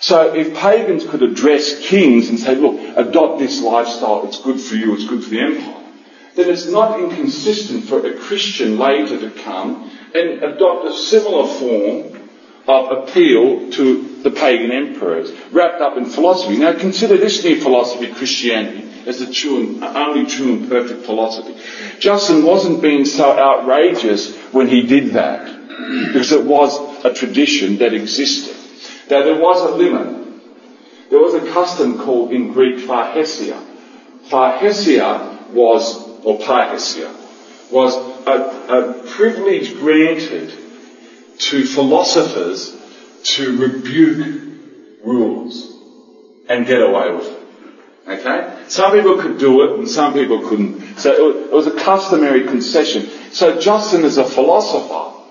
So 0.00 0.34
if 0.34 0.54
pagans 0.54 1.06
could 1.06 1.22
address 1.22 1.80
kings 1.80 2.28
and 2.28 2.38
say, 2.38 2.54
look, 2.54 2.78
adopt 2.96 3.38
this 3.38 3.62
lifestyle, 3.62 4.26
it's 4.26 4.40
good 4.40 4.60
for 4.60 4.74
you, 4.74 4.94
it's 4.94 5.08
good 5.08 5.24
for 5.24 5.30
the 5.30 5.40
empire, 5.40 5.82
then 6.34 6.50
it's 6.50 6.66
not 6.66 7.00
inconsistent 7.00 7.84
for 7.84 8.06
a 8.06 8.18
Christian 8.18 8.78
later 8.78 9.18
to 9.20 9.30
come 9.42 9.90
and 10.14 10.42
adopt 10.42 10.86
a 10.86 10.92
similar 10.92 11.46
form 11.46 12.28
of 12.66 13.08
appeal 13.08 13.70
to 13.70 14.22
the 14.22 14.30
pagan 14.30 14.72
emperors, 14.72 15.32
wrapped 15.52 15.80
up 15.80 15.96
in 15.96 16.06
philosophy. 16.06 16.56
Now 16.56 16.78
consider 16.78 17.16
this 17.16 17.44
new 17.44 17.60
philosophy, 17.60 18.12
Christianity, 18.12 18.93
as 19.06 19.18
the 19.18 19.32
true 19.32 19.60
and, 19.60 19.84
only 19.84 20.26
true 20.26 20.54
and 20.54 20.68
perfect 20.68 21.04
philosophy. 21.04 21.56
Justin 21.98 22.44
wasn't 22.44 22.82
being 22.82 23.04
so 23.04 23.38
outrageous 23.38 24.34
when 24.52 24.68
he 24.68 24.86
did 24.86 25.10
that, 25.10 25.44
because 26.06 26.32
it 26.32 26.44
was 26.44 27.04
a 27.04 27.12
tradition 27.12 27.78
that 27.78 27.92
existed. 27.92 28.56
Now 29.10 29.22
there 29.22 29.38
was 29.38 29.60
a 29.60 29.74
limit. 29.74 30.42
there 31.10 31.20
was 31.20 31.34
a 31.34 31.52
custom 31.52 31.98
called 31.98 32.32
in 32.32 32.52
Greek 32.52 32.86
parrhesia. 32.86 33.62
Parrhesia 34.28 35.50
was, 35.50 35.96
or 36.24 36.38
parrhesia, 36.38 37.14
was 37.70 37.94
a, 38.26 38.32
a 38.78 39.06
privilege 39.10 39.74
granted 39.74 40.52
to 41.38 41.64
philosophers 41.64 42.76
to 43.24 43.56
rebuke 43.56 44.42
rules 45.04 45.74
and 46.48 46.66
get 46.66 46.80
away 46.80 47.10
with 47.10 47.26
it. 47.26 47.43
Okay? 48.06 48.64
Some 48.68 48.92
people 48.92 49.18
could 49.20 49.38
do 49.38 49.62
it 49.62 49.78
and 49.78 49.88
some 49.88 50.12
people 50.12 50.46
couldn't. 50.48 50.98
So 50.98 51.44
it 51.44 51.52
was 51.52 51.66
a 51.66 51.74
customary 51.74 52.46
concession. 52.46 53.08
So 53.32 53.60
Justin 53.60 54.04
as 54.04 54.18
a 54.18 54.24
philosopher 54.24 55.22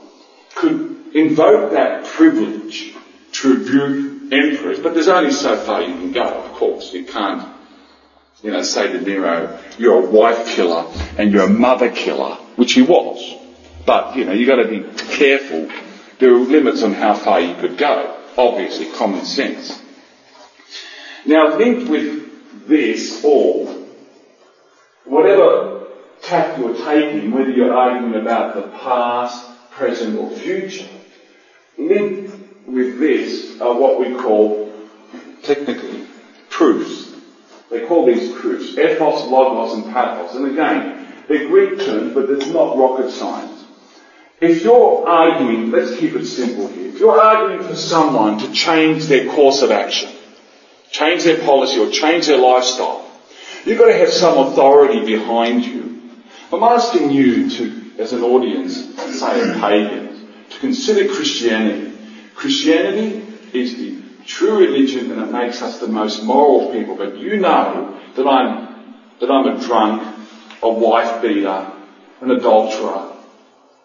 could 0.55 1.15
invoke 1.15 1.71
that 1.71 2.05
privilege 2.05 2.93
to 3.33 3.53
rebuke 3.53 4.33
emperors, 4.33 4.79
but 4.79 4.93
there's 4.93 5.07
only 5.07 5.31
so 5.31 5.55
far 5.57 5.81
you 5.81 5.93
can 5.93 6.11
go, 6.11 6.23
of 6.23 6.53
course. 6.53 6.93
You 6.93 7.05
can't, 7.05 7.47
you 8.41 8.51
know, 8.51 8.63
say 8.63 8.91
to 8.91 9.01
Nero, 9.01 9.59
you're 9.77 10.05
a 10.05 10.09
wife 10.09 10.47
killer 10.47 10.91
and 11.17 11.31
you're 11.31 11.45
a 11.45 11.49
mother 11.49 11.91
killer, 11.91 12.35
which 12.55 12.73
he 12.73 12.81
was. 12.81 13.35
But, 13.85 14.15
you 14.15 14.25
know, 14.25 14.31
you've 14.31 14.47
got 14.47 14.63
to 14.63 14.67
be 14.67 14.83
careful. 15.15 15.69
There 16.19 16.33
are 16.33 16.39
limits 16.39 16.83
on 16.83 16.93
how 16.93 17.13
far 17.15 17.41
you 17.41 17.53
could 17.55 17.77
go. 17.77 18.19
Obviously, 18.37 18.91
common 18.91 19.25
sense. 19.25 19.79
Now, 21.25 21.57
linked 21.57 21.89
with 21.89 22.32
this 22.67 23.23
all, 23.23 23.67
whatever 25.05 25.87
tack 26.21 26.57
you're 26.57 26.75
taking, 26.75 27.31
whether 27.31 27.49
you're 27.49 27.73
arguing 27.73 28.15
about 28.15 28.55
the 28.55 28.61
past, 28.79 29.45
present, 29.71 30.17
or 30.17 30.29
future, 30.29 30.87
linked 31.77 32.33
with 32.67 32.99
this 32.99 33.59
are 33.59 33.75
what 33.75 33.99
we 33.99 34.15
call, 34.15 34.71
technically, 35.43 36.05
proofs. 36.49 37.11
They 37.69 37.85
call 37.85 38.05
these 38.05 38.31
proofs. 38.33 38.77
Ethos, 38.77 39.25
logos, 39.25 39.73
and 39.73 39.91
pathos. 39.91 40.35
And 40.35 40.51
again, 40.51 41.07
they're 41.27 41.47
Greek 41.47 41.79
terms, 41.79 42.13
but 42.13 42.29
it's 42.29 42.47
not 42.47 42.77
rocket 42.77 43.11
science. 43.11 43.63
If 44.39 44.63
you're 44.63 45.07
arguing, 45.07 45.71
let's 45.71 45.97
keep 45.97 46.15
it 46.15 46.25
simple 46.25 46.67
here. 46.67 46.89
If 46.89 46.99
you're 46.99 47.19
arguing 47.19 47.67
for 47.67 47.75
someone 47.75 48.39
to 48.39 48.51
change 48.51 49.05
their 49.05 49.29
course 49.29 49.61
of 49.61 49.71
action, 49.71 50.11
change 50.93 51.23
their 51.23 51.43
policy 51.43 51.79
or 51.79 51.89
change 51.89 52.27
their 52.27 52.37
lifestyle, 52.37 53.05
you've 53.65 53.79
got 53.79 53.87
to 53.87 53.97
have 53.97 54.11
some 54.11 54.37
authority 54.37 55.03
behind 55.03 55.65
you. 55.65 56.01
I'm 56.51 56.63
asking 56.63 57.09
you 57.09 57.49
to, 57.49 57.91
as 57.97 58.13
an 58.13 58.21
audience, 58.23 58.75
say 59.19 59.59
pagans, 59.59 60.23
to 60.51 60.59
consider 60.59 61.11
Christianity. 61.11 61.97
Christianity 62.35 63.25
is 63.53 63.75
the 63.75 64.03
true 64.25 64.59
religion 64.59 65.11
and 65.11 65.19
it 65.19 65.31
makes 65.31 65.61
us 65.63 65.79
the 65.79 65.87
most 65.87 66.23
moral 66.23 66.71
people, 66.71 66.95
but 66.95 67.17
you 67.17 67.37
know 67.37 67.99
that 68.15 68.27
I'm, 68.27 68.95
that 69.19 69.31
I'm 69.31 69.47
a 69.47 69.59
drunk, 69.59 70.15
a 70.61 70.69
wife 70.69 71.21
beater, 71.23 71.71
an 72.21 72.31
adulterer. 72.31 73.11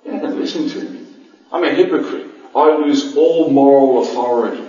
Haven't 0.04 0.38
listened 0.38 0.70
to 0.70 0.80
me. 0.80 1.06
I'm 1.50 1.64
a 1.64 1.72
hypocrite. 1.72 2.26
I 2.54 2.76
lose 2.76 3.16
all 3.16 3.50
moral 3.50 4.02
authority. 4.02 4.67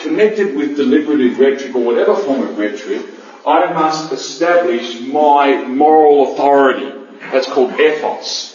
Connected 0.00 0.54
with 0.54 0.76
deliberative 0.76 1.38
rhetoric 1.38 1.74
or 1.74 1.82
whatever 1.82 2.14
form 2.14 2.42
of 2.42 2.58
rhetoric, 2.58 3.02
I 3.46 3.72
must 3.72 4.12
establish 4.12 5.00
my 5.00 5.64
moral 5.64 6.32
authority. 6.32 6.92
That's 7.20 7.46
called 7.46 7.72
ethos. 7.80 8.54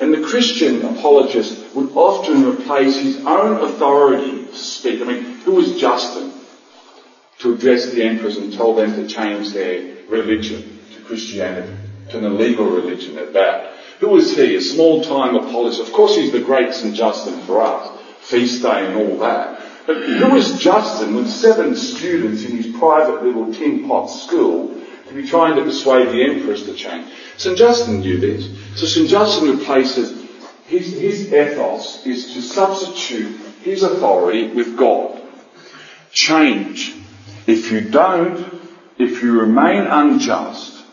And 0.00 0.14
the 0.14 0.22
Christian 0.22 0.82
apologist 0.82 1.74
would 1.74 1.92
often 1.94 2.46
replace 2.46 2.96
his 2.96 3.18
own 3.18 3.62
authority 3.62 4.46
to 4.46 4.54
speak. 4.54 5.02
I 5.02 5.04
mean, 5.04 5.22
who 5.44 5.52
was 5.52 5.78
Justin 5.78 6.32
to 7.40 7.52
address 7.52 7.90
the 7.90 8.02
emperors 8.02 8.38
and 8.38 8.52
tell 8.52 8.74
them 8.74 8.94
to 8.94 9.06
change 9.06 9.52
their 9.52 9.96
religion 10.08 10.78
to 10.94 11.00
Christianity, 11.02 11.74
to 12.10 12.18
an 12.18 12.24
illegal 12.24 12.64
religion 12.64 13.18
at 13.18 13.34
that? 13.34 13.74
Who 13.98 14.08
was 14.08 14.34
he? 14.34 14.54
A 14.54 14.60
small 14.62 15.02
time 15.02 15.36
apologist. 15.36 15.82
Of 15.82 15.92
course 15.92 16.16
he's 16.16 16.32
the 16.32 16.40
great 16.40 16.72
St. 16.72 16.94
Justin 16.94 17.38
for 17.40 17.60
us. 17.60 17.98
Feast 18.20 18.62
day 18.62 18.86
and 18.86 18.96
all 18.96 19.18
that. 19.18 19.59
But 19.86 19.96
who 19.96 20.30
was 20.30 20.58
Justin 20.58 21.14
with 21.14 21.28
seven 21.28 21.74
students 21.76 22.44
in 22.44 22.56
his 22.56 22.76
private 22.76 23.22
little 23.22 23.52
tin 23.52 23.88
pot 23.88 24.06
school 24.06 24.74
to 25.08 25.14
be 25.14 25.26
trying 25.26 25.56
to 25.56 25.62
persuade 25.62 26.08
the 26.08 26.24
emperors 26.24 26.64
to 26.66 26.74
change? 26.74 27.10
St. 27.36 27.56
Justin 27.56 28.00
knew 28.00 28.18
this. 28.18 28.48
So 28.78 28.86
St. 28.86 29.08
Justin 29.08 29.56
replaces 29.56 30.20
his, 30.66 30.92
his 30.92 31.32
ethos 31.32 32.06
is 32.06 32.32
to 32.34 32.42
substitute 32.42 33.36
his 33.62 33.82
authority 33.82 34.48
with 34.48 34.76
God. 34.76 35.20
Change. 36.12 36.94
If 37.46 37.72
you 37.72 37.80
don't, 37.80 38.60
if 38.98 39.22
you 39.22 39.40
remain 39.40 39.82
unjust, 39.82 40.84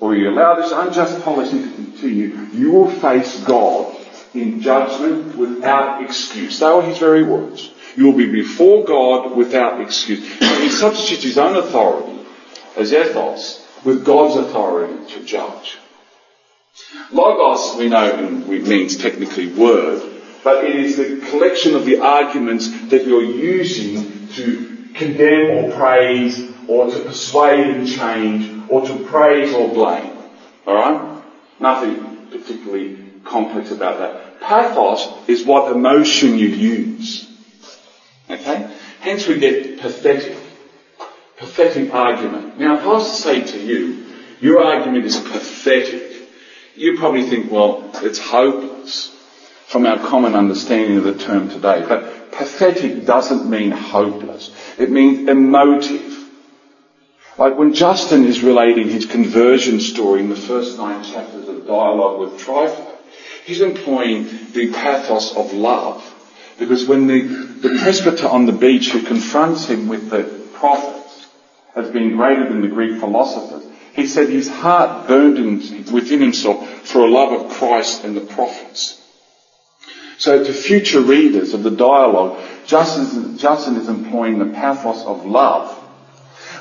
or 0.00 0.14
you 0.14 0.28
allow 0.28 0.56
this 0.56 0.72
unjust 0.72 1.22
policy 1.22 1.62
to 1.62 1.74
continue, 1.74 2.48
you 2.52 2.72
will 2.72 2.90
face 2.90 3.40
God 3.44 3.96
in 4.34 4.60
judgment 4.60 5.36
without 5.36 6.02
excuse. 6.02 6.58
They 6.58 6.66
were 6.66 6.82
his 6.82 6.98
very 6.98 7.22
words. 7.22 7.70
You 7.96 8.06
will 8.06 8.16
be 8.16 8.30
before 8.30 8.84
God 8.84 9.36
without 9.36 9.80
excuse. 9.80 10.26
He 10.38 10.70
substitutes 10.70 11.22
his 11.22 11.38
own 11.38 11.56
authority 11.56 12.18
as 12.76 12.92
ethos 12.92 13.66
with 13.84 14.04
God's 14.04 14.36
authority 14.36 15.14
to 15.14 15.24
judge. 15.24 15.78
Logos, 17.10 17.76
we 17.76 17.88
know, 17.88 18.26
means 18.46 18.96
technically 18.96 19.48
word, 19.48 20.02
but 20.42 20.64
it 20.64 20.76
is 20.76 20.96
the 20.96 21.26
collection 21.28 21.74
of 21.74 21.84
the 21.84 22.00
arguments 22.00 22.68
that 22.88 23.06
you're 23.06 23.22
using 23.22 24.28
to 24.28 24.88
condemn 24.94 25.64
or 25.64 25.72
praise 25.72 26.50
or 26.68 26.90
to 26.90 26.98
persuade 27.00 27.66
and 27.68 27.86
change 27.86 28.70
or 28.70 28.86
to 28.86 29.04
praise 29.04 29.52
or 29.54 29.68
blame. 29.68 30.16
Alright? 30.66 31.22
Nothing 31.60 32.28
particularly 32.30 32.98
complex 33.24 33.70
about 33.70 33.98
that. 33.98 34.40
Pathos 34.40 35.28
is 35.28 35.44
what 35.44 35.70
emotion 35.70 36.38
you 36.38 36.48
use. 36.48 37.31
Okay? 38.30 38.74
Hence 39.00 39.26
we 39.26 39.38
get 39.38 39.80
pathetic. 39.80 40.36
Pathetic 41.36 41.92
argument. 41.92 42.58
Now 42.58 42.76
if 42.76 42.82
I 42.82 42.86
was 42.86 43.10
to 43.10 43.16
say 43.16 43.42
to 43.44 43.58
you, 43.58 44.04
your 44.40 44.62
argument 44.62 45.04
is 45.04 45.16
pathetic, 45.16 46.12
you 46.74 46.98
probably 46.98 47.22
think, 47.22 47.50
well, 47.50 47.90
it's 47.96 48.18
hopeless 48.18 49.08
from 49.66 49.86
our 49.86 49.98
common 49.98 50.34
understanding 50.34 50.98
of 50.98 51.04
the 51.04 51.16
term 51.16 51.48
today. 51.48 51.84
But 51.86 52.32
pathetic 52.32 53.06
doesn't 53.06 53.48
mean 53.48 53.70
hopeless. 53.70 54.50
It 54.78 54.90
means 54.90 55.28
emotive. 55.28 56.18
Like 57.38 57.56
when 57.56 57.72
Justin 57.72 58.24
is 58.24 58.42
relating 58.42 58.88
his 58.88 59.06
conversion 59.06 59.80
story 59.80 60.20
in 60.20 60.28
the 60.28 60.36
first 60.36 60.76
nine 60.76 61.02
chapters 61.02 61.48
of 61.48 61.66
Dialogue 61.66 62.20
with 62.20 62.40
Trypho, 62.40 62.86
he's 63.44 63.60
employing 63.60 64.24
the 64.52 64.70
pathos 64.72 65.34
of 65.34 65.52
love. 65.54 66.11
Because 66.62 66.86
when 66.86 67.08
the, 67.08 67.22
the 67.22 67.76
presbyter 67.80 68.28
on 68.28 68.46
the 68.46 68.52
beach 68.52 68.92
who 68.92 69.02
confronts 69.02 69.66
him 69.66 69.88
with 69.88 70.10
the 70.10 70.22
prophets 70.54 71.26
has 71.74 71.90
been 71.90 72.14
greater 72.14 72.48
than 72.48 72.60
the 72.60 72.68
Greek 72.68 73.00
philosophers, 73.00 73.68
he 73.94 74.06
said 74.06 74.28
his 74.28 74.48
heart 74.48 75.08
burned 75.08 75.38
in, 75.38 75.92
within 75.92 76.20
himself 76.20 76.86
for 76.86 77.00
a 77.00 77.10
love 77.10 77.32
of 77.32 77.50
Christ 77.50 78.04
and 78.04 78.16
the 78.16 78.20
prophets. 78.20 79.02
So 80.18 80.44
to 80.44 80.52
future 80.52 81.00
readers 81.00 81.52
of 81.52 81.64
the 81.64 81.72
dialogue, 81.72 82.38
Justin, 82.64 83.38
Justin 83.38 83.74
is 83.74 83.88
employing 83.88 84.38
the 84.38 84.54
pathos 84.54 85.04
of 85.04 85.26
love. 85.26 85.68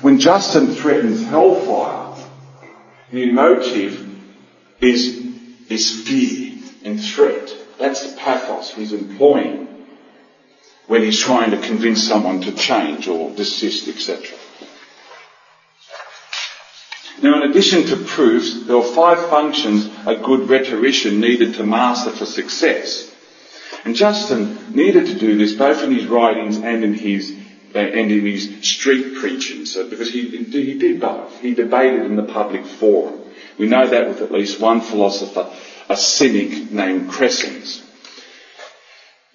When 0.01 0.17
Justin 0.17 0.69
threatens 0.69 1.23
hellfire, 1.27 2.17
the 3.11 3.29
emotive 3.29 4.19
is, 4.79 5.23
is 5.69 6.07
fear 6.07 6.57
and 6.83 6.99
threat. 6.99 7.55
That's 7.77 8.09
the 8.09 8.17
pathos 8.17 8.73
he's 8.73 8.93
employing 8.93 9.67
when 10.87 11.01
he's 11.03 11.19
trying 11.19 11.51
to 11.51 11.57
convince 11.61 12.07
someone 12.07 12.41
to 12.41 12.51
change 12.53 13.07
or 13.07 13.31
desist, 13.31 13.87
etc. 13.87 14.37
Now, 17.21 17.35
in 17.43 17.49
addition 17.51 17.83
to 17.85 17.97
proofs, 17.97 18.65
there 18.65 18.75
are 18.77 18.83
five 18.83 19.29
functions 19.29 19.87
a 20.07 20.15
good 20.15 20.49
rhetorician 20.49 21.19
needed 21.21 21.53
to 21.55 21.63
master 21.63 22.09
for 22.09 22.25
success. 22.25 23.11
And 23.85 23.95
Justin 23.95 24.73
needed 24.75 25.05
to 25.07 25.19
do 25.19 25.37
this 25.37 25.53
both 25.53 25.83
in 25.83 25.91
his 25.91 26.05
writings 26.05 26.57
and 26.57 26.83
in 26.83 26.93
his 26.93 27.31
uh, 27.73 27.79
and 27.79 28.11
in 28.11 28.25
his 28.25 28.49
street 28.67 29.15
preaching. 29.19 29.65
So, 29.65 29.87
because 29.87 30.11
he 30.11 30.27
he 30.43 30.73
did 30.77 30.99
both. 30.99 31.39
He 31.41 31.53
debated 31.53 32.01
in 32.05 32.15
the 32.15 32.23
public 32.23 32.65
forum. 32.65 33.21
We 33.57 33.67
know 33.67 33.87
that 33.87 34.07
with 34.07 34.21
at 34.21 34.31
least 34.31 34.59
one 34.59 34.81
philosopher, 34.81 35.47
a 35.89 35.95
cynic 35.97 36.71
named 36.71 37.09
Crescens. 37.11 37.81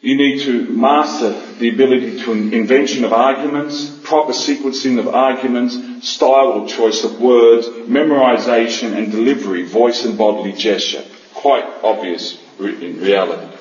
You 0.06 0.14
need 0.16 0.42
to 0.42 0.66
master 0.70 1.30
the 1.58 1.68
ability 1.68 2.20
to 2.20 2.30
invention 2.30 3.02
of 3.04 3.12
arguments, 3.12 3.90
proper 4.04 4.30
sequencing 4.30 5.00
of 5.00 5.08
arguments, 5.08 6.08
style 6.08 6.50
or 6.52 6.68
choice 6.68 7.02
of 7.02 7.20
words, 7.20 7.66
memorization 7.66 8.96
and 8.96 9.10
delivery, 9.10 9.64
voice 9.64 10.04
and 10.04 10.16
bodily 10.16 10.52
gesture. 10.52 11.02
Quite 11.34 11.64
obvious 11.82 12.38
in 12.60 13.00
reality. 13.00 13.56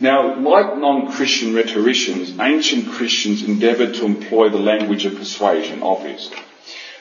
Now, 0.00 0.36
like 0.40 0.78
non-Christian 0.78 1.54
rhetoricians, 1.54 2.36
ancient 2.40 2.90
Christians 2.90 3.44
endeavoured 3.44 3.94
to 3.94 4.04
employ 4.04 4.48
the 4.48 4.58
language 4.58 5.04
of 5.04 5.14
persuasion, 5.14 5.84
obviously. 5.84 6.38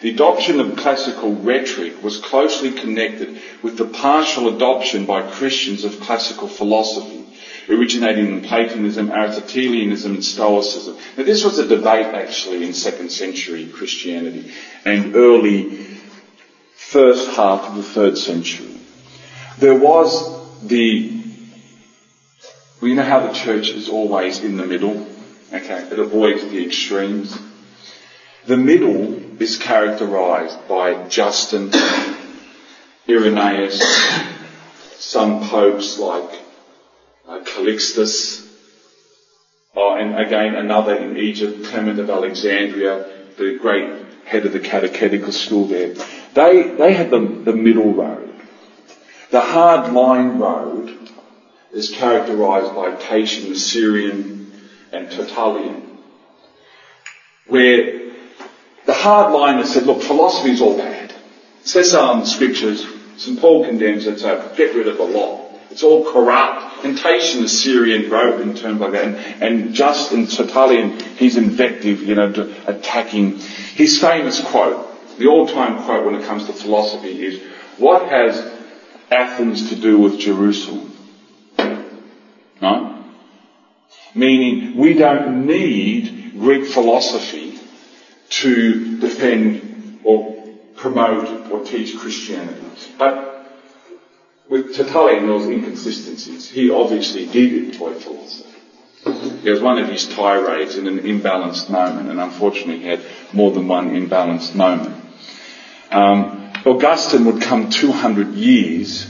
The 0.02 0.10
adoption 0.10 0.60
of 0.62 0.78
classical 0.78 1.34
rhetoric 1.34 2.02
was 2.02 2.18
closely 2.18 2.72
connected 2.72 3.38
with 3.62 3.78
the 3.78 3.86
partial 3.86 4.48
adoption 4.56 5.06
by 5.06 5.30
Christians 5.30 5.84
of 5.84 6.00
classical 6.00 6.48
philosophy, 6.48 7.26
originating 7.68 8.28
in 8.28 8.42
Platonism, 8.42 9.12
Aristotelianism, 9.12 10.14
and 10.16 10.24
Stoicism. 10.24 10.96
Now, 11.18 11.24
this 11.24 11.44
was 11.44 11.60
a 11.60 11.68
debate 11.68 12.06
actually 12.08 12.64
in 12.64 12.74
second 12.74 13.12
century 13.12 13.68
Christianity 13.68 14.52
and 14.86 15.16
early 15.16 15.86
first 16.76 17.30
half 17.32 17.66
of 17.70 17.76
the 17.76 17.84
third 17.84 18.18
century. 18.18 18.80
There 19.58 19.78
was 19.78 20.40
the 20.66 21.20
well, 22.82 22.88
you 22.88 22.96
know 22.96 23.04
how 23.04 23.28
the 23.28 23.34
church 23.34 23.68
is 23.70 23.90
always 23.90 24.40
in 24.40 24.56
the 24.56 24.66
middle? 24.66 25.06
Okay, 25.52 25.84
it 25.92 26.00
avoids 26.00 26.44
the 26.46 26.66
extremes. 26.66 27.38
The 28.46 28.56
middle 28.56 29.29
is 29.42 29.58
characterized 29.58 30.68
by 30.68 31.08
Justin, 31.08 31.72
Irenaeus, 33.08 33.82
some 34.98 35.48
popes 35.48 35.98
like 35.98 36.40
uh, 37.28 37.40
Calixtus, 37.44 38.46
uh, 39.76 39.94
and 39.96 40.20
again 40.20 40.56
another 40.56 40.96
in 40.96 41.18
Egypt, 41.18 41.66
Clement 41.66 42.00
of 42.00 42.10
Alexandria, 42.10 43.06
the 43.38 43.58
great 43.58 43.90
head 44.26 44.46
of 44.46 44.54
the 44.54 44.60
catechetical 44.60 45.32
school 45.32 45.66
there. 45.68 45.94
They, 46.34 46.76
they 46.78 46.94
had 46.94 47.10
the, 47.10 47.20
the 47.20 47.54
middle 47.54 47.94
road. 47.94 48.34
The 49.32 49.42
hard 49.42 49.94
line 49.94 50.38
road 50.38 50.98
is 51.72 51.92
characterized 51.92 52.76
by 52.76 52.96
Tatian, 52.96 53.56
Syrian, 53.56 54.52
and 54.92 55.10
Tertullian, 55.12 55.98
where 57.48 58.09
the 58.90 58.96
hard 58.96 59.32
line 59.32 59.58
has 59.58 59.72
said, 59.72 59.84
look, 59.84 60.02
philosophy 60.02 60.50
is 60.50 60.62
all 60.62 60.76
bad. 60.76 61.12
It 61.12 61.68
says 61.68 61.92
so 61.92 62.12
in 62.14 62.22
the 62.22 62.26
scriptures. 62.26 62.84
St. 63.18 63.40
Paul 63.40 63.64
condemns 63.64 64.08
it, 64.08 64.20
so 64.20 64.52
get 64.58 64.74
rid 64.74 64.88
of 64.88 64.98
the 64.98 65.04
law. 65.04 65.48
It's 65.70 65.84
all 65.84 66.12
corrupt. 66.12 66.82
Tatian, 66.82 67.42
the 67.42 67.50
Syrian, 67.50 68.10
wrote 68.10 68.42
in 68.42 68.56
terms 68.56 68.80
like 68.80 68.94
that. 68.94 69.06
And, 69.06 69.44
and 69.44 69.74
just 69.76 70.12
in 70.12 70.26
Tertullian, 70.26 71.00
he's 71.18 71.38
invective, 71.38 72.02
you 72.02 72.16
know, 72.16 72.34
attacking. 72.66 73.38
His 73.76 74.02
famous 74.02 74.44
quote, 74.44 74.88
the 75.20 75.28
all-time 75.28 75.84
quote 75.84 76.04
when 76.04 76.16
it 76.16 76.26
comes 76.26 76.48
to 76.48 76.54
philosophy 76.54 77.24
is, 77.24 77.40
what 77.78 78.10
has 78.10 78.44
Athens 79.12 79.70
to 79.70 79.76
do 79.76 80.00
with 80.00 80.18
Jerusalem? 80.18 80.98
No? 82.60 83.06
Meaning, 84.16 84.78
we 84.78 84.96
don't 84.96 85.46
need 85.46 86.32
Greek 86.40 86.66
philosophy 86.66 87.49
to 88.30 89.00
defend 89.00 90.00
or 90.04 90.36
promote 90.76 91.52
or 91.52 91.64
teach 91.64 91.98
Christianity. 91.98 92.64
But 92.98 93.30
with 94.48 94.76
Tertullian, 94.76 95.26
there 95.26 95.36
was 95.36 95.48
inconsistencies. 95.48 96.50
He 96.50 96.72
obviously 96.72 97.28
did 97.28 97.66
employ 97.66 97.94
philosophy. 97.94 98.50
It 99.06 99.50
was 99.50 99.62
one 99.62 99.78
of 99.78 99.88
his 99.88 100.08
tirades 100.08 100.76
in 100.76 100.88
an 100.88 101.00
imbalanced 101.00 101.70
moment, 101.70 102.10
and 102.10 102.20
unfortunately 102.20 102.80
he 102.80 102.88
had 102.88 103.02
more 103.32 103.52
than 103.52 103.68
one 103.68 103.92
imbalanced 103.92 104.56
moment. 104.56 104.96
Um, 105.92 106.52
Augustine 106.66 107.26
would 107.26 107.42
come 107.42 107.70
200 107.70 108.34
years 108.34 109.10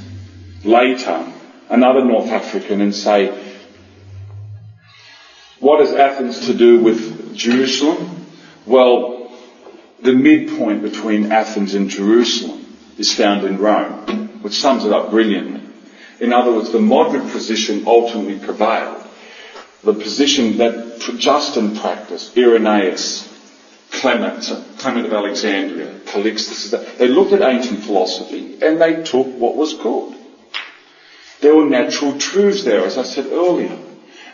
later 0.64 1.34
another 1.70 2.06
North 2.06 2.30
African 2.30 2.82
and 2.82 2.94
say, 2.94 3.28
what 5.60 5.80
has 5.80 5.94
Athens 5.94 6.46
to 6.48 6.54
do 6.54 6.82
with 6.82 7.36
Jerusalem? 7.36 8.19
Well, 8.66 9.32
the 10.02 10.14
midpoint 10.14 10.82
between 10.82 11.32
Athens 11.32 11.74
and 11.74 11.90
Jerusalem 11.90 12.66
is 12.98 13.14
found 13.14 13.46
in 13.46 13.58
Rome, 13.58 14.40
which 14.42 14.60
sums 14.60 14.86
it 14.86 14.92
up 14.92 15.12
brilliantly. 15.12 15.62
In 16.20 16.34
other 16.34 16.52
words, 16.52 16.72
the 16.72 16.80
moderate 16.80 17.32
position 17.32 17.84
ultimately 17.88 18.40
prevailed. 18.40 19.04
The 19.84 19.94
position 19.94 20.58
that 20.58 21.00
Justin 21.18 21.78
practiced, 21.78 22.38
Irenaeus, 22.38 23.28
Clement, 23.92 24.52
Clement 24.78 25.06
of 25.06 25.14
Alexandria, 25.14 26.00
Calixtus, 26.06 26.98
they 26.98 27.08
looked 27.08 27.32
at 27.32 27.42
ancient 27.42 27.84
philosophy 27.84 28.58
and 28.62 28.80
they 28.80 29.04
took 29.04 29.28
what 29.38 29.56
was 29.56 29.74
good. 29.76 30.16
There 31.42 31.56
were 31.56 31.66
natural 31.66 32.18
truths 32.18 32.66
there, 32.66 32.86
as 32.86 32.98
I 32.98 33.04
said 33.04 33.28
earlier. 33.28 33.78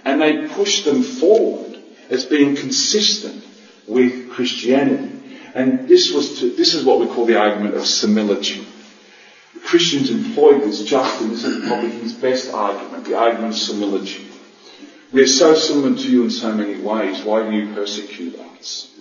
And 0.04 0.22
they 0.22 0.48
pushed 0.48 0.86
them 0.86 1.04
forward 1.04 1.80
as 2.10 2.26
being 2.26 2.56
consistent 2.56 3.44
with 3.88 4.30
Christianity. 4.32 5.12
And 5.54 5.88
this 5.88 6.14
was 6.14 6.40
to, 6.40 6.50
this 6.52 6.74
is 6.74 6.84
what 6.84 7.00
we 7.00 7.08
call 7.08 7.26
the 7.26 7.40
argument 7.40 7.76
of 7.76 7.86
similitude. 7.86 8.66
Christians 9.64 10.10
employed 10.10 10.62
this 10.62 10.84
just, 10.84 11.22
and 11.22 11.32
this 11.32 11.44
is 11.44 11.68
probably 11.68 11.92
his 11.92 12.14
best 12.14 12.54
argument, 12.54 13.06
the 13.06 13.18
argument 13.18 13.54
of 13.54 13.60
similitude. 13.60 14.28
We 15.12 15.24
are 15.24 15.28
so 15.28 15.56
similar 15.56 15.96
to 15.96 16.12
you 16.12 16.24
in 16.24 16.30
so 16.30 16.54
many 16.54 16.80
ways. 16.80 17.24
Why 17.24 17.50
do 17.50 17.56
you 17.56 17.74
persecute 17.74 18.38
us? 18.38 18.92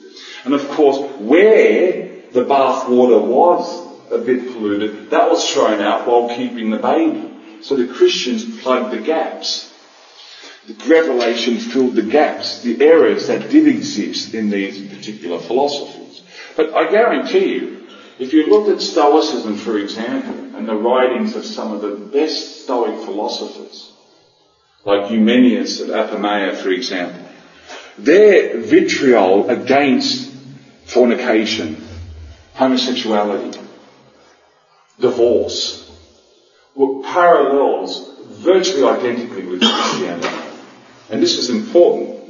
And 0.44 0.54
of 0.54 0.68
course, 0.68 0.98
where 1.18 2.22
the 2.32 2.44
bath 2.44 2.88
water 2.88 3.18
was 3.18 4.12
a 4.12 4.18
bit 4.18 4.52
polluted, 4.52 5.10
that 5.10 5.30
was 5.30 5.50
thrown 5.52 5.80
out 5.80 6.06
while 6.06 6.28
keeping 6.28 6.70
the 6.70 6.76
baby. 6.76 7.30
So 7.62 7.76
the 7.76 7.92
Christians 7.92 8.60
plugged 8.62 8.92
the 8.92 9.00
gaps. 9.00 9.73
The 10.66 10.88
revelation 10.88 11.58
filled 11.58 11.94
the 11.94 12.02
gaps, 12.02 12.62
the 12.62 12.80
errors 12.82 13.26
that 13.26 13.50
did 13.50 13.66
exist 13.66 14.32
in 14.32 14.48
these 14.48 14.78
particular 14.94 15.38
philosophies. 15.38 16.22
But 16.56 16.72
I 16.72 16.90
guarantee 16.90 17.54
you, 17.54 17.86
if 18.18 18.32
you 18.32 18.46
looked 18.46 18.70
at 18.70 18.80
Stoicism, 18.80 19.56
for 19.56 19.78
example, 19.78 20.56
and 20.56 20.66
the 20.66 20.76
writings 20.76 21.34
of 21.34 21.44
some 21.44 21.72
of 21.72 21.82
the 21.82 21.90
best 21.90 22.62
Stoic 22.62 23.04
philosophers, 23.04 23.92
like 24.84 25.10
Numenius 25.10 25.80
of 25.80 25.88
Apamea, 25.88 26.56
for 26.56 26.70
example, 26.70 27.20
their 27.98 28.58
vitriol 28.58 29.50
against 29.50 30.32
fornication, 30.86 31.86
homosexuality, 32.54 33.60
divorce, 34.98 35.90
were 36.74 37.02
parallels 37.02 38.10
virtually 38.20 38.84
identically 38.84 39.46
with 39.46 39.60
Christianity. 39.60 40.33
And 41.10 41.22
this 41.22 41.36
is 41.38 41.50
important. 41.50 42.20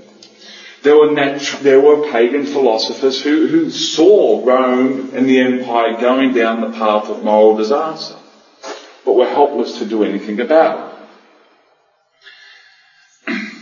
There 0.83 0.97
were, 0.97 1.09
natu- 1.09 1.61
there 1.61 1.81
were 1.81 2.11
pagan 2.11 2.45
philosophers 2.45 3.22
who, 3.22 3.47
who 3.47 3.70
saw 3.70 4.45
Rome 4.45 5.12
and 5.14 5.27
the 5.29 5.41
empire 5.41 5.99
going 6.01 6.35
down 6.35 6.61
the 6.61 6.77
path 6.77 7.09
of 7.09 7.25
moral 7.25 7.57
disaster, 7.57 8.16
but 9.05 9.14
were 9.14 9.27
helpless 9.27 9.79
to 9.79 9.87
do 9.87 10.05
anything 10.05 10.41
about 10.41 10.93
it. 13.29 13.35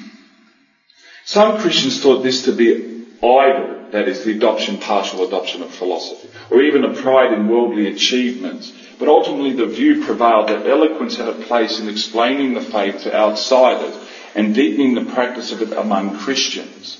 Some 1.24 1.60
Christians 1.60 2.02
thought 2.02 2.22
this 2.24 2.46
to 2.46 2.52
be 2.52 3.04
idle, 3.22 3.90
that 3.92 4.08
is, 4.08 4.24
the 4.24 4.36
adoption, 4.36 4.78
partial 4.78 5.22
adoption 5.22 5.62
of 5.62 5.70
philosophy, 5.70 6.28
or 6.50 6.60
even 6.60 6.82
a 6.82 7.00
pride 7.00 7.32
in 7.32 7.46
worldly 7.48 7.86
achievements 7.86 8.72
but 9.02 9.08
ultimately 9.08 9.52
the 9.52 9.66
view 9.66 10.04
prevailed 10.04 10.48
that 10.48 10.64
eloquence 10.64 11.16
had 11.16 11.26
a 11.26 11.32
place 11.32 11.80
in 11.80 11.88
explaining 11.88 12.54
the 12.54 12.60
faith 12.60 13.02
to 13.02 13.12
outsiders 13.12 13.96
and 14.35 14.55
deepening 14.55 14.95
the 14.95 15.12
practice 15.12 15.53
of 15.53 15.62
it 15.62 15.72
among 15.72 16.18
Christians. 16.18 16.99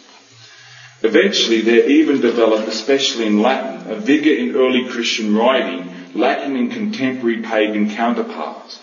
Eventually 1.03 1.63
there 1.63 1.89
even 1.89 2.21
developed, 2.21 2.69
especially 2.69 3.27
in 3.27 3.43
Latin, 3.43 3.91
a 3.91 3.97
vigour 3.97 4.35
in 4.35 4.55
early 4.55 4.89
Christian 4.89 5.35
writing 5.35 5.93
lacking 6.15 6.57
in 6.57 6.71
contemporary 6.71 7.41
pagan 7.43 7.91
counterparts, 7.91 8.79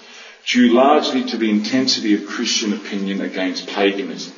due 0.45 0.73
largely 0.73 1.23
to 1.25 1.37
the 1.37 1.49
intensity 1.49 2.13
of 2.15 2.27
Christian 2.27 2.73
opinion 2.73 3.21
against 3.21 3.67
paganism. 3.67 4.33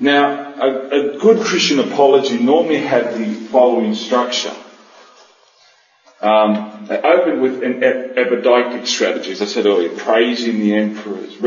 Now, 0.00 0.54
a, 0.60 1.14
a 1.16 1.18
good 1.18 1.44
Christian 1.44 1.80
apology 1.80 2.38
normally 2.38 2.76
had 2.76 3.14
the 3.14 3.32
following 3.50 3.94
structure. 3.94 4.54
Um, 6.20 6.86
they 6.88 6.96
opened 6.96 7.42
with 7.42 7.62
an 7.62 7.80
epideictic 7.80 8.86
strategy, 8.86 9.32
as 9.32 9.42
I 9.42 9.46
said 9.46 9.66
earlier, 9.66 9.96
praising 9.96 10.60
the 10.60 10.74
emperors. 10.74 11.40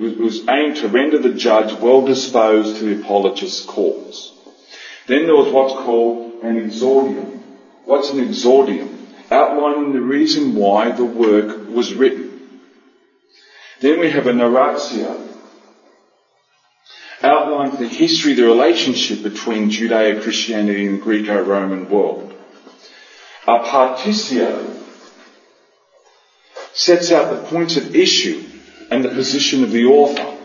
Was, 0.00 0.48
aimed 0.48 0.76
to 0.76 0.88
render 0.88 1.18
the 1.18 1.34
judge 1.34 1.72
well 1.80 2.02
disposed 2.04 2.76
to 2.78 2.84
the 2.94 3.02
apologist's 3.02 3.64
cause. 3.66 4.32
Then 5.06 5.26
there 5.26 5.34
was 5.36 5.52
what's 5.52 5.74
called 5.74 6.42
an 6.42 6.56
exordium. 6.68 7.40
What's 7.84 8.10
an 8.10 8.18
exordium? 8.26 8.96
Outlining 9.30 9.92
the 9.92 10.00
reason 10.00 10.54
why 10.54 10.90
the 10.90 11.04
work 11.04 11.68
was 11.68 11.94
written. 11.94 12.60
Then 13.80 14.00
we 14.00 14.10
have 14.10 14.26
a 14.26 14.32
narratio. 14.32 15.28
Outlines 17.22 17.78
the 17.78 17.88
history, 17.88 18.32
the 18.34 18.44
relationship 18.44 19.22
between 19.22 19.70
Judeo-Christianity 19.70 20.86
and 20.86 20.98
the 20.98 21.02
Greco-Roman 21.04 21.90
world 21.90 22.30
a 23.46 23.58
partitio 23.60 24.78
sets 26.72 27.10
out 27.10 27.34
the 27.34 27.48
points 27.48 27.76
of 27.76 27.96
issue 27.96 28.42
and 28.90 29.04
the 29.04 29.08
position 29.08 29.62
of 29.62 29.70
the 29.70 29.84
author. 29.84 30.36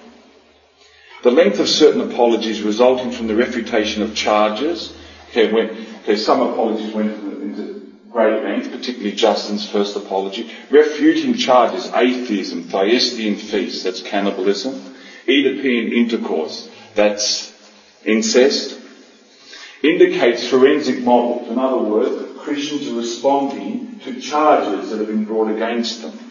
The 1.24 1.32
length 1.32 1.60
of 1.60 1.68
certain 1.68 2.02
apologies 2.02 2.62
resulting 2.62 3.12
from 3.12 3.28
the 3.28 3.36
refutation 3.36 4.04
of 4.04 4.14
charges. 4.16 4.92
Okay, 5.32 5.52
when, 5.52 5.70
okay 6.04 6.16
some 6.16 6.42
apologies 6.42 6.94
went 6.94 7.12
into 7.42 7.92
great 8.12 8.44
length, 8.44 8.72
particularly 8.72 9.16
Justin's 9.16 9.68
first 9.68 9.96
apology. 9.96 10.50
Refuting 10.70 11.34
charges, 11.34 11.90
atheism, 11.94 12.64
Thyestean 12.64 13.36
feasts, 13.38 13.84
that's 13.84 14.02
cannibalism. 14.02 14.80
Oedipal 15.28 15.92
intercourse, 15.92 16.70
that's 16.94 17.52
incest. 18.06 18.80
Indicates 19.82 20.48
forensic 20.48 21.00
models. 21.00 21.50
In 21.50 21.58
other 21.58 21.78
words, 21.80 22.40
Christians 22.40 22.88
are 22.88 22.94
responding 22.94 24.00
to 24.04 24.22
charges 24.22 24.92
that 24.92 24.98
have 25.00 25.08
been 25.08 25.26
brought 25.26 25.50
against 25.50 26.04
them. 26.04 26.25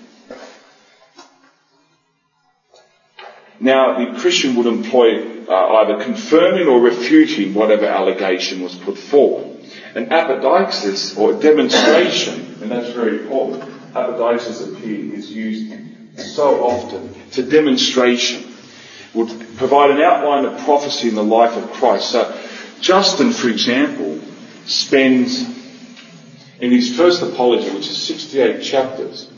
Now, 3.64 4.12
the 4.12 4.20
Christian 4.20 4.56
would 4.56 4.66
employ 4.66 5.46
uh, 5.48 5.76
either 5.78 6.04
confirming 6.04 6.68
or 6.68 6.80
refuting 6.80 7.54
whatever 7.54 7.86
allegation 7.86 8.60
was 8.60 8.74
put 8.74 8.98
forward. 8.98 9.46
An 9.94 10.10
apodeixis, 10.10 11.16
or 11.16 11.40
demonstration, 11.40 12.58
and 12.60 12.70
that's 12.70 12.90
very 12.90 13.20
important. 13.20 13.62
Apodeixis 13.94 14.70
appear 14.70 15.14
is 15.14 15.32
used 15.32 15.72
so 16.18 16.62
often. 16.62 17.14
It's 17.28 17.38
a 17.38 17.42
demonstration. 17.42 18.52
Would 19.14 19.56
provide 19.56 19.92
an 19.92 20.02
outline 20.02 20.44
of 20.44 20.60
prophecy 20.64 21.08
in 21.08 21.14
the 21.14 21.24
life 21.24 21.56
of 21.56 21.72
Christ. 21.72 22.10
So, 22.10 22.38
Justin, 22.80 23.32
for 23.32 23.48
example, 23.48 24.20
spends 24.66 25.40
in 26.60 26.70
his 26.70 26.94
first 26.94 27.22
apology, 27.22 27.70
which 27.70 27.88
is 27.88 27.96
68 27.96 28.62
chapters, 28.62 29.30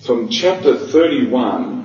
from 0.00 0.28
chapter 0.28 0.76
31 0.76 1.81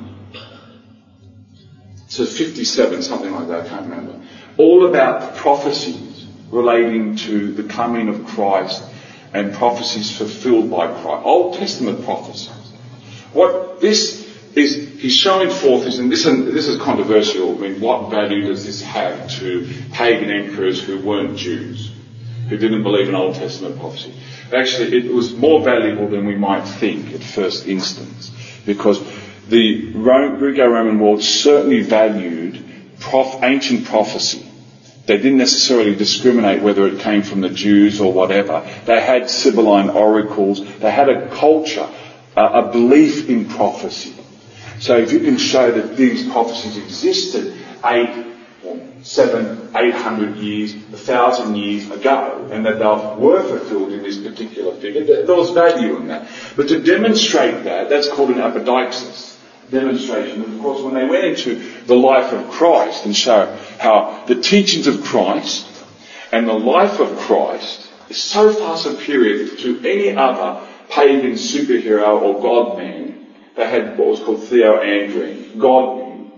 to 2.18 2.26
57, 2.26 3.02
something 3.02 3.32
like 3.32 3.48
that, 3.48 3.66
I 3.66 3.70
can't 3.70 3.90
remember, 3.90 4.22
all 4.58 4.88
about 4.88 5.36
prophecies 5.36 6.28
relating 6.52 7.16
to 7.16 7.52
the 7.54 7.64
coming 7.64 8.10
of 8.10 8.26
Christ 8.26 8.84
and 9.34 9.54
prophecies 9.54 10.16
fulfilled 10.16 10.70
by 10.72 10.88
Christ, 10.88 11.26
Old 11.26 11.58
Testament 11.58 12.04
prophecies. 12.06 12.52
What 13.34 13.82
this 13.82 14.26
is, 14.56 15.00
he's 15.00 15.16
showing 15.16 15.50
forth 15.50 15.86
is, 15.86 16.00
and 16.00 16.12
this, 16.12 16.26
and 16.26 16.48
this 16.48 16.68
is 16.68 16.82
controversial, 16.82 17.56
I 17.56 17.60
mean, 17.70 17.82
what 17.82 18.10
value 18.10 18.48
does 18.48 18.66
this 18.66 18.82
have 18.82 19.30
to 19.40 19.70
pagan 19.92 20.32
emperors 20.32 20.82
who 20.82 21.00
weren't 21.02 21.38
Jews, 21.38 21.92
who 22.50 22.58
didn't 22.58 22.84
believe 22.84 23.10
in 23.10 23.16
Old 23.16 23.36
Testament 23.36 23.80
prophecy? 23.80 24.14
Actually, 24.56 24.98
it 24.98 25.14
was 25.14 25.36
more 25.36 25.62
valuable 25.62 26.08
than 26.08 26.26
we 26.26 26.36
might 26.36 26.64
think 26.64 27.14
at 27.14 27.22
first 27.22 27.68
instance, 27.68 28.32
because 28.66 29.00
the 29.50 29.92
Greco-Roman 29.94 31.00
world 31.00 31.24
certainly 31.24 31.82
valued 31.82 32.64
prof- 33.00 33.44
ancient 33.44 33.86
prophecy. 33.86 34.46
They 35.06 35.18
didn't 35.18 35.38
necessarily 35.38 35.96
discriminate 35.96 36.62
whether 36.62 36.86
it 36.88 37.00
came 37.00 37.22
from 37.22 37.40
the 37.40 37.50
Jews 37.50 38.02
or 38.02 38.12
whatever. 38.12 38.70
They 38.86 39.00
had 39.00 39.30
Sibylline 39.30 39.90
oracles. 39.90 40.60
They 40.80 40.92
had 40.92 41.08
a 41.08 41.30
culture, 41.30 41.90
a 42.36 42.70
belief 42.74 43.30
in 43.30 43.48
prophecy. 43.48 44.14
So 44.80 44.98
if 44.98 45.14
you 45.14 45.20
can 45.22 45.38
show 45.38 45.72
that 45.72 45.96
these 45.96 46.30
prophecies 46.30 46.78
existed 46.78 47.54
eight, 47.86 48.26
seven, 49.02 49.70
eight 49.78 49.94
hundred 49.94 50.36
years, 50.38 50.74
a 50.74 50.98
thousand 50.98 51.56
years 51.56 51.90
ago, 51.90 52.50
and 52.52 52.66
that 52.66 52.78
they 52.78 53.24
were 53.24 53.42
fulfilled 53.44 53.94
in 53.94 54.04
this 54.04 54.18
particular 54.18 54.76
figure, 54.76 55.26
there 55.26 55.36
was 55.36 55.52
value 55.52 55.96
in 55.96 56.08
that. 56.10 56.28
But 56.58 56.68
to 56.68 56.82
demonstrate 56.82 57.64
that, 57.64 57.90
that's 57.90 58.10
called 58.10 58.32
an 58.32 58.40
apodeixis 58.40 59.27
demonstration. 59.70 60.42
And 60.44 60.56
of 60.56 60.62
course, 60.62 60.82
when 60.82 60.94
they 60.94 61.06
went 61.06 61.26
into 61.26 61.56
the 61.86 61.96
life 61.96 62.34
of 62.34 62.50
Christ 62.50 63.06
and 63.06 63.16
show 63.16 63.58
how 63.80 64.24
the 64.28 64.42
teachings 64.42 64.88
of 64.88 65.04
Christ 65.04 65.68
and 66.32 66.48
the 66.48 66.54
life 66.54 67.00
of 67.00 67.18
Christ 67.18 67.90
is 68.10 68.18
so 68.18 68.52
far 68.52 68.78
superior 68.78 69.48
to 69.58 69.80
any 69.80 70.16
other 70.16 70.66
pagan 70.90 71.34
superhero 71.34 72.22
or 72.22 72.42
god 72.42 72.78
man, 72.78 73.28
they 73.56 73.70
had 73.70 73.98
what 73.98 74.08
was 74.08 74.20
called 74.20 74.40
theoandrine, 74.40 75.60
god. 75.60 76.32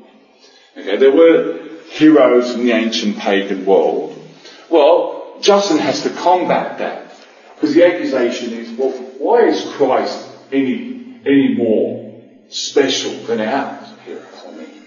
Okay, 0.77 0.97
there 0.97 1.11
were 1.11 1.59
heroes 1.89 2.51
in 2.51 2.65
the 2.65 2.71
ancient 2.71 3.17
pagan 3.17 3.65
world. 3.65 4.15
Well, 4.69 5.37
Justin 5.41 5.77
has 5.79 6.03
to 6.03 6.09
combat 6.09 6.77
that. 6.79 7.11
Because 7.55 7.75
the 7.75 7.85
accusation 7.85 8.53
is, 8.53 8.71
well, 8.77 8.91
why 9.17 9.47
is 9.47 9.65
Christ 9.73 10.29
any, 10.51 11.19
any 11.25 11.55
more 11.55 12.08
special 12.49 13.13
than 13.25 13.41
ours 13.41 13.87
here. 14.05 14.25
I 14.47 14.51
mean, 14.51 14.83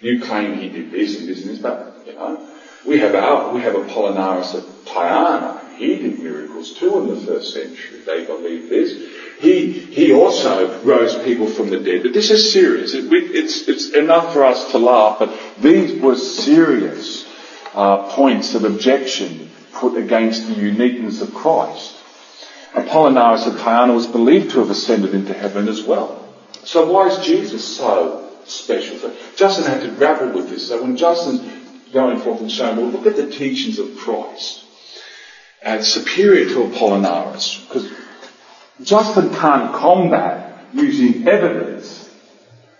you 0.00 0.20
claim 0.20 0.58
he 0.58 0.68
did 0.68 0.90
this 0.90 1.18
and 1.18 1.28
this 1.28 1.42
and 1.42 1.50
this, 1.50 1.58
but, 1.58 2.02
you 2.06 2.14
know, 2.14 2.48
we 2.86 2.98
have 2.98 3.14
our, 3.14 3.52
we 3.54 3.62
have 3.62 3.74
Apollinaris 3.74 4.54
of 4.54 4.64
Tyana. 4.84 5.76
He 5.76 5.96
did 5.96 6.18
miracles 6.18 6.74
too 6.74 7.00
in 7.00 7.08
the 7.08 7.20
first 7.26 7.54
century. 7.54 8.00
They 8.04 8.24
believe 8.26 8.68
this. 8.68 8.92
He, 9.40 9.72
he 9.72 10.12
also 10.12 10.80
rose 10.82 11.16
people 11.24 11.48
from 11.48 11.70
the 11.70 11.78
dead. 11.78 12.02
But 12.02 12.12
this 12.12 12.30
is 12.30 12.52
serious. 12.52 12.94
It, 12.94 13.06
it's, 13.10 13.68
it's 13.68 13.90
enough 13.90 14.32
for 14.32 14.44
us 14.44 14.70
to 14.72 14.78
laugh, 14.78 15.18
but 15.18 15.34
these 15.60 16.00
were 16.00 16.16
serious 16.16 17.26
uh, 17.72 18.10
points 18.14 18.54
of 18.54 18.64
objection 18.64 19.50
put 19.72 19.96
against 19.96 20.46
the 20.46 20.54
uniqueness 20.54 21.20
of 21.20 21.34
Christ. 21.34 21.96
Apollinaris 22.72 23.46
of 23.46 23.54
Tyana 23.54 23.94
was 23.94 24.06
believed 24.06 24.52
to 24.52 24.60
have 24.60 24.70
ascended 24.70 25.14
into 25.14 25.32
heaven 25.32 25.68
as 25.68 25.82
well. 25.82 26.23
So 26.64 26.90
why 26.90 27.08
is 27.08 27.24
Jesus 27.24 27.76
so 27.76 28.30
special? 28.46 28.96
So 28.98 29.16
Justin 29.36 29.64
had 29.64 29.82
to 29.82 29.90
grapple 29.90 30.30
with 30.30 30.48
this. 30.48 30.68
So 30.68 30.82
when 30.82 30.96
Justin's 30.96 31.92
going 31.92 32.18
forth 32.20 32.40
and 32.40 32.50
saying, 32.50 32.76
well, 32.76 32.86
look 32.86 33.06
at 33.06 33.16
the 33.16 33.30
teachings 33.30 33.78
of 33.78 33.96
Christ, 33.96 34.64
and 35.62 35.84
superior 35.84 36.46
to 36.46 36.54
Apollinaris, 36.66 37.66
because 37.66 37.90
Justin 38.82 39.32
can't 39.34 39.74
combat 39.74 40.66
using 40.72 41.26
evidence 41.26 42.10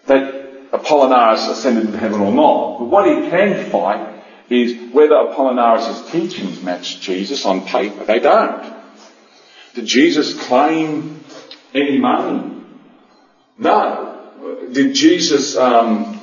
that 0.07 0.71
Apollinaris 0.71 1.49
ascended 1.51 1.93
to 1.93 1.99
heaven 1.99 2.21
or 2.21 2.33
not. 2.33 2.79
But 2.79 2.85
what 2.87 3.07
he 3.07 3.31
can 3.31 3.71
fight 3.71 4.23
is 4.51 4.93
whether 4.93 5.15
Apollinaris' 5.15 6.11
teachings 6.11 6.63
match 6.63 7.01
Jesus 7.01 7.47
on 7.47 7.65
paper. 7.65 8.05
They 8.05 8.19
don't. 8.19 8.75
Did 9.75 9.87
Jesus 9.87 10.39
claim 10.47 11.25
any 11.73 11.99
money? 11.99 12.54
No. 13.59 14.21
Did 14.73 14.95
Jesus, 14.95 15.57
um, 15.57 16.19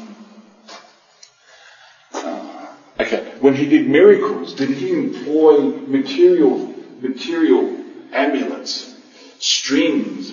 okay, 2.99 3.25
when 3.39 3.55
he 3.55 3.67
did 3.67 3.87
miracles, 3.87 4.53
did 4.53 4.69
he 4.69 4.91
employ 4.91 5.61
material, 5.87 6.73
material 6.99 7.77
amulets, 8.11 8.93
strings, 9.39 10.31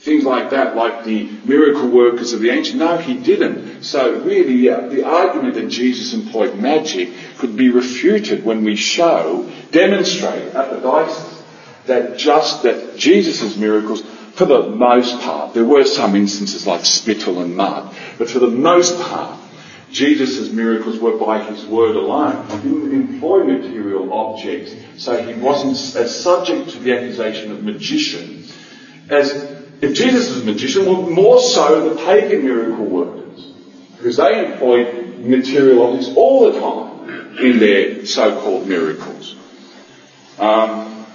things 0.00 0.24
like 0.24 0.50
that, 0.50 0.76
like 0.76 1.04
the 1.04 1.30
miracle 1.44 1.88
workers 1.88 2.34
of 2.34 2.40
the 2.40 2.50
ancient? 2.50 2.78
No, 2.78 2.98
he 2.98 3.14
didn't. 3.14 3.82
So 3.82 4.20
really, 4.20 4.68
the 4.68 5.04
argument 5.04 5.54
that 5.54 5.68
Jesus 5.68 6.12
employed 6.12 6.54
magic 6.56 7.08
could 7.38 7.56
be 7.56 7.70
refuted 7.70 8.44
when 8.44 8.64
we 8.64 8.76
show, 8.76 9.50
demonstrate 9.70 10.54
at 10.54 10.70
the 10.70 10.80
diocese 10.80 11.34
that 11.86 12.16
just 12.16 12.62
that 12.62 12.96
Jesus' 12.96 13.56
miracles 13.56 14.02
for 14.34 14.46
the 14.46 14.68
most 14.68 15.20
part, 15.20 15.54
there 15.54 15.64
were 15.64 15.84
some 15.84 16.16
instances 16.16 16.66
like 16.66 16.84
spittle 16.84 17.40
and 17.40 17.56
mud, 17.56 17.94
but 18.18 18.28
for 18.28 18.40
the 18.40 18.48
most 18.48 19.00
part, 19.00 19.40
Jesus' 19.90 20.50
miracles 20.50 20.98
were 20.98 21.16
by 21.16 21.42
his 21.44 21.64
word 21.66 21.94
alone. 21.94 22.44
He 22.48 22.68
didn't 22.68 22.92
employ 22.92 23.44
material 23.44 24.12
objects, 24.12 24.74
so 24.96 25.22
he 25.22 25.34
wasn't 25.34 25.76
as 25.96 26.20
subject 26.20 26.70
to 26.70 26.78
the 26.80 26.96
accusation 26.96 27.52
of 27.52 27.62
magician 27.62 28.44
as 29.08 29.32
if 29.80 29.94
Jesus 29.94 30.30
was 30.30 30.42
a 30.42 30.44
magician, 30.44 30.86
well, 30.86 31.02
more 31.02 31.40
so 31.40 31.90
the 31.90 31.96
pagan 31.96 32.44
miracle 32.44 32.86
workers, 32.86 33.52
because 33.96 34.16
they 34.16 34.52
employed 34.52 35.18
material 35.18 35.82
objects 35.82 36.16
all 36.16 36.50
the 36.50 36.58
time 36.58 37.38
in 37.38 37.58
their 37.58 38.06
so-called 38.06 38.66
miracles. 38.66 39.36
Um, 40.38 41.06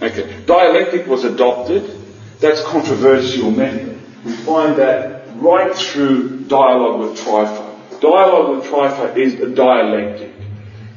okay, 0.00 0.42
dialectic 0.46 1.06
was 1.06 1.24
adopted 1.24 1.97
that's 2.40 2.62
controversial 2.62 3.50
method. 3.50 3.98
We 4.24 4.32
find 4.32 4.76
that 4.76 5.24
right 5.36 5.74
through 5.74 6.40
dialogue 6.44 7.00
with 7.00 7.18
Trypho. 7.18 8.00
Dialogue 8.00 8.56
with 8.56 8.66
Trypho 8.66 9.16
is 9.16 9.34
a 9.34 9.48
dialectic. 9.48 10.32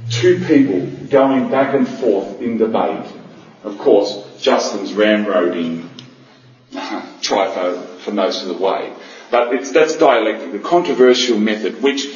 Two 0.10 0.44
people 0.46 0.86
going 1.08 1.50
back 1.50 1.74
and 1.74 1.88
forth 1.88 2.42
in 2.42 2.58
debate. 2.58 3.12
Of 3.64 3.78
course, 3.78 4.24
Justin's 4.40 4.94
ramroding 4.94 5.90
Trypho 6.72 7.98
for 8.00 8.12
most 8.12 8.44
of 8.44 8.50
the 8.50 8.64
way. 8.64 8.94
But 9.30 9.54
it's, 9.54 9.72
that's 9.72 9.96
dialectic, 9.96 10.52
the 10.52 10.60
controversial 10.60 11.38
method 11.38 11.82
which 11.82 12.08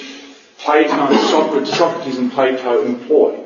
Plato 0.57 1.07
and 1.07 1.19
Socrates, 1.29 1.77
Socrates 1.77 2.17
and 2.17 2.31
Plato 2.31 2.83
employ 2.85 3.45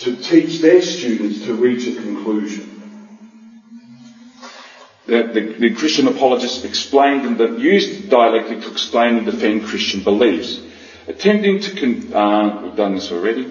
to 0.00 0.16
teach 0.16 0.60
their 0.60 0.82
students 0.82 1.44
to 1.44 1.54
reach 1.54 1.86
a 1.86 1.94
conclusion 1.94 2.71
the, 5.12 5.22
the, 5.24 5.40
the, 5.58 5.70
Christian 5.74 6.06
apologists 6.08 6.64
explained 6.64 7.26
and 7.26 7.36
that 7.38 7.58
used 7.58 8.08
dialectic 8.08 8.62
to 8.62 8.70
explain 8.70 9.16
and 9.16 9.26
defend 9.26 9.62
Christian 9.66 10.00
beliefs. 10.02 10.58
Attempting 11.06 11.60
to, 11.60 11.70
con- 11.78 12.12
uh, 12.14 12.60
we've 12.62 12.76
done 12.76 12.94
this 12.94 13.10
already. 13.12 13.46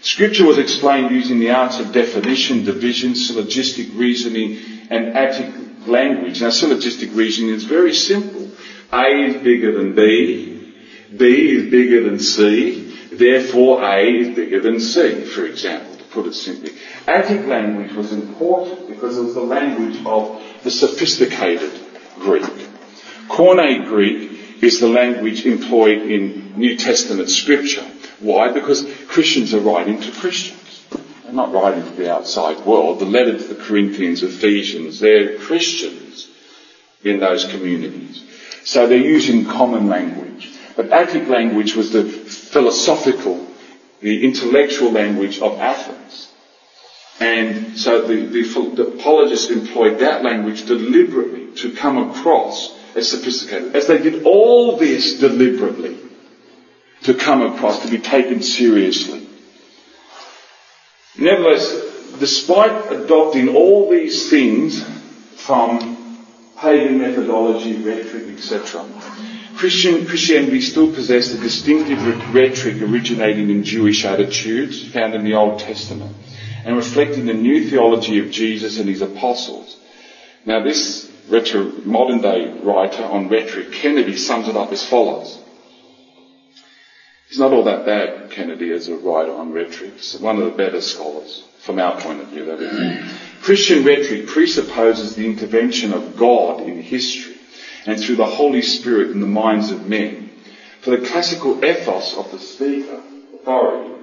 Scripture 0.00 0.46
was 0.46 0.56
explained 0.56 1.10
using 1.10 1.38
the 1.38 1.50
arts 1.50 1.78
of 1.78 1.92
definition, 1.92 2.64
division, 2.64 3.14
syllogistic 3.14 3.88
reasoning, 3.92 4.56
and 4.88 5.14
Attic 5.14 5.48
language. 5.86 6.40
Now, 6.40 6.48
syllogistic 6.50 7.10
reasoning 7.12 7.54
is 7.54 7.64
very 7.64 7.92
simple. 7.92 8.48
A 8.90 9.04
is 9.26 9.34
bigger 9.42 9.70
than 9.72 9.94
B, 9.94 10.62
B 11.14 11.50
is 11.52 11.70
bigger 11.70 12.00
than 12.02 12.20
C, 12.20 12.90
therefore 13.12 13.82
A 13.84 14.00
is 14.02 14.34
bigger 14.34 14.60
than 14.60 14.80
C, 14.80 15.24
for 15.24 15.44
example, 15.44 15.91
put 16.12 16.26
it 16.26 16.34
simply. 16.34 16.72
Attic 17.06 17.46
language 17.46 17.92
was 17.92 18.12
important 18.12 18.88
because 18.88 19.18
it 19.18 19.22
was 19.22 19.34
the 19.34 19.40
language 19.40 20.04
of 20.06 20.42
the 20.62 20.70
sophisticated 20.70 21.72
Greek. 22.18 22.44
Koine 23.28 23.86
Greek 23.86 24.62
is 24.62 24.80
the 24.80 24.88
language 24.88 25.44
employed 25.46 26.02
in 26.02 26.56
New 26.56 26.76
Testament 26.76 27.30
scripture. 27.30 27.84
Why? 28.20 28.52
Because 28.52 28.86
Christians 29.08 29.54
are 29.54 29.60
writing 29.60 30.00
to 30.00 30.12
Christians. 30.12 30.84
They're 31.24 31.32
not 31.32 31.52
writing 31.52 31.82
to 31.82 31.96
the 31.96 32.12
outside 32.12 32.64
world. 32.64 33.00
The 33.00 33.06
letter 33.06 33.36
to 33.36 33.54
the 33.54 33.62
Corinthians, 33.62 34.22
Ephesians, 34.22 35.00
they're 35.00 35.38
Christians 35.38 36.28
in 37.02 37.18
those 37.18 37.44
communities. 37.46 38.22
So 38.64 38.86
they're 38.86 38.98
using 38.98 39.46
common 39.46 39.88
language. 39.88 40.50
But 40.76 40.90
Attic 40.90 41.28
language 41.28 41.74
was 41.74 41.90
the 41.92 42.04
philosophical, 42.04 43.44
the 44.02 44.24
intellectual 44.24 44.90
language 44.90 45.38
of 45.38 45.58
Athens. 45.58 46.28
And 47.20 47.78
so 47.78 48.02
the, 48.02 48.26
the, 48.26 48.42
the 48.74 48.86
apologists 48.98 49.50
employed 49.50 50.00
that 50.00 50.24
language 50.24 50.66
deliberately 50.66 51.54
to 51.56 51.72
come 51.72 51.98
across 52.10 52.76
as 52.96 53.08
sophisticated. 53.08 53.76
As 53.76 53.86
they 53.86 53.98
did 53.98 54.24
all 54.24 54.76
this 54.76 55.18
deliberately 55.18 55.96
to 57.02 57.14
come 57.14 57.42
across, 57.42 57.84
to 57.84 57.90
be 57.90 57.98
taken 57.98 58.42
seriously. 58.42 59.26
Nevertheless, 61.16 62.18
despite 62.18 62.92
adopting 62.92 63.50
all 63.50 63.90
these 63.90 64.30
things 64.30 64.82
from 65.36 66.24
pagan 66.58 66.98
methodology, 66.98 67.76
rhetoric, 67.76 68.36
etc., 68.36 68.84
Christian, 69.62 70.08
Christianity 70.08 70.60
still 70.60 70.92
possessed 70.92 71.34
a 71.34 71.38
distinctive 71.38 72.34
rhetoric 72.34 72.82
originating 72.82 73.48
in 73.48 73.62
Jewish 73.62 74.04
attitudes 74.04 74.84
found 74.92 75.14
in 75.14 75.22
the 75.22 75.34
Old 75.34 75.60
Testament 75.60 76.16
and 76.64 76.74
reflecting 76.74 77.26
the 77.26 77.32
new 77.32 77.70
theology 77.70 78.18
of 78.18 78.32
Jesus 78.32 78.80
and 78.80 78.88
his 78.88 79.02
apostles. 79.02 79.76
Now 80.44 80.64
this 80.64 81.08
modern 81.84 82.22
day 82.22 82.58
writer 82.60 83.04
on 83.04 83.28
rhetoric, 83.28 83.70
Kennedy, 83.70 84.16
sums 84.16 84.48
it 84.48 84.56
up 84.56 84.72
as 84.72 84.84
follows. 84.84 85.38
He's 87.28 87.38
not 87.38 87.52
all 87.52 87.62
that 87.62 87.86
bad, 87.86 88.32
Kennedy, 88.32 88.72
as 88.72 88.88
a 88.88 88.96
writer 88.96 89.30
on 89.30 89.52
rhetoric. 89.52 89.92
He's 89.94 90.18
one 90.18 90.38
of 90.38 90.44
the 90.44 90.56
better 90.56 90.80
scholars, 90.80 91.44
from 91.60 91.78
our 91.78 92.00
point 92.00 92.20
of 92.20 92.26
view, 92.30 92.46
that 92.46 92.58
is. 92.58 93.12
Christian 93.42 93.84
rhetoric 93.84 94.26
presupposes 94.26 95.14
the 95.14 95.24
intervention 95.24 95.92
of 95.92 96.16
God 96.16 96.62
in 96.62 96.82
history 96.82 97.31
and 97.86 98.00
through 98.00 98.16
the 98.16 98.26
Holy 98.26 98.62
Spirit 98.62 99.10
in 99.10 99.20
the 99.20 99.26
minds 99.26 99.70
of 99.70 99.88
men. 99.88 100.30
For 100.80 100.96
the 100.96 101.06
classical 101.06 101.64
ethos 101.64 102.16
of 102.16 102.30
the 102.30 102.38
speaker, 102.38 103.02
authority, 103.34 103.94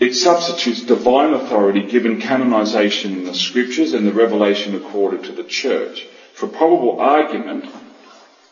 it 0.00 0.14
substitutes 0.14 0.80
divine 0.80 1.34
authority 1.34 1.86
given 1.86 2.20
canonization 2.20 3.12
in 3.18 3.24
the 3.24 3.34
scriptures 3.34 3.92
and 3.92 4.06
the 4.06 4.12
revelation 4.12 4.74
accorded 4.74 5.24
to 5.24 5.32
the 5.32 5.44
church. 5.44 6.06
For 6.32 6.48
probable 6.48 7.00
argument, 7.00 7.66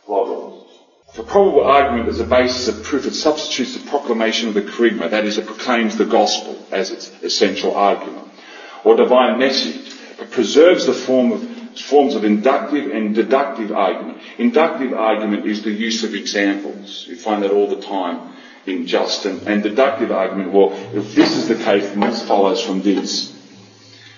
for 0.05 1.25
probable 1.25 1.65
argument 1.65 2.09
as 2.09 2.21
a 2.21 2.25
basis 2.25 2.69
of 2.69 2.85
proof, 2.85 3.07
it 3.07 3.15
substitutes 3.15 3.75
the 3.75 3.89
proclamation 3.89 4.49
of 4.49 4.55
the 4.55 4.63
kerygma, 4.63 5.11
that 5.11 5.25
is, 5.25 5.39
it 5.39 5.47
proclaims 5.47 5.97
the 5.97 6.05
gospel 6.05 6.63
as 6.71 6.91
its 6.91 7.11
essential 7.23 7.75
argument, 7.75 8.29
or 8.85 8.95
divine 8.95 9.39
message. 9.39 9.95
It 10.21 10.31
preserves 10.31 10.85
the 10.85 10.93
form 10.93 11.33
of 11.33 11.58
forms 11.81 12.15
of 12.15 12.25
inductive 12.25 12.91
and 12.91 13.15
deductive 13.15 13.73
argument. 13.73 14.19
Inductive 14.39 14.93
argument 14.93 15.47
is 15.47 15.63
the 15.63 15.71
use 15.71 16.05
of 16.05 16.15
examples. 16.15 17.07
You 17.09 17.17
find 17.17 17.43
that 17.43 17.51
all 17.51 17.69
the 17.69 17.83
time 17.83 18.37
in 18.67 18.87
Justin. 18.87 19.47
And 19.47 19.63
deductive 19.63 20.13
argument, 20.13 20.53
well, 20.53 20.73
if 20.95 21.15
this 21.15 21.37
is 21.37 21.49
the 21.49 21.55
case, 21.57 21.89
then 21.89 22.01
this 22.01 22.27
follows 22.27 22.63
from 22.63 22.83
this. 22.83 23.35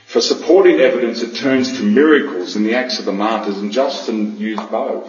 For 0.07 0.21
supporting 0.21 0.81
evidence, 0.81 1.23
it 1.23 1.37
turns 1.37 1.79
to 1.79 1.85
miracles 1.85 2.57
and 2.57 2.67
the 2.67 2.75
Acts 2.75 2.99
of 2.99 3.05
the 3.05 3.13
Martyrs, 3.13 3.59
and 3.59 3.71
Justin 3.71 4.39
used 4.39 4.69
both. 4.71 5.09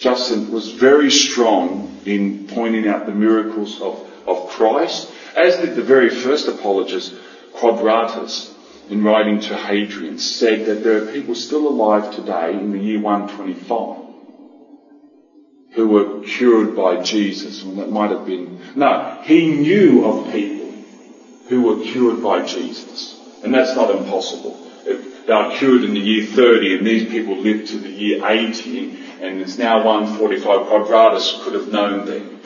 Justin 0.00 0.50
was 0.50 0.72
very 0.72 1.10
strong 1.10 2.00
in 2.04 2.46
pointing 2.48 2.88
out 2.88 3.06
the 3.06 3.12
miracles 3.12 3.80
of, 3.80 4.08
of 4.26 4.48
Christ, 4.48 5.08
as 5.36 5.56
did 5.56 5.76
the 5.76 5.82
very 5.82 6.10
first 6.10 6.48
apologist, 6.48 7.14
Quadratus, 7.54 8.52
in 8.88 9.02
writing 9.04 9.40
to 9.40 9.56
Hadrian, 9.56 10.18
said 10.18 10.66
that 10.66 10.82
there 10.82 11.02
are 11.02 11.12
people 11.12 11.34
still 11.34 11.68
alive 11.68 12.14
today 12.14 12.52
in 12.52 12.72
the 12.72 12.78
year 12.78 13.00
125 13.00 14.08
who 15.72 15.86
were 15.86 16.22
cured 16.22 16.74
by 16.74 17.02
Jesus. 17.02 17.62
And 17.62 17.78
that 17.78 17.90
might 17.90 18.10
have 18.10 18.26
been, 18.26 18.60
no, 18.74 19.20
he 19.22 19.46
knew 19.46 20.04
of 20.04 20.32
people 20.32 20.72
who 21.48 21.62
were 21.62 21.84
cured 21.84 22.22
by 22.22 22.44
Jesus. 22.44 23.18
And 23.42 23.54
that's 23.54 23.76
not 23.76 23.94
impossible. 23.94 24.64
They 24.84 25.32
are 25.32 25.56
cured 25.58 25.84
in 25.84 25.92
the 25.92 26.00
year 26.00 26.26
30 26.26 26.78
and 26.78 26.86
these 26.86 27.10
people 27.10 27.36
lived 27.36 27.68
to 27.68 27.78
the 27.78 27.90
year 27.90 28.26
80 28.26 28.98
and 29.20 29.40
it's 29.40 29.58
now 29.58 29.84
145. 29.84 30.66
Quadratus 30.66 31.42
could 31.44 31.54
have 31.54 31.68
known 31.70 32.06
them. 32.06 32.40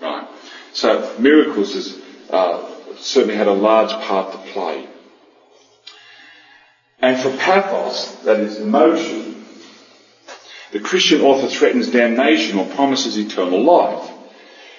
Right. 0.00 0.28
So 0.72 1.16
miracles 1.18 1.74
has 1.74 2.00
uh, 2.30 2.96
certainly 2.98 3.36
had 3.36 3.48
a 3.48 3.52
large 3.52 3.90
part 4.04 4.32
to 4.32 4.38
play. 4.52 4.88
And 7.00 7.18
for 7.20 7.30
pathos, 7.36 8.16
that 8.24 8.40
is 8.40 8.58
emotion, 8.58 9.44
the 10.72 10.80
Christian 10.80 11.22
author 11.22 11.48
threatens 11.48 11.88
damnation 11.88 12.58
or 12.58 12.66
promises 12.74 13.16
eternal 13.16 13.62
life. 13.62 14.10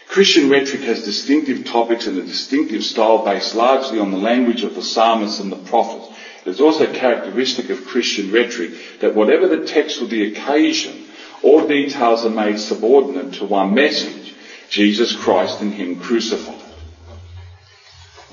Christian 0.08 0.50
rhetoric 0.50 0.82
has 0.82 1.06
distinctive 1.06 1.66
topics 1.66 2.06
and 2.06 2.18
a 2.18 2.24
distinctive 2.24 2.84
style 2.84 3.24
based 3.24 3.56
largely 3.56 4.00
on 4.00 4.12
the 4.12 4.18
language 4.18 4.64
of 4.64 4.76
the 4.76 4.82
psalmists 4.82 5.40
and 5.40 5.52
the 5.52 5.56
prophets. 5.56 6.08
It 6.46 6.50
is 6.50 6.62
also 6.62 6.92
characteristic 6.92 7.70
of 7.70 7.86
Christian 7.86 8.32
rhetoric 8.32 8.72
that 9.00 9.16
whatever 9.16 9.48
the 9.48 9.66
text 9.66 10.02
or 10.02 10.08
the 10.08 10.32
occasion, 10.32 11.06
all 11.44 11.68
details 11.68 12.26
are 12.26 12.30
made 12.30 12.60
subordinate 12.60 13.36
to 13.36 13.46
one 13.46 13.74
message, 13.74 14.34
Jesus 14.70 15.16
Christ 15.16 15.62
and 15.62 15.74
Him 15.74 16.00
crucified. 16.00 16.62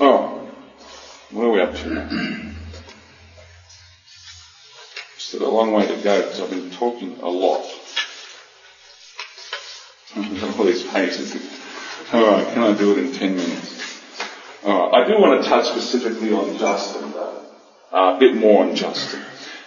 Alright, 0.01 0.53
where 1.31 1.47
are 1.47 1.53
we 1.53 1.61
up 1.61 1.75
to 1.77 1.91
now? 1.91 2.48
Still 5.29 5.47
a 5.47 5.53
long 5.53 5.73
way 5.73 5.87
to 5.87 6.03
go 6.03 6.23
because 6.23 6.41
I've 6.41 6.49
been 6.49 6.71
talking 6.71 7.19
a 7.21 7.29
lot. 7.29 7.61
All 10.17 10.65
these 10.65 10.85
pages. 10.85 11.37
Alright, 12.15 12.55
can 12.55 12.63
I 12.63 12.75
do 12.75 12.93
it 12.93 12.99
in 13.05 13.13
10 13.13 13.37
minutes? 13.37 14.01
Alright, 14.65 14.95
I 14.95 15.07
do 15.07 15.21
want 15.21 15.43
to 15.43 15.49
touch 15.51 15.67
specifically 15.67 16.33
on 16.33 16.57
Justin 16.57 17.13
though. 17.13 17.45
Uh, 17.93 18.15
a 18.17 18.19
bit 18.19 18.37
more 18.37 18.65
on 18.65 18.75
Justin. 18.75 19.21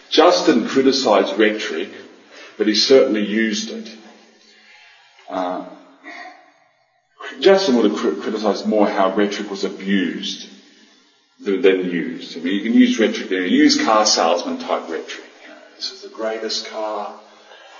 Justin 0.09 0.67
criticised 0.67 1.37
rhetoric, 1.37 1.89
but 2.57 2.65
he 2.65 2.73
certainly 2.73 3.23
used 3.23 3.69
it. 3.69 3.95
Uh, 5.29 5.67
Justin 7.39 7.75
would 7.75 7.91
have 7.91 7.99
criticised 7.99 8.65
more 8.65 8.87
how 8.87 9.15
rhetoric 9.15 9.51
was 9.51 9.63
abused 9.63 10.49
than 11.39 11.85
used. 11.85 12.35
I 12.35 12.41
mean, 12.41 12.55
you 12.55 12.63
can 12.63 12.73
use 12.73 12.97
rhetoric, 12.97 13.29
you 13.29 13.41
use 13.41 13.79
car 13.79 14.07
salesman 14.07 14.57
type 14.57 14.89
rhetoric. 14.89 15.27
This 15.81 15.93
is 15.93 16.01
the 16.01 16.09
greatest 16.09 16.67
car. 16.67 17.19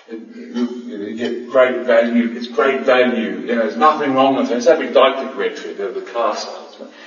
You, 0.10 1.16
get 1.16 1.52
great 1.52 1.86
value. 1.86 2.36
It's 2.36 2.48
great 2.48 2.82
value. 2.82 3.42
You 3.42 3.56
know, 3.56 3.62
there's 3.62 3.78
nothing 3.78 4.16
wrong 4.16 4.38
with 4.38 4.50
it. 4.50 4.58
It's 4.58 4.66
that 4.66 4.80
didactic 4.80 5.38
rhetoric 5.38 5.78
of 5.78 5.94
the 5.94 6.02
car. 6.02 6.36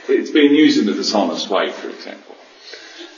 It's 0.06 0.30
been 0.30 0.54
used 0.54 0.80
in 0.80 0.88
a 0.88 0.94
dishonest 0.94 1.50
way, 1.50 1.72
for 1.72 1.90
example. 1.90 2.36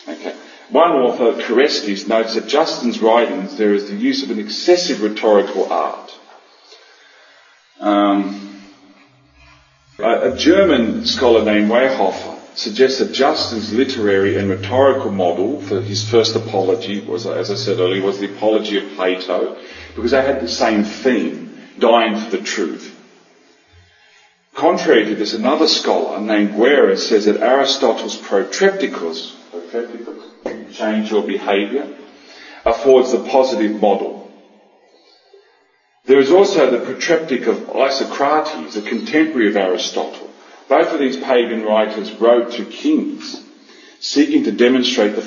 Okay. 0.09 0.35
One 0.71 0.93
author, 0.93 1.35
Keresztes, 1.43 2.09
notes 2.09 2.33
that 2.33 2.49
Justin's 2.49 3.01
writings 3.01 3.59
there 3.59 3.75
is 3.75 3.91
the 3.91 3.97
use 3.97 4.23
of 4.23 4.31
an 4.31 4.39
excessive 4.39 5.03
rhetorical 5.03 5.71
art. 5.71 6.19
Um, 7.79 8.59
a, 9.99 10.33
a 10.33 10.37
German 10.39 11.05
scholar 11.05 11.45
named 11.45 11.71
Wehofer 11.71 12.36
suggests 12.57 12.99
that 13.01 13.13
Justin's 13.13 13.73
literary 13.73 14.37
and 14.37 14.49
rhetorical 14.49 15.13
model 15.13 15.61
for 15.61 15.81
his 15.81 16.09
first 16.09 16.35
apology 16.35 17.01
was, 17.01 17.27
as 17.27 17.51
I 17.51 17.55
said 17.55 17.79
earlier, 17.79 18.03
was 18.03 18.19
the 18.19 18.35
apology 18.35 18.79
of 18.79 18.95
Plato, 18.95 19.59
because 19.95 20.13
they 20.13 20.23
had 20.23 20.41
the 20.41 20.49
same 20.49 20.83
theme, 20.83 21.59
dying 21.79 22.17
for 22.17 22.37
the 22.37 22.43
truth. 22.43 22.95
Contrary 24.55 25.05
to 25.05 25.15
this, 25.15 25.35
another 25.35 25.69
scholar 25.69 26.19
named 26.19 26.57
Guerra 26.57 26.97
says 26.97 27.27
that 27.27 27.43
Aristotle's 27.43 28.17
protrepticus, 28.17 29.37
change 30.73 31.11
your 31.11 31.27
behaviour, 31.27 31.95
affords 32.65 33.13
the 33.13 33.19
positive 33.19 33.79
model. 33.79 34.33
There 36.07 36.19
is 36.19 36.31
also 36.31 36.71
the 36.71 36.85
protreptic 36.85 37.47
of 37.47 37.69
Isocrates, 37.69 38.77
a 38.77 38.89
contemporary 38.89 39.49
of 39.49 39.57
Aristotle. 39.57 40.31
Both 40.69 40.93
of 40.93 40.99
these 40.99 41.17
pagan 41.17 41.65
writers 41.65 42.13
wrote 42.15 42.53
to 42.53 42.65
kings, 42.65 43.41
seeking 44.01 44.45
to 44.45 44.53
demonstrate 44.53 45.15
that 45.15 45.23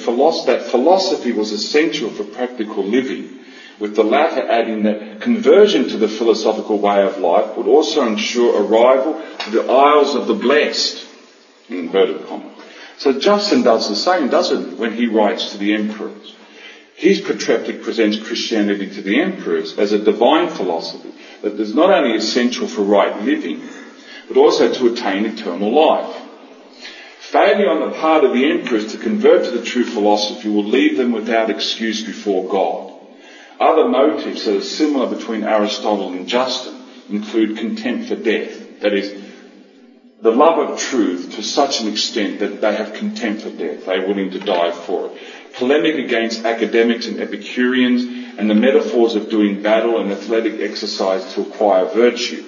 philosophy 0.69 1.31
was 1.31 1.51
essential 1.51 2.09
for 2.09 2.23
practical 2.25 2.83
living, 2.83 3.39
with 3.79 3.95
the 3.95 4.03
latter 4.03 4.45
adding 4.45 4.83
that 4.83 5.21
conversion 5.21 5.87
to 5.87 5.97
the 5.97 6.09
philosophical 6.09 6.79
way 6.79 7.01
of 7.03 7.19
life 7.19 7.55
would 7.55 7.67
also 7.67 8.05
ensure 8.05 8.61
arrival 8.61 9.13
to 9.39 9.51
the 9.51 9.71
Isles 9.71 10.15
of 10.15 10.27
the 10.27 10.33
Blessed, 10.33 11.05
in 11.69 11.77
inverted. 11.77 12.21
So 12.97 13.17
Justin 13.17 13.63
does 13.63 13.87
the 13.87 13.95
same, 13.95 14.27
doesn't 14.27 14.71
he, 14.71 14.75
when 14.75 14.91
he 14.91 15.07
writes 15.07 15.51
to 15.53 15.57
the 15.57 15.73
emperors? 15.73 16.35
His 16.95 17.21
protreptic 17.21 17.81
presents 17.81 18.19
Christianity 18.19 18.89
to 18.89 19.01
the 19.01 19.21
emperors 19.21 19.77
as 19.77 19.93
a 19.93 20.03
divine 20.03 20.49
philosophy 20.49 21.13
that 21.41 21.57
is 21.57 21.73
not 21.73 21.89
only 21.89 22.17
essential 22.17 22.67
for 22.67 22.81
right 22.81 23.21
living, 23.21 23.61
but 24.29 24.37
also 24.37 24.71
to 24.71 24.87
attain 24.87 25.25
eternal 25.25 25.73
life. 25.73 26.15
Failure 27.19 27.69
on 27.69 27.91
the 27.91 27.97
part 27.97 28.23
of 28.23 28.31
the 28.31 28.49
emperors 28.49 28.93
to 28.93 28.97
convert 28.97 29.43
to 29.43 29.51
the 29.51 29.65
true 29.65 29.83
philosophy 29.83 30.47
will 30.47 30.63
leave 30.63 30.95
them 30.95 31.11
without 31.11 31.49
excuse 31.49 32.01
before 32.03 32.47
God. 32.47 32.93
Other 33.59 33.89
motives 33.89 34.45
that 34.45 34.55
are 34.55 34.61
similar 34.61 35.13
between 35.13 35.43
Aristotle 35.43 36.13
and 36.13 36.27
Justin 36.29 36.81
include 37.09 37.57
contempt 37.57 38.07
for 38.07 38.15
death, 38.15 38.79
that 38.79 38.93
is, 38.93 39.13
the 40.21 40.31
love 40.31 40.69
of 40.69 40.79
truth 40.79 41.35
to 41.35 41.43
such 41.43 41.81
an 41.81 41.87
extent 41.87 42.39
that 42.39 42.61
they 42.61 42.73
have 42.73 42.93
contempt 42.93 43.41
for 43.41 43.49
death, 43.49 43.85
they 43.85 43.95
are 43.95 44.07
willing 44.07 44.31
to 44.31 44.39
die 44.39 44.71
for 44.71 45.07
it 45.07 45.17
polemic 45.53 45.95
against 45.95 46.45
academics 46.45 47.07
and 47.07 47.19
Epicureans, 47.19 48.03
and 48.37 48.49
the 48.49 48.53
metaphors 48.55 49.15
of 49.15 49.29
doing 49.29 49.61
battle 49.61 49.99
and 49.99 50.11
athletic 50.11 50.61
exercise 50.61 51.33
to 51.33 51.41
acquire 51.41 51.85
virtue. 51.85 52.43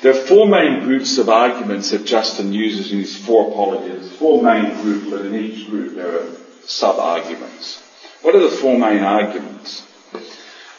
There 0.00 0.12
are 0.12 0.26
four 0.26 0.46
main 0.46 0.84
groups 0.84 1.18
of 1.18 1.28
arguments 1.28 1.90
that 1.90 2.04
Justin 2.04 2.52
uses 2.52 2.92
in 2.92 2.98
his 2.98 3.16
four 3.16 3.50
apologies. 3.50 4.12
Four 4.12 4.42
main 4.42 4.80
groups, 4.82 5.10
but 5.10 5.26
in 5.26 5.34
each 5.34 5.68
group 5.68 5.96
there 5.96 6.20
are 6.20 6.36
sub-arguments. 6.64 7.82
What 8.22 8.36
are 8.36 8.48
the 8.48 8.56
four 8.56 8.78
main 8.78 9.02
arguments? 9.02 9.82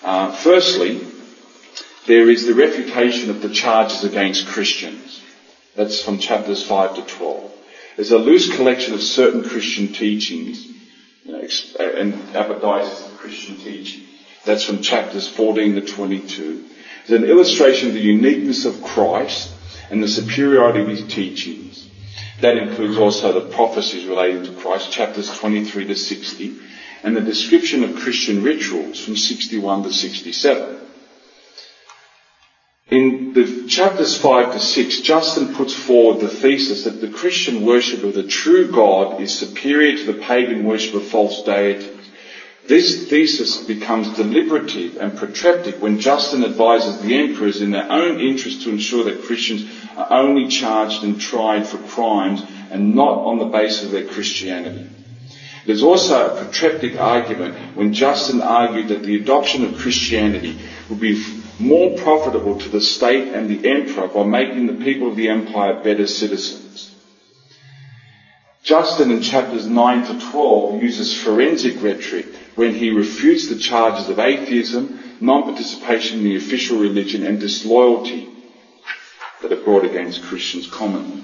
Uh, 0.01 0.31
firstly, 0.31 1.05
there 2.07 2.29
is 2.29 2.45
the 2.45 2.53
refutation 2.53 3.29
of 3.29 3.41
the 3.41 3.49
charges 3.49 4.05
against 4.05 4.47
Christians. 4.47 5.21
That's 5.75 6.01
from 6.01 6.19
chapters 6.19 6.65
5 6.65 6.95
to 6.95 7.01
12. 7.01 7.51
There's 7.97 8.11
a 8.11 8.17
loose 8.17 8.55
collection 8.55 8.93
of 8.93 9.01
certain 9.01 9.43
Christian 9.43 9.91
teachings, 9.91 10.65
you 11.25 11.33
know, 11.33 11.41
and 11.79 12.13
apodeixis 12.33 13.17
Christian 13.17 13.57
teaching. 13.57 14.03
That's 14.45 14.63
from 14.63 14.81
chapters 14.81 15.27
14 15.27 15.75
to 15.75 15.81
22. 15.81 16.68
There's 17.09 17.23
an 17.23 17.29
illustration 17.29 17.87
of 17.87 17.95
the 17.95 18.01
uniqueness 18.01 18.65
of 18.65 18.83
Christ 18.83 19.51
and 19.89 20.03
the 20.03 20.07
superiority 20.07 20.81
of 20.81 20.87
his 20.87 21.07
teachings. 21.07 21.87
That 22.41 22.55
includes 22.55 22.99
also 22.99 23.33
the 23.33 23.49
prophecies 23.49 24.05
relating 24.05 24.43
to 24.43 24.61
Christ, 24.61 24.91
chapters 24.91 25.35
23 25.35 25.87
to 25.87 25.95
60, 25.95 26.55
and 27.01 27.17
the 27.17 27.21
description 27.21 27.83
of 27.83 27.95
Christian 27.95 28.43
rituals 28.43 29.03
from 29.03 29.17
61 29.17 29.83
to 29.83 29.91
67. 29.91 30.77
In 32.91 33.33
the 33.33 33.65
chapters 33.67 34.15
5 34.15 34.53
to 34.53 34.59
6, 34.59 35.01
Justin 35.01 35.55
puts 35.55 35.73
forward 35.73 36.21
the 36.21 36.29
thesis 36.29 36.83
that 36.83 37.01
the 37.01 37.09
Christian 37.09 37.65
worship 37.65 38.03
of 38.03 38.13
the 38.13 38.27
true 38.27 38.71
God 38.71 39.19
is 39.19 39.33
superior 39.33 39.97
to 39.97 40.11
the 40.11 40.21
pagan 40.21 40.63
worship 40.63 40.93
of 40.93 41.07
false 41.07 41.41
deities. 41.41 41.98
This 42.69 43.09
thesis 43.09 43.57
becomes 43.57 44.15
deliberative 44.15 44.97
and 44.97 45.17
protreptic 45.17 45.81
when 45.81 45.97
Justin 45.97 46.43
advises 46.43 47.01
the 47.01 47.15
emperors 47.15 47.61
in 47.61 47.71
their 47.71 47.91
own 47.91 48.19
interest 48.19 48.61
to 48.61 48.69
ensure 48.69 49.05
that 49.05 49.23
Christians 49.23 49.65
are 49.97 50.13
only 50.13 50.47
charged 50.49 51.03
and 51.03 51.19
tried 51.19 51.65
for 51.65 51.79
crimes 51.79 52.43
and 52.69 52.93
not 52.93 53.25
on 53.25 53.39
the 53.39 53.45
basis 53.45 53.85
of 53.85 53.89
their 53.89 54.03
Christianity. 54.03 54.87
There's 55.65 55.81
also 55.81 56.27
a 56.27 56.37
protreptic 56.37 56.95
argument 56.95 57.55
when 57.75 57.91
Justin 57.91 58.39
argued 58.39 58.89
that 58.89 59.01
the 59.01 59.15
adoption 59.15 59.63
of 59.63 59.79
Christianity 59.79 60.55
would 60.89 60.99
be 60.99 61.19
more 61.57 61.97
profitable 61.97 62.59
to 62.59 62.69
the 62.69 62.81
state 62.81 63.29
and 63.29 63.49
the 63.49 63.67
emperor 63.67 64.09
by 64.09 64.21
making 64.21 64.67
the 64.67 64.85
people 64.85 65.07
of 65.07 65.15
the 65.15 65.29
empire 65.29 65.81
better 65.81 66.05
citizens. 66.05 66.91
Justin 68.61 69.09
in 69.09 69.21
chapters 69.21 69.65
9 69.65 70.05
to 70.05 70.19
12 70.31 70.83
uses 70.83 71.15
forensic 71.15 71.81
rhetoric 71.81 72.27
when 72.59 72.73
he 72.73 72.89
refutes 72.89 73.47
the 73.47 73.55
charges 73.55 74.09
of 74.09 74.19
atheism, 74.19 74.99
non-participation 75.21 76.17
in 76.17 76.25
the 76.25 76.35
official 76.35 76.77
religion 76.77 77.23
and 77.25 77.39
disloyalty 77.39 78.27
that 79.41 79.53
are 79.53 79.63
brought 79.63 79.85
against 79.85 80.21
Christians 80.23 80.67
commonly. 80.67 81.21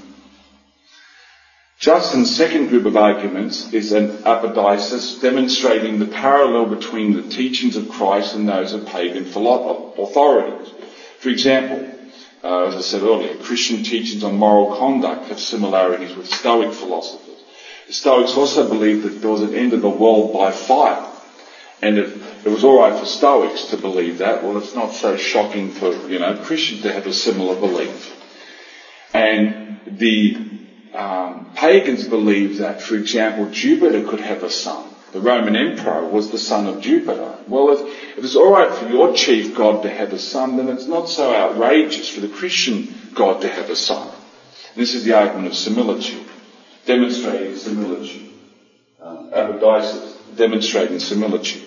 Justin's 1.78 2.34
second 2.34 2.68
group 2.68 2.86
of 2.86 2.96
arguments 2.96 3.74
is 3.74 3.92
an 3.92 4.08
apodeixis 4.24 5.20
demonstrating 5.20 6.00
the 6.00 6.06
parallel 6.06 6.68
between 6.68 7.12
the 7.12 7.28
teachings 7.28 7.76
of 7.76 7.90
Christ 7.90 8.34
and 8.34 8.48
those 8.48 8.72
of 8.72 8.86
pagan 8.86 9.26
authorities. 9.28 10.72
For 11.20 11.28
example, 11.28 11.86
uh, 12.46 12.68
as 12.68 12.76
I 12.78 12.80
said 12.80 13.02
earlier, 13.02 13.36
Christian 13.36 13.84
teachings 13.84 14.24
on 14.24 14.36
moral 14.36 14.78
conduct 14.78 15.28
have 15.28 15.42
similarities 15.42 16.16
with 16.16 16.28
Stoic 16.28 16.72
philosophers. 16.72 17.42
The 17.88 17.94
Stoics 17.94 18.38
also 18.38 18.70
believed 18.70 19.04
that 19.04 19.20
there 19.20 19.30
was 19.30 19.42
an 19.42 19.54
end 19.54 19.74
of 19.74 19.82
the 19.82 19.90
world 19.90 20.32
by 20.32 20.52
fire. 20.52 21.12
And 21.86 22.00
if 22.00 22.46
it 22.48 22.50
was 22.50 22.64
alright 22.64 23.00
for 23.00 23.06
Stoics 23.06 23.66
to 23.66 23.78
believe 23.78 24.18
that, 24.18 24.44
well, 24.44 24.58
it's 24.58 24.74
not 24.74 24.92
so 24.94 25.18
shocking 25.18 25.70
for, 25.70 25.92
you 26.08 26.18
know, 26.18 26.36
Christians 26.36 26.82
to 26.82 26.92
have 26.92 27.06
a 27.06 27.14
similar 27.14 27.54
belief. 27.60 28.12
And 29.14 29.78
the 29.86 30.36
um, 30.96 31.52
pagans 31.54 32.08
believed 32.08 32.58
that, 32.58 32.82
for 32.82 32.96
example, 32.96 33.52
Jupiter 33.52 34.04
could 34.04 34.20
have 34.20 34.42
a 34.42 34.50
son. 34.50 34.96
The 35.12 35.22
Roman 35.22 35.56
emperor 35.56 36.08
was 36.08 36.32
the 36.32 36.40
son 36.40 36.66
of 36.66 36.82
Jupiter. 36.82 37.38
Well, 37.48 37.70
if, 37.70 38.18
if 38.18 38.24
it's 38.24 38.36
alright 38.36 38.74
for 38.74 38.90
your 38.90 39.14
chief 39.14 39.56
god 39.56 39.84
to 39.84 39.90
have 39.92 40.12
a 40.12 40.18
son, 40.18 40.58
then 40.58 40.70
it's 40.70 40.88
not 40.88 41.08
so 41.08 41.32
outrageous 41.32 42.10
for 42.10 42.22
the 42.22 42.28
Christian 42.28 42.96
god 43.14 43.42
to 43.42 43.48
have 43.48 43.70
a 43.70 43.76
son. 43.76 44.12
This 44.76 44.96
is 44.96 45.04
the 45.04 45.14
argument 45.14 45.50
of 45.50 45.56
similitude, 45.56 46.26
demonstrating 46.88 47.56
similitude. 47.56 48.32
Um, 49.00 49.30
demonstrating 50.36 51.00
similitude. 51.00 51.65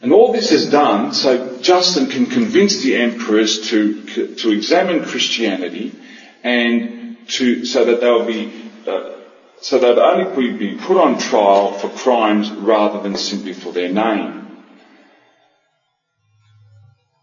And 0.00 0.12
all 0.12 0.32
this 0.32 0.50
is 0.50 0.70
done 0.70 1.12
so 1.12 1.58
Justin 1.60 2.08
can 2.08 2.26
convince 2.26 2.82
the 2.82 2.96
emperors 2.96 3.68
to, 3.68 4.34
to 4.36 4.50
examine 4.50 5.04
Christianity 5.04 5.94
and 6.42 7.18
to, 7.28 7.66
so 7.66 7.84
that 7.84 8.00
they'll 8.00 8.26
be, 8.26 8.70
uh, 8.86 9.16
so 9.60 9.78
they'll 9.78 10.00
only 10.00 10.56
be 10.56 10.78
put 10.78 10.96
on 10.96 11.18
trial 11.18 11.78
for 11.78 11.90
crimes 11.90 12.50
rather 12.50 13.02
than 13.02 13.14
simply 13.14 13.52
for 13.52 13.72
their 13.72 13.92
name. 13.92 14.40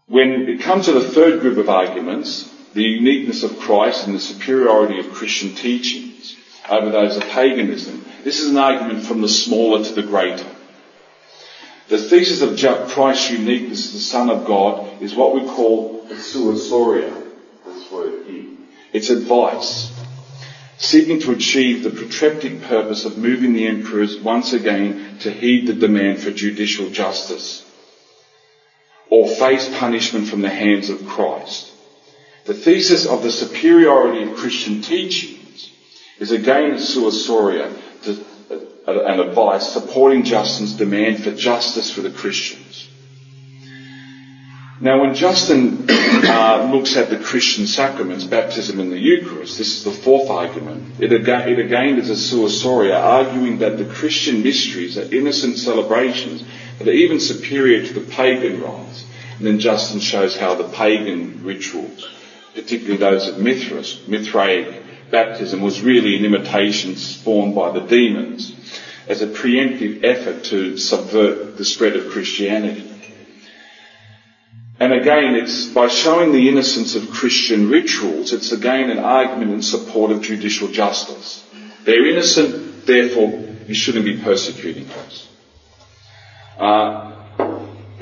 When 0.06 0.48
it 0.48 0.60
comes 0.60 0.86
to 0.86 0.92
the 0.92 1.10
third 1.10 1.40
group 1.40 1.58
of 1.58 1.68
arguments, 1.68 2.48
the 2.74 2.82
uniqueness 2.82 3.42
of 3.42 3.58
Christ 3.58 4.06
and 4.06 4.14
the 4.14 4.20
superiority 4.20 5.00
of 5.00 5.12
Christian 5.12 5.54
teachings 5.54 6.36
over 6.70 6.90
those 6.90 7.16
of 7.16 7.24
paganism, 7.24 8.04
this 8.22 8.38
is 8.38 8.50
an 8.50 8.56
argument 8.56 9.04
from 9.04 9.20
the 9.20 9.28
smaller 9.28 9.84
to 9.84 9.92
the 9.92 10.02
greater. 10.02 10.46
The 11.88 11.98
thesis 11.98 12.42
of 12.42 12.88
Christ's 12.88 13.30
uniqueness 13.30 13.86
as 13.86 13.92
the 13.92 13.98
Son 13.98 14.28
of 14.28 14.46
God 14.46 15.02
is 15.02 15.14
what 15.14 15.34
we 15.34 15.48
call 15.48 16.04
the 16.08 16.14
suasoria, 16.16 17.12
this 17.64 17.90
word 17.90 18.26
here. 18.26 18.44
It's 18.92 19.10
advice 19.10 19.90
seeking 20.78 21.18
to 21.20 21.32
achieve 21.32 21.82
the 21.82 21.90
protreptic 21.90 22.62
purpose 22.62 23.04
of 23.04 23.18
moving 23.18 23.52
the 23.52 23.66
emperors 23.66 24.16
once 24.16 24.52
again 24.52 25.16
to 25.20 25.30
heed 25.30 25.66
the 25.66 25.72
demand 25.72 26.20
for 26.20 26.30
judicial 26.30 26.88
justice 26.88 27.64
or 29.10 29.26
face 29.26 29.68
punishment 29.78 30.28
from 30.28 30.42
the 30.42 30.50
hands 30.50 30.90
of 30.90 31.06
Christ. 31.06 31.72
The 32.44 32.54
thesis 32.54 33.06
of 33.06 33.22
the 33.22 33.30
superiority 33.30 34.22
of 34.22 34.36
Christian 34.36 34.80
teachings 34.80 35.70
is 36.18 36.30
again 36.30 36.72
a 36.74 36.80
sua 36.80 37.10
soria, 38.88 39.06
an 39.06 39.20
advice 39.20 39.72
supporting 39.72 40.24
Justin's 40.24 40.74
demand 40.74 41.22
for 41.22 41.32
justice 41.32 41.90
for 41.90 42.00
the 42.00 42.10
Christians. 42.10 42.88
Now, 44.80 45.00
when 45.00 45.14
Justin 45.14 45.86
uh, 45.90 46.70
looks 46.72 46.96
at 46.96 47.10
the 47.10 47.18
Christian 47.18 47.66
sacraments, 47.66 48.24
baptism 48.24 48.78
and 48.78 48.92
the 48.92 48.98
Eucharist, 48.98 49.58
this 49.58 49.78
is 49.78 49.84
the 49.84 49.90
fourth 49.90 50.30
argument. 50.30 51.00
It 51.00 51.12
again, 51.12 51.48
it 51.48 51.58
again 51.58 51.98
is 51.98 52.10
a 52.10 52.12
suasoria, 52.12 52.94
arguing 52.94 53.58
that 53.58 53.76
the 53.76 53.84
Christian 53.84 54.44
mysteries 54.44 54.96
are 54.96 55.12
innocent 55.12 55.58
celebrations 55.58 56.44
that 56.78 56.86
are 56.86 56.92
even 56.92 57.18
superior 57.18 57.84
to 57.86 57.92
the 57.92 58.08
pagan 58.08 58.62
rites. 58.62 59.04
And 59.38 59.46
then 59.46 59.58
Justin 59.58 59.98
shows 59.98 60.36
how 60.36 60.54
the 60.54 60.68
pagan 60.68 61.42
rituals, 61.44 62.08
particularly 62.54 62.98
those 62.98 63.26
of 63.26 63.38
Mithras, 63.38 64.06
Mithraic 64.06 65.10
baptism, 65.10 65.60
was 65.60 65.80
really 65.80 66.16
an 66.16 66.24
imitation 66.24 66.94
spawned 66.94 67.56
by 67.56 67.72
the 67.72 67.80
demons 67.80 68.54
as 69.08 69.22
a 69.22 69.26
preemptive 69.26 70.04
effort 70.04 70.44
to 70.44 70.76
subvert 70.76 71.56
the 71.56 71.64
spread 71.64 71.96
of 71.96 72.10
Christianity. 72.10 72.88
And 74.78 74.92
again, 74.92 75.34
it's 75.34 75.66
by 75.66 75.88
showing 75.88 76.30
the 76.32 76.48
innocence 76.48 76.94
of 76.94 77.10
Christian 77.10 77.68
rituals, 77.68 78.32
it's 78.32 78.52
again 78.52 78.90
an 78.90 78.98
argument 78.98 79.50
in 79.52 79.62
support 79.62 80.12
of 80.12 80.22
judicial 80.22 80.68
justice. 80.68 81.44
They're 81.84 82.06
innocent, 82.06 82.86
therefore 82.86 83.46
you 83.66 83.74
shouldn't 83.74 84.04
be 84.04 84.18
persecuting 84.22 84.88
us. 84.90 85.28
Uh, 86.58 87.12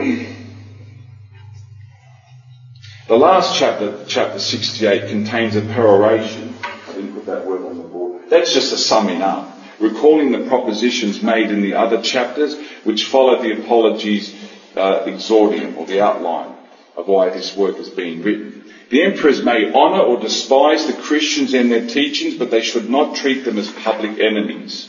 the 3.08 3.16
last 3.16 3.56
chapter, 3.58 4.04
chapter 4.06 4.38
68, 4.38 5.08
contains 5.08 5.56
a 5.56 5.62
peroration. 5.62 6.54
I 6.62 6.92
didn't 6.92 7.14
put 7.14 7.26
that 7.26 7.46
word 7.46 7.64
on 7.64 7.78
the 7.78 7.84
board. 7.84 8.28
That's 8.28 8.52
just 8.52 8.72
a 8.72 8.76
summing 8.76 9.22
up, 9.22 9.55
recalling 9.80 10.32
the 10.32 10.48
propositions 10.48 11.22
made 11.22 11.50
in 11.50 11.62
the 11.62 11.74
other 11.74 12.00
chapters, 12.02 12.56
which 12.84 13.04
follow 13.04 13.40
the 13.40 13.62
apologies 13.62 14.34
uh, 14.76 15.04
exordium 15.06 15.76
or 15.76 15.86
the 15.86 16.00
outline 16.00 16.54
of 16.96 17.08
why 17.08 17.30
this 17.30 17.56
work 17.56 17.76
is 17.78 17.88
being 17.90 18.22
written. 18.22 18.64
The 18.88 19.02
emperors 19.02 19.42
may 19.42 19.72
honour 19.72 20.00
or 20.00 20.20
despise 20.20 20.86
the 20.86 20.92
Christians 20.92 21.54
and 21.54 21.70
their 21.70 21.86
teachings, 21.86 22.34
but 22.34 22.50
they 22.50 22.62
should 22.62 22.88
not 22.88 23.16
treat 23.16 23.44
them 23.44 23.58
as 23.58 23.70
public 23.70 24.18
enemies. 24.20 24.88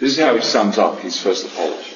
This 0.00 0.12
is 0.12 0.18
how 0.18 0.34
he 0.34 0.42
sums 0.42 0.78
up 0.78 1.00
his 1.00 1.20
first 1.20 1.46
apology. 1.46 1.94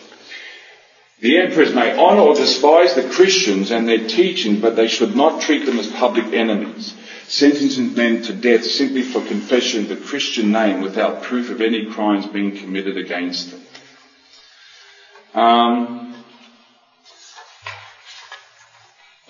The 1.20 1.38
emperors 1.38 1.74
may 1.74 1.96
honour 1.96 2.22
or 2.22 2.34
despise 2.34 2.94
the 2.94 3.08
Christians 3.08 3.70
and 3.70 3.86
their 3.86 4.06
teachings, 4.06 4.60
but 4.60 4.76
they 4.76 4.88
should 4.88 5.14
not 5.14 5.42
treat 5.42 5.66
them 5.66 5.78
as 5.78 5.86
public 5.86 6.32
enemies, 6.32 6.94
sentencing 7.30 7.94
men 7.94 8.22
to 8.22 8.32
death 8.32 8.64
simply 8.64 9.02
for 9.02 9.20
confession 9.20 9.82
of 9.82 9.88
the 9.88 9.94
Christian 9.96 10.50
name 10.50 10.80
without 10.80 11.22
proof 11.22 11.48
of 11.48 11.60
any 11.60 11.86
crimes 11.86 12.26
being 12.26 12.56
committed 12.56 12.96
against 12.96 13.50
them. 13.52 13.60
Um, 15.32 16.12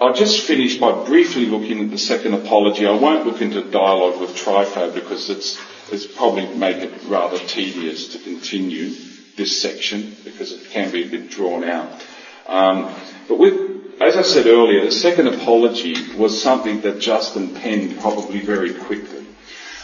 I'll 0.00 0.14
just 0.14 0.46
finish 0.46 0.76
by 0.76 1.04
briefly 1.04 1.44
looking 1.44 1.82
at 1.82 1.90
the 1.90 1.98
second 1.98 2.32
apology. 2.32 2.86
I 2.86 2.92
won't 2.92 3.26
look 3.26 3.42
into 3.42 3.60
dialogue 3.60 4.18
with 4.18 4.30
Trypho 4.34 4.94
because 4.94 5.28
it's, 5.28 5.58
it's 5.92 6.06
probably 6.06 6.46
make 6.46 6.78
it 6.78 6.90
rather 7.04 7.36
tedious 7.36 8.08
to 8.12 8.18
continue 8.18 8.94
this 9.36 9.60
section 9.60 10.16
because 10.24 10.52
it 10.52 10.70
can 10.70 10.90
be 10.90 11.02
a 11.02 11.10
bit 11.10 11.28
drawn 11.28 11.64
out. 11.64 12.02
Um, 12.46 12.94
but 13.28 13.36
with, 13.36 13.79
as 14.00 14.16
I 14.16 14.22
said 14.22 14.46
earlier, 14.46 14.84
the 14.84 14.90
second 14.90 15.28
apology 15.28 16.14
was 16.16 16.40
something 16.42 16.80
that 16.82 17.00
Justin 17.00 17.54
penned 17.54 18.00
probably 18.00 18.40
very 18.40 18.72
quickly. 18.72 19.26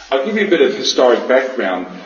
I'll 0.09 0.25
give 0.25 0.35
you 0.37 0.47
a 0.47 0.49
bit 0.49 0.61
of 0.61 0.73
historic 0.75 1.27
background. 1.27 2.01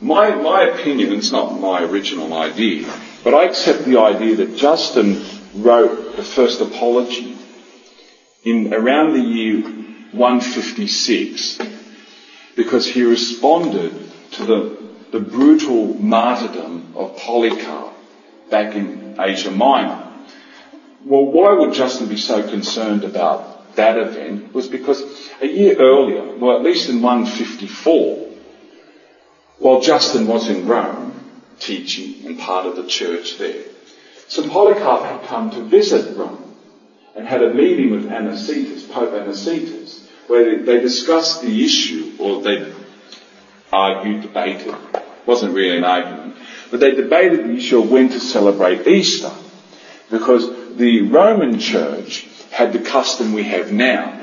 My, 0.00 0.34
my 0.34 0.62
opinion, 0.64 1.12
it's 1.12 1.30
not 1.32 1.60
my 1.60 1.82
original 1.82 2.32
idea, 2.32 2.90
but 3.22 3.34
I 3.34 3.44
accept 3.44 3.84
the 3.84 3.98
idea 4.00 4.36
that 4.36 4.56
Justin 4.56 5.22
wrote 5.54 6.16
the 6.16 6.22
first 6.22 6.60
apology 6.60 7.36
in 8.44 8.72
around 8.72 9.12
the 9.14 9.20
year 9.20 9.62
156 10.12 11.58
because 12.56 12.86
he 12.86 13.02
responded 13.02 13.92
to 14.32 14.44
the, 14.44 14.78
the 15.12 15.18
brutal 15.18 15.94
martyrdom 15.94 16.92
of 16.94 17.16
Polycarp 17.18 17.92
back 18.50 18.74
in 18.74 19.16
Asia 19.18 19.50
Minor. 19.50 20.05
Well, 21.06 21.24
why 21.26 21.52
would 21.52 21.72
Justin 21.72 22.08
be 22.08 22.16
so 22.16 22.42
concerned 22.42 23.04
about 23.04 23.76
that 23.76 23.96
event? 23.96 24.52
Was 24.52 24.66
because 24.66 25.00
a 25.40 25.46
year 25.46 25.76
earlier, 25.78 26.36
well, 26.36 26.56
at 26.56 26.64
least 26.64 26.88
in 26.88 27.00
154, 27.00 28.28
while 29.58 29.80
Justin 29.80 30.26
was 30.26 30.48
in 30.48 30.66
Rome 30.66 31.12
teaching 31.60 32.26
and 32.26 32.36
part 32.36 32.66
of 32.66 32.74
the 32.74 32.88
church 32.88 33.38
there, 33.38 33.62
St. 34.26 34.50
Polycarp 34.50 35.04
had 35.04 35.28
come 35.28 35.52
to 35.52 35.62
visit 35.62 36.16
Rome 36.16 36.56
and 37.14 37.24
had 37.24 37.44
a 37.44 37.54
meeting 37.54 37.92
with 37.92 38.10
Anicetus, 38.10 38.90
Pope 38.90 39.12
Anicetus, 39.12 40.08
where 40.26 40.58
they 40.58 40.80
discussed 40.80 41.40
the 41.40 41.64
issue, 41.64 42.14
or 42.18 42.42
they 42.42 42.72
argued, 43.72 44.22
debated, 44.22 44.74
wasn't 45.24 45.54
really 45.54 45.78
an 45.78 45.84
argument, 45.84 46.34
but 46.72 46.80
they 46.80 46.96
debated 46.96 47.44
the 47.44 47.54
issue 47.54 47.80
of 47.80 47.92
when 47.92 48.08
to 48.08 48.18
celebrate 48.18 48.88
Easter. 48.88 49.30
Because 50.10 50.65
the 50.76 51.02
Roman 51.02 51.58
Church 51.58 52.26
had 52.50 52.72
the 52.72 52.78
custom 52.78 53.32
we 53.32 53.44
have 53.44 53.72
now. 53.72 54.22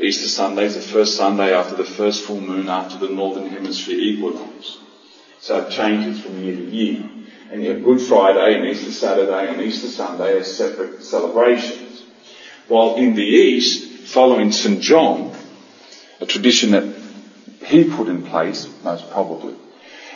Easter 0.00 0.28
Sunday 0.28 0.64
is 0.64 0.74
the 0.74 0.80
first 0.80 1.16
Sunday 1.16 1.54
after 1.54 1.76
the 1.76 1.84
first 1.84 2.24
full 2.24 2.40
moon 2.40 2.68
after 2.68 2.98
the 2.98 3.08
Northern 3.08 3.46
Hemisphere 3.46 3.98
equinox. 3.98 4.78
So 5.40 5.58
it 5.66 5.70
changes 5.70 6.20
from 6.20 6.42
year 6.42 6.56
to 6.56 6.64
year 6.64 7.08
and 7.50 7.62
you 7.62 7.70
have 7.70 7.84
Good 7.84 8.00
Friday 8.00 8.56
and 8.56 8.66
Easter 8.66 8.90
Saturday 8.90 9.50
and 9.50 9.60
Easter 9.60 9.88
Sunday 9.88 10.38
as 10.38 10.56
separate 10.56 11.04
celebrations. 11.04 12.02
While 12.66 12.96
in 12.96 13.14
the 13.14 13.22
East, 13.22 14.08
following 14.08 14.52
St. 14.52 14.80
John, 14.80 15.36
a 16.18 16.24
tradition 16.24 16.70
that 16.70 16.84
he 17.66 17.84
put 17.84 18.08
in 18.08 18.22
place, 18.22 18.66
most 18.82 19.10
probably, 19.10 19.54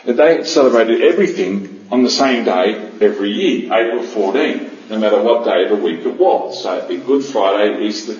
that 0.05 0.13
they 0.13 0.43
celebrated 0.45 1.01
everything 1.01 1.85
on 1.91 2.01
the 2.03 2.09
same 2.09 2.43
day 2.43 2.91
every 3.01 3.29
year, 3.29 3.71
April 3.71 4.01
14, 4.01 4.76
no 4.89 4.99
matter 4.99 5.21
what 5.21 5.45
day 5.45 5.63
of 5.63 5.69
the 5.69 5.75
week 5.75 6.05
it 6.05 6.17
was. 6.17 6.63
So 6.63 6.77
it'd 6.77 6.89
be 6.89 6.97
Good 6.97 7.23
Friday, 7.23 7.85
Easter, 7.85 8.17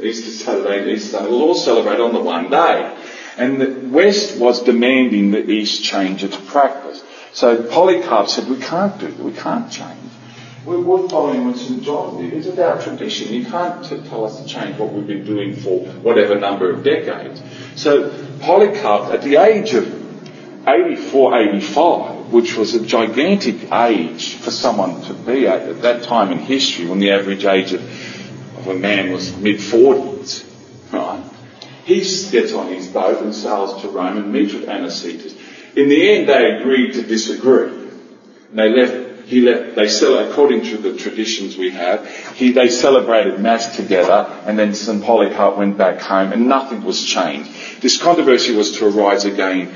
Easter 0.00 0.30
Saturday, 0.30 0.92
Easter 0.92 1.10
Sunday 1.12 1.30
will 1.30 1.42
all 1.42 1.54
celebrate 1.54 2.00
on 2.00 2.12
the 2.12 2.20
one 2.20 2.50
day. 2.50 2.96
And 3.38 3.60
the 3.60 3.88
West 3.88 4.38
was 4.38 4.62
demanding 4.62 5.30
the 5.30 5.48
East 5.48 5.82
change 5.84 6.22
its 6.22 6.36
practice. 6.36 7.02
So 7.32 7.62
Polycarp 7.62 8.28
said, 8.28 8.48
we 8.48 8.58
can't 8.58 8.98
do 9.00 9.08
we 9.22 9.32
can't 9.32 9.70
change. 9.70 9.98
We're, 10.64 11.08
following 11.08 11.46
what 11.46 11.56
St. 11.56 11.82
John 11.82 12.22
did. 12.22 12.34
It's 12.34 12.56
our 12.56 12.80
tradition. 12.80 13.32
You 13.32 13.44
can't 13.44 13.84
tell 13.84 14.24
us 14.24 14.40
to 14.40 14.46
change 14.46 14.78
what 14.78 14.92
we've 14.92 15.06
been 15.06 15.24
doing 15.24 15.56
for 15.56 15.80
whatever 16.02 16.38
number 16.38 16.70
of 16.70 16.84
decades. 16.84 17.42
So 17.74 18.10
Polycarp, 18.40 19.12
at 19.12 19.22
the 19.22 19.36
age 19.36 19.74
of 19.74 19.88
84, 20.68 21.40
85, 21.40 22.21
which 22.32 22.56
was 22.56 22.74
a 22.74 22.84
gigantic 22.84 23.70
age 23.72 24.36
for 24.36 24.50
someone 24.50 25.02
to 25.02 25.12
be 25.14 25.46
at 25.46 25.60
at 25.62 25.82
that 25.82 26.02
time 26.02 26.32
in 26.32 26.38
history 26.38 26.86
when 26.86 26.98
the 26.98 27.10
average 27.10 27.44
age 27.44 27.72
of, 27.72 27.82
of 28.58 28.66
a 28.68 28.74
man 28.74 29.12
was 29.12 29.36
mid 29.36 29.56
40s, 29.58 30.44
right? 30.92 31.22
He 31.84 31.98
gets 32.30 32.52
on 32.54 32.68
his 32.68 32.88
boat 32.88 33.22
and 33.22 33.34
sails 33.34 33.82
to 33.82 33.88
Rome 33.88 34.16
and 34.16 34.32
meets 34.32 34.54
with 34.54 34.66
Anicetus. 34.68 35.34
In 35.76 35.88
the 35.88 36.10
end, 36.10 36.28
they 36.28 36.52
agreed 36.56 36.94
to 36.94 37.02
disagree. 37.02 37.88
They 38.52 38.68
left, 38.68 39.26
he 39.26 39.40
left, 39.40 39.74
they 39.74 39.88
still, 39.88 40.18
according 40.30 40.62
to 40.66 40.76
the 40.76 40.96
traditions 40.96 41.56
we 41.56 41.70
have, 41.70 42.06
he, 42.36 42.52
they 42.52 42.68
celebrated 42.68 43.40
Mass 43.40 43.76
together 43.76 44.26
and 44.46 44.58
then 44.58 44.74
St. 44.74 45.02
Polycarp 45.02 45.56
went 45.56 45.76
back 45.76 46.00
home 46.00 46.32
and 46.32 46.46
nothing 46.48 46.84
was 46.84 47.02
changed. 47.02 47.50
This 47.80 48.00
controversy 48.00 48.54
was 48.54 48.72
to 48.78 48.86
arise 48.86 49.24
again 49.24 49.74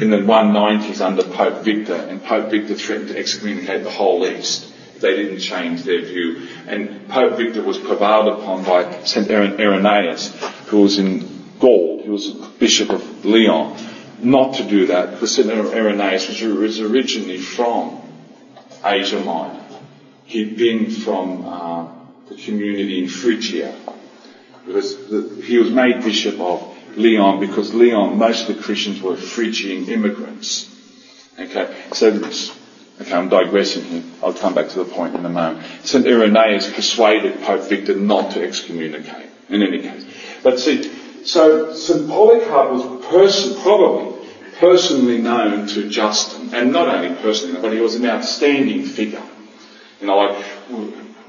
in 0.00 0.10
the 0.10 0.18
190s 0.18 1.00
under 1.00 1.22
Pope 1.22 1.64
Victor 1.64 1.94
and 1.94 2.22
Pope 2.22 2.50
Victor 2.50 2.74
threatened 2.74 3.08
to 3.08 3.18
excommunicate 3.18 3.84
the 3.84 3.90
whole 3.90 4.26
East 4.26 4.70
they 5.00 5.16
didn't 5.16 5.40
change 5.40 5.84
their 5.84 6.02
view. 6.02 6.46
And 6.66 7.08
Pope 7.08 7.36
Victor 7.36 7.62
was 7.62 7.78
prevailed 7.78 8.28
upon 8.28 8.64
by 8.64 9.04
St. 9.04 9.30
Irenaeus, 9.30 10.34
who 10.66 10.82
was 10.82 10.98
in 10.98 11.26
Gaul. 11.58 12.02
He 12.02 12.10
was 12.10 12.30
Bishop 12.58 12.90
of 12.90 13.24
Lyon 13.24 13.76
not 14.22 14.56
to 14.56 14.64
do 14.64 14.86
that 14.86 15.12
because 15.12 15.38
Irenaeus 15.38 16.28
was 16.28 16.80
originally 16.80 17.38
from 17.38 18.00
Asia 18.84 19.20
Minor. 19.20 19.64
He'd 20.24 20.56
been 20.56 20.90
from 20.90 21.44
uh, 21.44 21.88
the 22.28 22.36
community 22.36 23.02
in 23.02 23.08
Phrygia 23.08 23.74
because 24.66 25.08
the, 25.08 25.42
he 25.42 25.58
was 25.58 25.70
made 25.70 26.04
bishop 26.04 26.38
of 26.38 26.69
Lyon 26.96 27.40
because 27.40 27.72
Lyon, 27.74 28.18
most 28.18 28.48
of 28.48 28.56
the 28.56 28.62
Christians 28.62 29.00
were 29.02 29.16
Phrygian 29.16 29.88
immigrants. 29.88 30.68
Okay, 31.38 31.74
so 31.92 32.08
okay, 33.00 33.14
I'm 33.14 33.28
digressing 33.28 33.84
here. 33.84 34.02
I'll 34.22 34.34
come 34.34 34.54
back 34.54 34.68
to 34.70 34.84
the 34.84 34.84
point 34.84 35.14
in 35.14 35.24
a 35.24 35.28
moment. 35.28 35.64
St. 35.84 36.06
Irenaeus 36.06 36.72
persuaded 36.72 37.40
Pope 37.42 37.68
Victor 37.68 37.94
not 37.94 38.32
to 38.32 38.46
excommunicate, 38.46 39.30
in 39.48 39.62
any 39.62 39.80
case. 39.80 40.04
But 40.42 40.60
see, 40.60 40.90
so 41.24 41.72
St. 41.74 42.08
Polycarp 42.08 42.72
was 42.72 43.06
person, 43.06 43.60
probably 43.62 44.28
personally 44.58 45.18
known 45.18 45.66
to 45.68 45.88
Justin, 45.88 46.54
and 46.54 46.72
not 46.72 46.88
only 46.88 47.14
personally, 47.22 47.60
but 47.62 47.72
he 47.72 47.80
was 47.80 47.94
an 47.94 48.04
outstanding 48.04 48.84
figure. 48.84 49.22
You 50.00 50.06
know, 50.06 50.18
like 50.18 50.44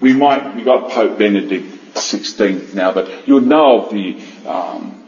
we 0.01 0.13
might 0.13 0.55
we 0.55 0.63
got 0.63 0.91
Pope 0.91 1.17
Benedict 1.17 1.93
XVI 1.93 2.73
now, 2.73 2.91
but 2.93 3.27
you 3.27 3.35
would 3.35 3.47
know 3.47 3.81
of 3.85 3.93
the. 3.93 4.21
Um, 4.45 5.00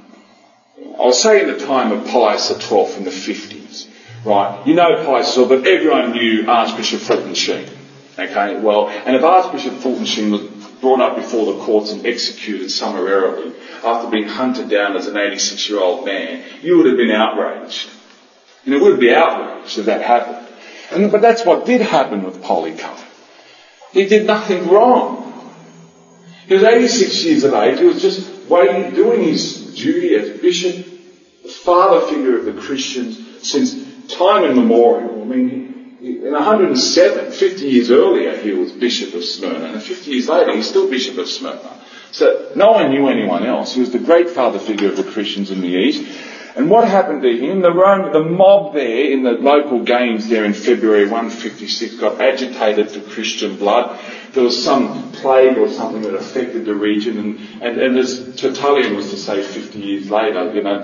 I'll 1.00 1.12
say 1.12 1.42
in 1.42 1.48
the 1.48 1.66
time 1.66 1.92
of 1.92 2.08
Pius 2.08 2.48
XII 2.48 2.98
in 2.98 3.04
the 3.04 3.12
50s, 3.12 3.88
right? 4.26 4.66
You 4.66 4.76
know 4.76 5.04
Pius 5.04 5.34
XII, 5.34 5.46
but 5.46 5.68
everyone 5.68 6.12
knew 6.12 6.46
Archbishop 6.48 7.02
Fulton 7.02 7.34
Sheen. 7.34 7.68
Okay, 8.18 8.60
well, 8.60 8.90
and 8.90 9.16
if 9.16 9.24
Archbishop 9.24 9.74
Fulton 9.76 10.06
Sheen 10.06 10.32
was 10.32 10.42
brought 10.82 11.02
up 11.02 11.16
before 11.16 11.54
the 11.54 11.60
courts 11.64 11.92
and 11.92 12.06
executed 12.06 12.70
summarily 12.70 13.54
after 13.84 14.10
being 14.10 14.28
hunted 14.28 14.70
down 14.70 14.96
as 14.96 15.08
an 15.08 15.18
86 15.18 15.70
year 15.70 15.80
old 15.80 16.06
man, 16.06 16.44
you 16.62 16.78
would 16.78 16.86
have 16.86 16.98
been 16.98 17.12
outraged. 17.12 17.90
And 18.66 18.74
it 18.74 18.82
would 18.82 19.00
be 19.00 19.14
outraged 19.14 19.78
if 19.80 19.86
that 19.86 20.02
happened. 20.02 20.48
And, 20.92 21.12
but 21.12 21.22
that's 21.22 21.46
what 21.46 21.66
did 21.66 21.82
happen 21.82 22.24
with 22.24 22.44
Polycarp. 22.44 23.00
He 23.92 24.06
did 24.06 24.28
nothing 24.28 24.70
wrong. 24.70 25.30
He 26.48 26.54
was 26.54 26.64
86 26.64 27.24
years 27.24 27.44
of 27.44 27.54
age. 27.54 27.80
He 27.80 27.86
was 27.86 28.02
just 28.02 28.50
waiting, 28.50 28.94
doing 28.94 29.24
his 29.24 29.63
duty 29.76 30.16
as 30.16 30.40
bishop, 30.40 30.86
the 31.44 31.50
father 31.50 32.06
figure 32.08 32.38
of 32.38 32.46
the 32.46 32.54
Christians 32.54 33.48
since 33.48 33.76
time 34.16 34.44
immemorial. 34.44 35.22
I 35.22 35.26
mean, 35.26 35.98
in 36.02 36.32
107, 36.32 37.32
50 37.32 37.66
years 37.66 37.92
earlier, 37.92 38.36
he 38.38 38.52
was 38.52 38.72
bishop 38.72 39.14
of 39.14 39.24
Smyrna, 39.24 39.74
and 39.74 39.82
50 39.82 40.12
years 40.12 40.28
later, 40.28 40.56
he's 40.56 40.68
still 40.68 40.90
bishop 40.90 41.18
of 41.18 41.28
Smyrna. 41.28 41.80
So 42.12 42.52
no 42.56 42.72
one 42.72 42.92
knew 42.92 43.08
anyone 43.08 43.46
else. 43.46 43.74
He 43.74 43.80
was 43.80 43.92
the 43.92 44.00
great 44.00 44.30
father 44.30 44.60
figure 44.60 44.90
of 44.90 44.98
the 44.98 45.04
Christians 45.04 45.50
in 45.50 45.62
the 45.62 45.68
East. 45.68 46.04
And 46.56 46.70
what 46.70 46.88
happened 46.88 47.24
to 47.24 47.36
him? 47.36 47.62
The, 47.62 47.74
Rome, 47.74 48.14
the 48.14 48.24
mob 48.24 48.74
there 48.74 49.12
in 49.12 49.24
the 49.24 49.32
local 49.32 49.84
games 49.84 50.28
there 50.28 50.46
in 50.46 50.54
February 50.54 51.06
156 51.06 51.96
got 51.96 52.22
agitated 52.22 52.92
for 52.92 53.02
Christian 53.10 53.58
blood. 53.58 54.00
There 54.34 54.44
was 54.44 54.64
some 54.64 55.12
plague 55.14 55.58
or 55.58 55.68
something 55.70 56.04
that 56.04 56.14
affected 56.14 56.66
the 56.66 56.76
region, 56.76 57.18
and, 57.18 57.64
and, 57.64 57.82
and 57.82 57.98
as 57.98 58.36
Tertullian 58.36 58.96
was 58.96 59.10
to 59.10 59.18
say 59.18 59.42
50 59.42 59.80
years 59.80 60.12
later, 60.12 60.54
you 60.54 60.62
know, 60.62 60.82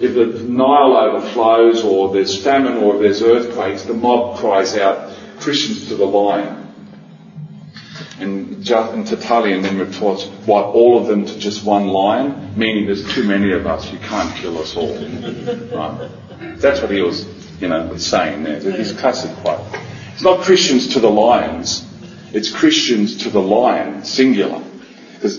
if 0.00 0.14
the 0.14 0.42
Nile 0.44 0.96
overflows 0.96 1.84
or 1.84 2.12
there's 2.12 2.42
famine 2.42 2.78
or 2.78 2.98
there's 2.98 3.22
earthquakes, 3.22 3.82
the 3.82 3.94
mob 3.94 4.38
cries 4.38 4.76
out, 4.76 5.14
Christians 5.40 5.88
to 5.88 5.96
the 5.96 6.06
lion. 6.06 6.71
And, 8.22 8.68
and 8.68 9.06
Tertullian 9.06 9.62
then 9.62 9.78
reports, 9.78 10.26
what, 10.46 10.66
all 10.66 10.98
of 10.98 11.06
them 11.08 11.26
to 11.26 11.38
just 11.38 11.64
one 11.64 11.88
lion? 11.88 12.56
Meaning 12.56 12.86
there's 12.86 13.12
too 13.14 13.24
many 13.24 13.52
of 13.52 13.66
us, 13.66 13.90
you 13.92 13.98
can't 13.98 14.34
kill 14.36 14.58
us 14.58 14.76
all. 14.76 14.94
right? 14.94 16.10
That's 16.58 16.80
what 16.80 16.90
he 16.90 17.02
was, 17.02 17.26
you 17.60 17.68
know, 17.68 17.96
saying 17.96 18.44
there. 18.44 18.60
His 18.60 18.92
classic 18.92 19.34
quote. 19.38 19.60
It's 20.12 20.22
not 20.22 20.42
Christians 20.42 20.92
to 20.94 21.00
the 21.00 21.10
lions, 21.10 21.86
it's 22.32 22.50
Christians 22.50 23.24
to 23.24 23.30
the 23.30 23.40
lion, 23.40 24.04
singular. 24.04 24.62
Because 25.14 25.38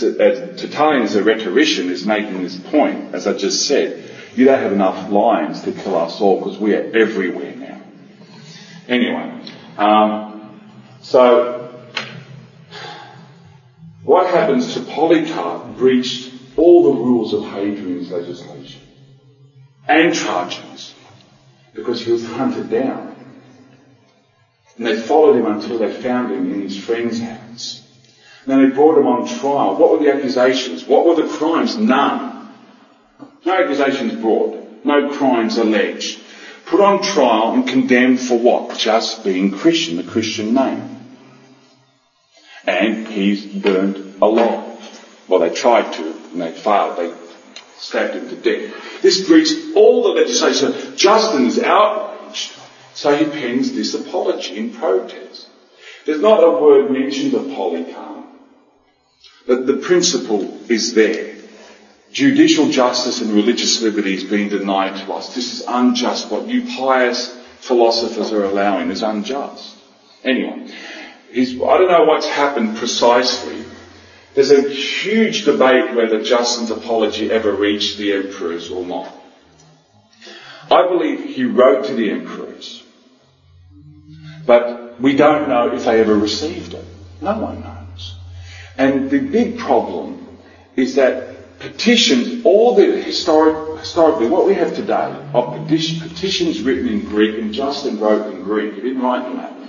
Tertullian 0.00 1.02
as 1.02 1.16
a 1.16 1.22
rhetorician 1.22 1.90
is 1.90 2.06
making 2.06 2.42
this 2.42 2.56
point, 2.56 3.14
as 3.14 3.26
I 3.26 3.34
just 3.34 3.66
said. 3.66 4.10
You 4.34 4.46
don't 4.46 4.60
have 4.60 4.72
enough 4.72 5.10
lions 5.10 5.62
to 5.64 5.72
kill 5.72 5.96
us 5.96 6.20
all 6.20 6.38
because 6.38 6.58
we 6.58 6.74
are 6.74 6.90
everywhere 6.96 7.54
now. 7.54 7.82
Anyway, 8.88 9.44
um, 9.76 10.60
so 11.02 11.61
what 14.02 14.30
happens 14.30 14.74
to 14.74 14.80
Polycarp 14.80 15.76
breached 15.76 16.32
all 16.56 16.82
the 16.82 17.00
rules 17.00 17.32
of 17.32 17.44
Hadrian's 17.44 18.10
legislation 18.10 18.80
and 19.88 20.14
Trajan's 20.14 20.94
because 21.74 22.04
he 22.04 22.12
was 22.12 22.26
hunted 22.26 22.68
down. 22.68 23.16
And 24.76 24.86
they 24.86 24.96
followed 24.96 25.36
him 25.36 25.46
until 25.46 25.78
they 25.78 25.92
found 25.92 26.32
him 26.32 26.52
in 26.52 26.62
his 26.62 26.76
friend's 26.76 27.20
house. 27.20 27.82
Then 28.46 28.62
they 28.62 28.74
brought 28.74 28.98
him 28.98 29.06
on 29.06 29.28
trial. 29.28 29.76
What 29.76 29.92
were 29.92 29.98
the 30.04 30.12
accusations? 30.12 30.84
What 30.84 31.06
were 31.06 31.14
the 31.14 31.28
crimes? 31.28 31.76
None. 31.76 32.48
No 33.44 33.62
accusations 33.62 34.20
brought. 34.20 34.84
No 34.84 35.10
crimes 35.10 35.58
alleged. 35.58 36.20
Put 36.66 36.80
on 36.80 37.02
trial 37.02 37.52
and 37.52 37.68
condemned 37.68 38.20
for 38.20 38.38
what? 38.38 38.76
Just 38.78 39.22
being 39.24 39.52
Christian, 39.52 39.96
the 39.96 40.02
Christian 40.02 40.54
name 40.54 41.01
and 42.64 43.06
he's 43.08 43.44
burned 43.44 44.16
alive. 44.22 44.78
Well, 45.28 45.40
they 45.40 45.54
tried 45.54 45.92
to, 45.94 46.12
and 46.32 46.40
they 46.40 46.52
failed. 46.52 46.98
They 46.98 47.12
stabbed 47.78 48.14
him 48.14 48.28
to 48.28 48.36
death. 48.36 49.02
This 49.02 49.26
breached 49.26 49.76
all 49.76 50.02
the 50.02 50.20
legislation. 50.20 50.96
Justin 50.96 51.46
is 51.46 51.58
outraged, 51.58 52.52
so 52.94 53.16
he 53.16 53.24
pens 53.24 53.72
this 53.72 53.94
apology 53.94 54.56
in 54.56 54.72
protest. 54.72 55.48
There's 56.04 56.20
not 56.20 56.42
a 56.42 56.50
word 56.50 56.90
mentioned 56.90 57.34
of 57.34 57.48
Polycarp, 57.48 58.26
but 59.46 59.66
the 59.66 59.74
principle 59.74 60.60
is 60.68 60.94
there. 60.94 61.36
Judicial 62.12 62.68
justice 62.68 63.20
and 63.22 63.32
religious 63.32 63.80
liberty 63.80 64.14
is 64.14 64.24
being 64.24 64.50
denied 64.50 64.96
to 65.04 65.12
us. 65.14 65.34
This 65.34 65.54
is 65.54 65.64
unjust. 65.66 66.30
What 66.30 66.46
you 66.46 66.66
pious 66.76 67.34
philosophers 67.60 68.32
are 68.32 68.44
allowing 68.44 68.90
is 68.90 69.02
unjust. 69.02 69.76
Anyway, 70.22 70.70
he's, 71.32 71.54
I 71.54 71.78
don't 71.78 71.88
know 71.88 72.04
what's 72.04 72.26
happened 72.26 72.76
precisely. 72.76 73.64
There's 74.34 74.50
a 74.50 74.68
huge 74.70 75.44
debate 75.44 75.94
whether 75.94 76.22
Justin's 76.22 76.70
apology 76.70 77.30
ever 77.30 77.52
reached 77.52 77.98
the 77.98 78.12
emperors 78.14 78.70
or 78.70 78.84
not. 78.84 79.12
I 80.70 80.88
believe 80.88 81.34
he 81.34 81.44
wrote 81.44 81.86
to 81.86 81.94
the 81.94 82.10
emperors, 82.10 82.82
but 84.46 85.00
we 85.00 85.16
don't 85.16 85.48
know 85.48 85.74
if 85.74 85.84
they 85.84 86.00
ever 86.00 86.16
received 86.16 86.72
it. 86.74 86.84
No 87.20 87.38
one 87.38 87.60
knows. 87.60 88.14
And 88.78 89.10
the 89.10 89.18
big 89.18 89.58
problem 89.58 90.26
is 90.76 90.94
that 90.94 91.58
petitions, 91.58 92.44
all 92.44 92.74
the 92.74 93.02
historic, 93.02 93.80
historically, 93.80 94.28
what 94.28 94.46
we 94.46 94.54
have 94.54 94.74
today 94.74 95.14
are 95.34 95.66
petitions 95.66 96.62
written 96.62 96.88
in 96.88 97.04
Greek, 97.04 97.38
and 97.38 97.52
Justin 97.52 98.00
wrote 98.00 98.32
in 98.32 98.42
Greek. 98.42 98.74
He 98.74 98.80
didn't 98.80 99.02
write 99.02 99.30
in 99.30 99.36
Latin. 99.36 99.61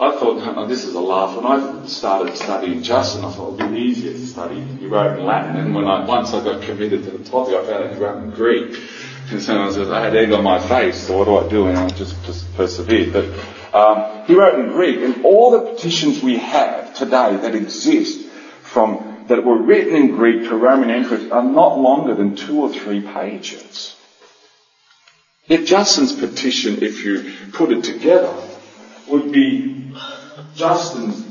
I 0.00 0.12
thought, 0.12 0.56
oh, 0.56 0.66
this 0.66 0.84
is 0.84 0.94
a 0.94 1.00
laugh. 1.00 1.36
When 1.36 1.44
I 1.44 1.86
started 1.86 2.36
studying 2.36 2.84
Justin, 2.84 3.24
I 3.24 3.32
thought 3.32 3.58
it 3.58 3.62
would 3.64 3.72
be 3.72 3.80
easier 3.80 4.12
to 4.12 4.26
study. 4.26 4.60
He 4.60 4.86
wrote 4.86 5.18
in 5.18 5.26
Latin, 5.26 5.56
and 5.56 5.74
when 5.74 5.86
I 5.86 6.04
once 6.04 6.32
I 6.32 6.44
got 6.44 6.62
committed 6.62 7.02
to 7.02 7.10
the 7.10 7.28
topic, 7.28 7.54
I 7.54 7.64
found 7.66 7.84
out 7.84 7.94
he 7.94 7.98
wrote 8.00 8.22
in 8.22 8.30
Greek. 8.30 8.78
And 9.32 9.42
so 9.42 9.60
I 9.60 9.72
said, 9.72 9.88
I 9.88 10.04
had 10.04 10.14
egg 10.14 10.30
on 10.32 10.44
my 10.44 10.60
face, 10.60 11.06
so 11.06 11.18
what 11.18 11.24
do 11.24 11.36
I 11.36 11.48
do? 11.48 11.66
And 11.66 11.76
I 11.76 11.88
just, 11.88 12.14
just 12.24 12.54
persevered. 12.54 13.12
But 13.12 13.76
um, 13.76 14.24
he 14.26 14.34
wrote 14.34 14.60
in 14.60 14.70
Greek, 14.70 15.00
and 15.00 15.24
all 15.24 15.50
the 15.50 15.72
petitions 15.72 16.22
we 16.22 16.38
have 16.38 16.94
today 16.94 17.36
that 17.36 17.56
exist 17.56 18.24
from 18.62 19.24
that 19.26 19.44
were 19.44 19.60
written 19.60 19.96
in 19.96 20.16
Greek 20.16 20.48
to 20.48 20.56
Roman 20.56 20.90
emperors 20.90 21.30
are 21.30 21.42
not 21.42 21.78
longer 21.78 22.14
than 22.14 22.36
two 22.36 22.60
or 22.60 22.72
three 22.72 23.00
pages. 23.00 23.96
Yet 25.46 25.66
Justin's 25.66 26.12
petition, 26.12 26.82
if 26.82 27.04
you 27.04 27.32
put 27.52 27.72
it 27.72 27.82
together, 27.84 28.34
would 29.08 29.32
be 29.32 29.77
Justin's 30.54 31.26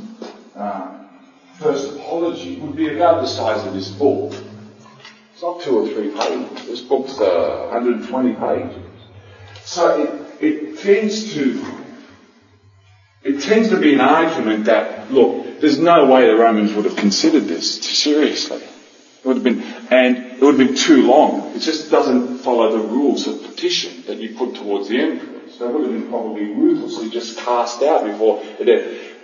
uh, 0.56 1.06
first 1.60 1.96
apology 1.96 2.60
would 2.60 2.76
be 2.76 2.96
about 2.96 3.22
the 3.22 3.28
size 3.28 3.66
of 3.66 3.74
this 3.74 3.90
book. 3.90 4.34
It's 5.34 5.42
not 5.42 5.62
two 5.62 5.80
or 5.80 5.88
three 5.88 6.10
pages. 6.10 6.68
This 6.68 6.82
book's 6.82 7.20
uh, 7.20 7.70
120 7.72 8.34
pages. 8.34 8.84
So 9.64 10.02
it, 10.40 10.44
it 10.44 10.80
tends 10.80 11.34
to 11.34 11.84
it 13.24 13.42
tends 13.42 13.70
to 13.70 13.80
be 13.80 13.94
an 13.94 14.02
argument 14.02 14.66
that 14.66 15.12
look, 15.12 15.60
there's 15.60 15.78
no 15.78 16.06
way 16.06 16.28
the 16.28 16.36
Romans 16.36 16.74
would 16.74 16.86
have 16.86 16.96
considered 16.96 17.44
this 17.44 17.82
seriously. 17.84 18.62
It 18.62 19.26
would 19.26 19.38
have 19.38 19.44
been, 19.44 19.62
and 19.92 20.18
it 20.18 20.42
would 20.42 20.58
have 20.58 20.68
been 20.68 20.78
too 20.78 21.06
long. 21.08 21.56
It 21.56 21.60
just 21.60 21.92
doesn't 21.92 22.40
follow 22.40 22.72
the 22.72 22.88
rules 22.88 23.28
of 23.28 23.44
petition 23.44 24.04
that 24.08 24.18
you 24.18 24.36
put 24.38 24.56
towards 24.56 24.88
the 24.88 25.00
emperor. 25.00 25.37
So 25.58 25.68
it 25.68 25.74
would 25.74 25.84
have 25.84 25.92
been 25.92 26.10
probably 26.10 26.46
ruthlessly 26.46 27.10
just 27.10 27.40
cast 27.40 27.82
out 27.82 28.06
before 28.06 28.44
it, 28.60 29.18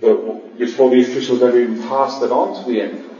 before 0.00 0.90
the 0.90 1.02
officials 1.02 1.42
ever 1.42 1.60
even 1.60 1.82
passed 1.82 2.22
it 2.22 2.32
on 2.32 2.54
to 2.54 2.70
the 2.70 2.80
emperor. 2.80 3.16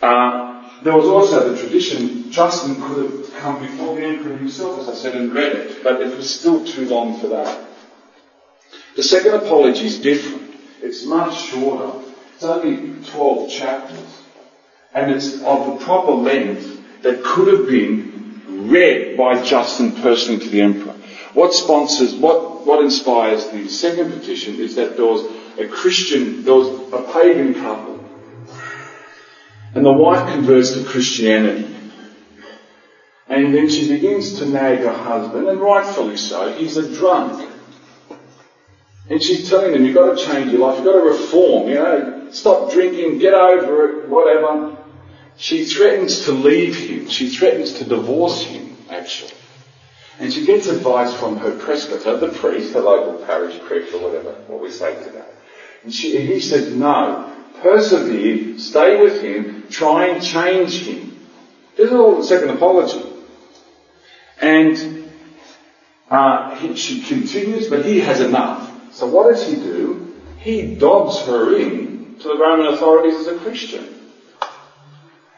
Uh, 0.00 0.62
there 0.82 0.94
was 0.94 1.06
also 1.06 1.50
the 1.50 1.58
tradition, 1.58 2.30
Justin 2.30 2.80
could 2.82 3.10
have 3.10 3.34
come 3.34 3.60
before 3.62 3.96
the 3.96 4.04
emperor 4.04 4.36
himself, 4.36 4.80
as 4.80 4.88
I 4.88 4.94
said, 4.94 5.16
and 5.16 5.32
read 5.32 5.56
it, 5.56 5.82
but 5.82 6.00
it 6.00 6.14
was 6.14 6.38
still 6.38 6.64
too 6.64 6.86
long 6.86 7.18
for 7.18 7.28
that. 7.28 7.66
The 8.94 9.02
second 9.02 9.34
apology 9.34 9.86
is 9.86 9.98
different. 9.98 10.54
It's 10.82 11.04
much 11.04 11.34
shorter. 11.46 12.00
It's 12.34 12.44
only 12.44 13.02
12 13.10 13.50
chapters. 13.50 14.22
And 14.92 15.10
it's 15.10 15.42
of 15.42 15.66
the 15.66 15.84
proper 15.84 16.12
length 16.12 17.02
that 17.02 17.24
could 17.24 17.48
have 17.48 17.66
been 17.66 18.14
read 18.70 19.16
by 19.16 19.42
Justin 19.42 19.92
personally 19.92 20.44
to 20.44 20.48
the 20.48 20.60
emperor. 20.60 20.83
What 21.34 21.52
sponsors, 21.52 22.14
what, 22.14 22.64
what 22.64 22.82
inspires 22.84 23.48
the 23.50 23.68
second 23.68 24.12
petition 24.12 24.60
is 24.60 24.76
that 24.76 24.96
there 24.96 25.04
was 25.04 25.24
a 25.58 25.66
Christian, 25.66 26.44
there 26.44 26.54
was 26.54 26.68
a 26.92 27.12
pagan 27.12 27.54
couple, 27.54 28.08
and 29.74 29.84
the 29.84 29.92
wife 29.92 30.32
converts 30.32 30.74
to 30.74 30.84
Christianity. 30.84 31.74
And 33.26 33.52
then 33.52 33.68
she 33.68 33.88
begins 33.88 34.38
to 34.38 34.46
nag 34.46 34.78
her 34.78 34.92
husband, 34.92 35.48
and 35.48 35.60
rightfully 35.60 36.16
so, 36.16 36.52
he's 36.52 36.76
a 36.76 36.94
drunk. 36.94 37.50
And 39.10 39.20
she's 39.20 39.50
telling 39.50 39.74
him, 39.74 39.84
you've 39.84 39.94
got 39.94 40.16
to 40.16 40.24
change 40.24 40.52
your 40.52 40.60
life, 40.60 40.76
you've 40.76 40.86
got 40.86 41.00
to 41.00 41.06
reform, 41.06 41.68
you 41.68 41.74
know, 41.74 42.28
stop 42.30 42.70
drinking, 42.70 43.18
get 43.18 43.34
over 43.34 43.88
it, 43.88 44.08
whatever. 44.08 44.76
She 45.36 45.64
threatens 45.64 46.26
to 46.26 46.32
leave 46.32 46.76
him. 46.76 47.08
She 47.08 47.28
threatens 47.28 47.74
to 47.78 47.84
divorce 47.84 48.42
him, 48.42 48.76
actually. 48.88 49.32
And 50.18 50.32
she 50.32 50.46
gets 50.46 50.68
advice 50.68 51.12
from 51.12 51.38
her 51.38 51.58
presbyter, 51.58 52.16
the 52.18 52.28
priest, 52.28 52.72
the 52.72 52.80
local 52.80 53.24
parish 53.24 53.58
priest 53.60 53.94
or 53.94 54.02
whatever, 54.02 54.32
what 54.46 54.60
we 54.60 54.70
say 54.70 54.94
today. 55.02 55.24
And 55.82 55.92
she, 55.92 56.24
he 56.24 56.40
said, 56.40 56.72
no, 56.72 57.34
persevere, 57.60 58.58
stay 58.58 59.00
with 59.00 59.22
him, 59.22 59.66
try 59.70 60.06
and 60.06 60.22
change 60.22 60.84
him. 60.84 61.26
This 61.76 61.88
is 61.88 61.92
all 61.92 62.16
the 62.16 62.24
second 62.24 62.50
apology. 62.50 63.04
And 64.40 65.10
uh, 66.08 66.54
he, 66.56 66.76
she 66.76 67.02
continues, 67.02 67.68
but 67.68 67.84
he 67.84 68.00
has 68.00 68.20
enough. 68.20 68.94
So 68.94 69.06
what 69.06 69.32
does 69.32 69.46
he 69.46 69.56
do? 69.56 70.14
He 70.38 70.76
dobs 70.76 71.26
her 71.26 71.58
in 71.58 72.16
to 72.20 72.28
the 72.28 72.36
Roman 72.36 72.72
authorities 72.72 73.14
as 73.14 73.26
a 73.26 73.38
Christian. 73.38 73.88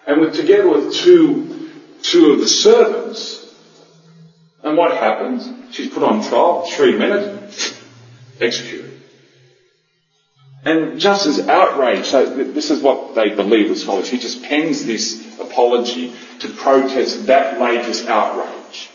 And 0.06 0.20
with, 0.20 0.34
together 0.34 0.68
with 0.68 0.94
two, 0.94 1.70
two 2.02 2.32
of 2.32 2.40
the 2.40 2.48
servants. 2.48 3.45
And 4.66 4.76
what 4.76 4.97
happens? 4.97 5.48
She's 5.72 5.88
put 5.88 6.02
on 6.02 6.24
trial, 6.24 6.66
three 6.66 6.98
minutes, 6.98 7.80
executed. 8.40 9.01
And 10.64 10.98
Justin's 10.98 11.38
outraged. 11.47 12.06
So 12.06 12.26
this 12.26 12.72
is 12.72 12.82
what 12.82 13.14
they 13.14 13.32
believe 13.32 13.70
was 13.70 13.82
scholars. 13.82 14.09
He 14.09 14.18
just 14.18 14.43
pens 14.43 14.84
this 14.84 15.24
apology 15.38 16.12
to 16.40 16.48
protest 16.48 17.26
that 17.26 17.60
latest 17.60 18.09
outrage. 18.09 18.90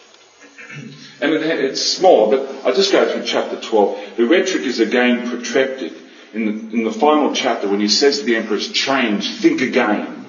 And 1.22 1.34
it's 1.36 1.82
small, 1.82 2.32
but 2.32 2.66
I 2.66 2.72
just 2.72 2.92
go 2.92 3.08
through 3.08 3.26
chapter 3.26 3.62
12. 3.62 4.18
The 4.18 4.26
rhetoric 4.26 4.64
is 4.64 4.80
again 4.80 5.30
protreptic 5.30 5.94
in 6.34 6.46
the, 6.46 6.52
in 6.78 6.84
the 6.84 6.92
final 6.92 7.32
chapter 7.36 7.70
when 7.70 7.80
he 7.80 7.90
says 7.90 8.20
to 8.20 8.26
the 8.26 8.36
emperors, 8.36 8.72
change, 8.72 9.30
think 9.40 9.62
again. 9.62 10.26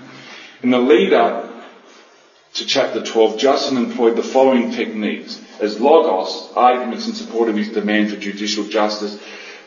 And 0.61 0.71
the 0.71 0.79
lead 0.79 1.15
up 1.15 1.52
to 2.55 2.67
chapter 2.67 3.03
12, 3.03 3.39
Justin 3.39 3.79
employed 3.79 4.17
the 4.17 4.23
following 4.23 4.71
techniques. 4.73 5.41
As 5.61 5.81
logos, 5.81 6.51
arguments 6.55 7.07
in 7.07 7.15
support 7.15 7.49
of 7.49 7.57
his 7.57 7.69
demand 7.69 8.11
for 8.11 8.17
judicial 8.17 8.65
justice, 8.65 9.19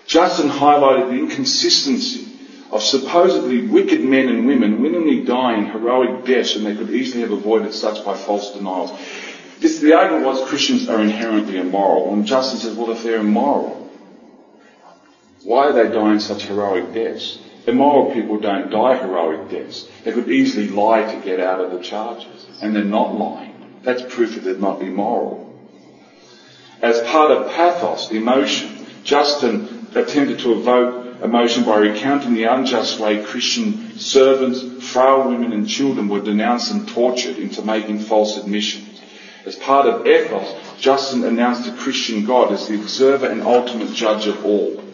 Justin 0.05 0.49
highlighted 0.49 1.09
the 1.09 1.15
inconsistency 1.15 2.27
of 2.71 2.83
supposedly 2.83 3.67
wicked 3.67 4.03
men 4.03 4.27
and 4.27 4.45
women 4.45 4.81
willingly 4.81 5.23
dying 5.23 5.65
heroic 5.65 6.25
deaths 6.25 6.55
when 6.55 6.63
they 6.63 6.75
could 6.75 6.89
easily 6.91 7.21
have 7.21 7.31
avoided 7.31 7.73
such 7.73 8.03
by 8.03 8.15
false 8.15 8.51
denials. 8.51 8.91
This, 9.59 9.79
the 9.79 9.93
argument 9.93 10.25
was 10.25 10.47
Christians 10.47 10.89
are 10.89 11.01
inherently 11.01 11.57
immoral. 11.57 12.13
And 12.13 12.25
Justin 12.25 12.59
says, 12.59 12.75
well, 12.75 12.91
if 12.91 13.03
they're 13.03 13.19
immoral, 13.19 13.89
why 15.43 15.67
are 15.67 15.73
they 15.73 15.93
dying 15.93 16.19
such 16.19 16.43
heroic 16.43 16.93
deaths? 16.93 17.39
Immoral 17.67 18.13
people 18.13 18.39
don't 18.39 18.69
die 18.69 18.97
heroic 18.97 19.49
deaths. 19.49 19.87
They 20.03 20.11
could 20.11 20.29
easily 20.29 20.67
lie 20.67 21.11
to 21.11 21.21
get 21.21 21.39
out 21.39 21.61
of 21.61 21.71
the 21.71 21.79
charges. 21.79 22.45
And 22.61 22.75
they're 22.75 22.83
not 22.83 23.15
lying. 23.15 23.79
That's 23.83 24.01
proof 24.13 24.35
that 24.35 24.43
they're 24.43 24.55
not 24.55 24.81
immoral. 24.81 25.51
As 26.81 27.01
part 27.01 27.31
of 27.31 27.51
pathos, 27.51 28.11
emotion, 28.11 28.85
Justin 29.03 29.87
attempted 29.95 30.39
to 30.39 30.53
evoke 30.53 31.21
emotion 31.23 31.63
by 31.63 31.77
recounting 31.77 32.33
the 32.33 32.43
unjust 32.43 32.99
way 32.99 33.23
Christian 33.23 33.97
servants, 33.97 34.61
frail 34.91 35.27
women 35.29 35.53
and 35.53 35.67
children 35.67 36.09
were 36.09 36.21
denounced 36.21 36.71
and 36.71 36.87
tortured 36.87 37.37
into 37.37 37.61
making 37.63 37.99
false 37.99 38.37
admissions. 38.37 39.01
As 39.45 39.55
part 39.55 39.87
of 39.87 40.05
ethos, 40.05 40.53
Justin 40.79 41.23
announced 41.23 41.65
the 41.65 41.77
Christian 41.77 42.25
God 42.25 42.51
as 42.51 42.67
the 42.67 42.75
observer 42.75 43.27
and 43.27 43.41
ultimate 43.43 43.93
judge 43.93 44.27
of 44.27 44.45
all. 44.45 44.84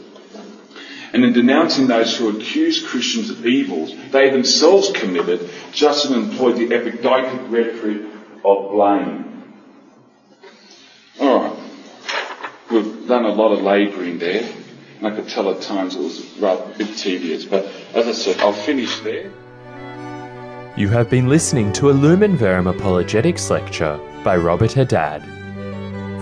And 1.14 1.26
in 1.26 1.34
denouncing 1.34 1.88
those 1.88 2.16
who 2.16 2.30
accuse 2.38 2.86
Christians 2.86 3.30
of 3.30 3.46
evils 3.46 3.94
they 4.12 4.30
themselves 4.30 4.92
committed, 4.92 5.50
Justin 5.74 6.14
employed 6.14 6.58
the 6.58 6.68
epideictic 6.68 7.52
rhetoric 7.52 8.02
of 8.46 8.72
blame. 8.72 9.54
Alright. 11.20 11.60
We've 12.72 13.08
done 13.08 13.26
a 13.26 13.34
lot 13.34 13.52
of 13.52 13.62
labouring 13.62 14.20
there. 14.20 14.50
And 14.98 15.08
I 15.08 15.16
could 15.16 15.28
tell 15.28 15.50
at 15.50 15.62
times 15.62 15.96
it 15.96 16.02
was 16.02 16.38
rather 16.38 16.74
bit 16.78 16.96
tedious. 16.96 17.44
But 17.44 17.66
as 17.94 18.08
I 18.08 18.12
said, 18.14 18.40
I'll 18.40 18.54
finish 18.54 19.00
there. 19.00 19.32
You 20.78 20.88
have 20.88 21.10
been 21.10 21.28
listening 21.28 21.74
to 21.74 21.90
a 21.90 21.92
Lumen 21.92 22.38
Verum 22.38 22.68
Apologetics 22.68 23.50
lecture 23.50 24.00
by 24.24 24.38
Robert 24.38 24.72
Haddad. 24.72 25.22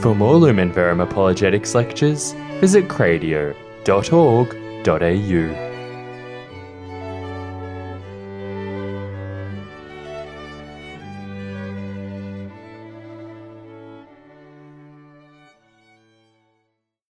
For 0.02 0.16
more 0.16 0.36
Lumen 0.36 0.72
Verum 0.72 1.02
Apologetics 1.02 1.76
lectures, 1.76 2.34
visit 2.60 2.88
cradio.org.au. 4.84 5.68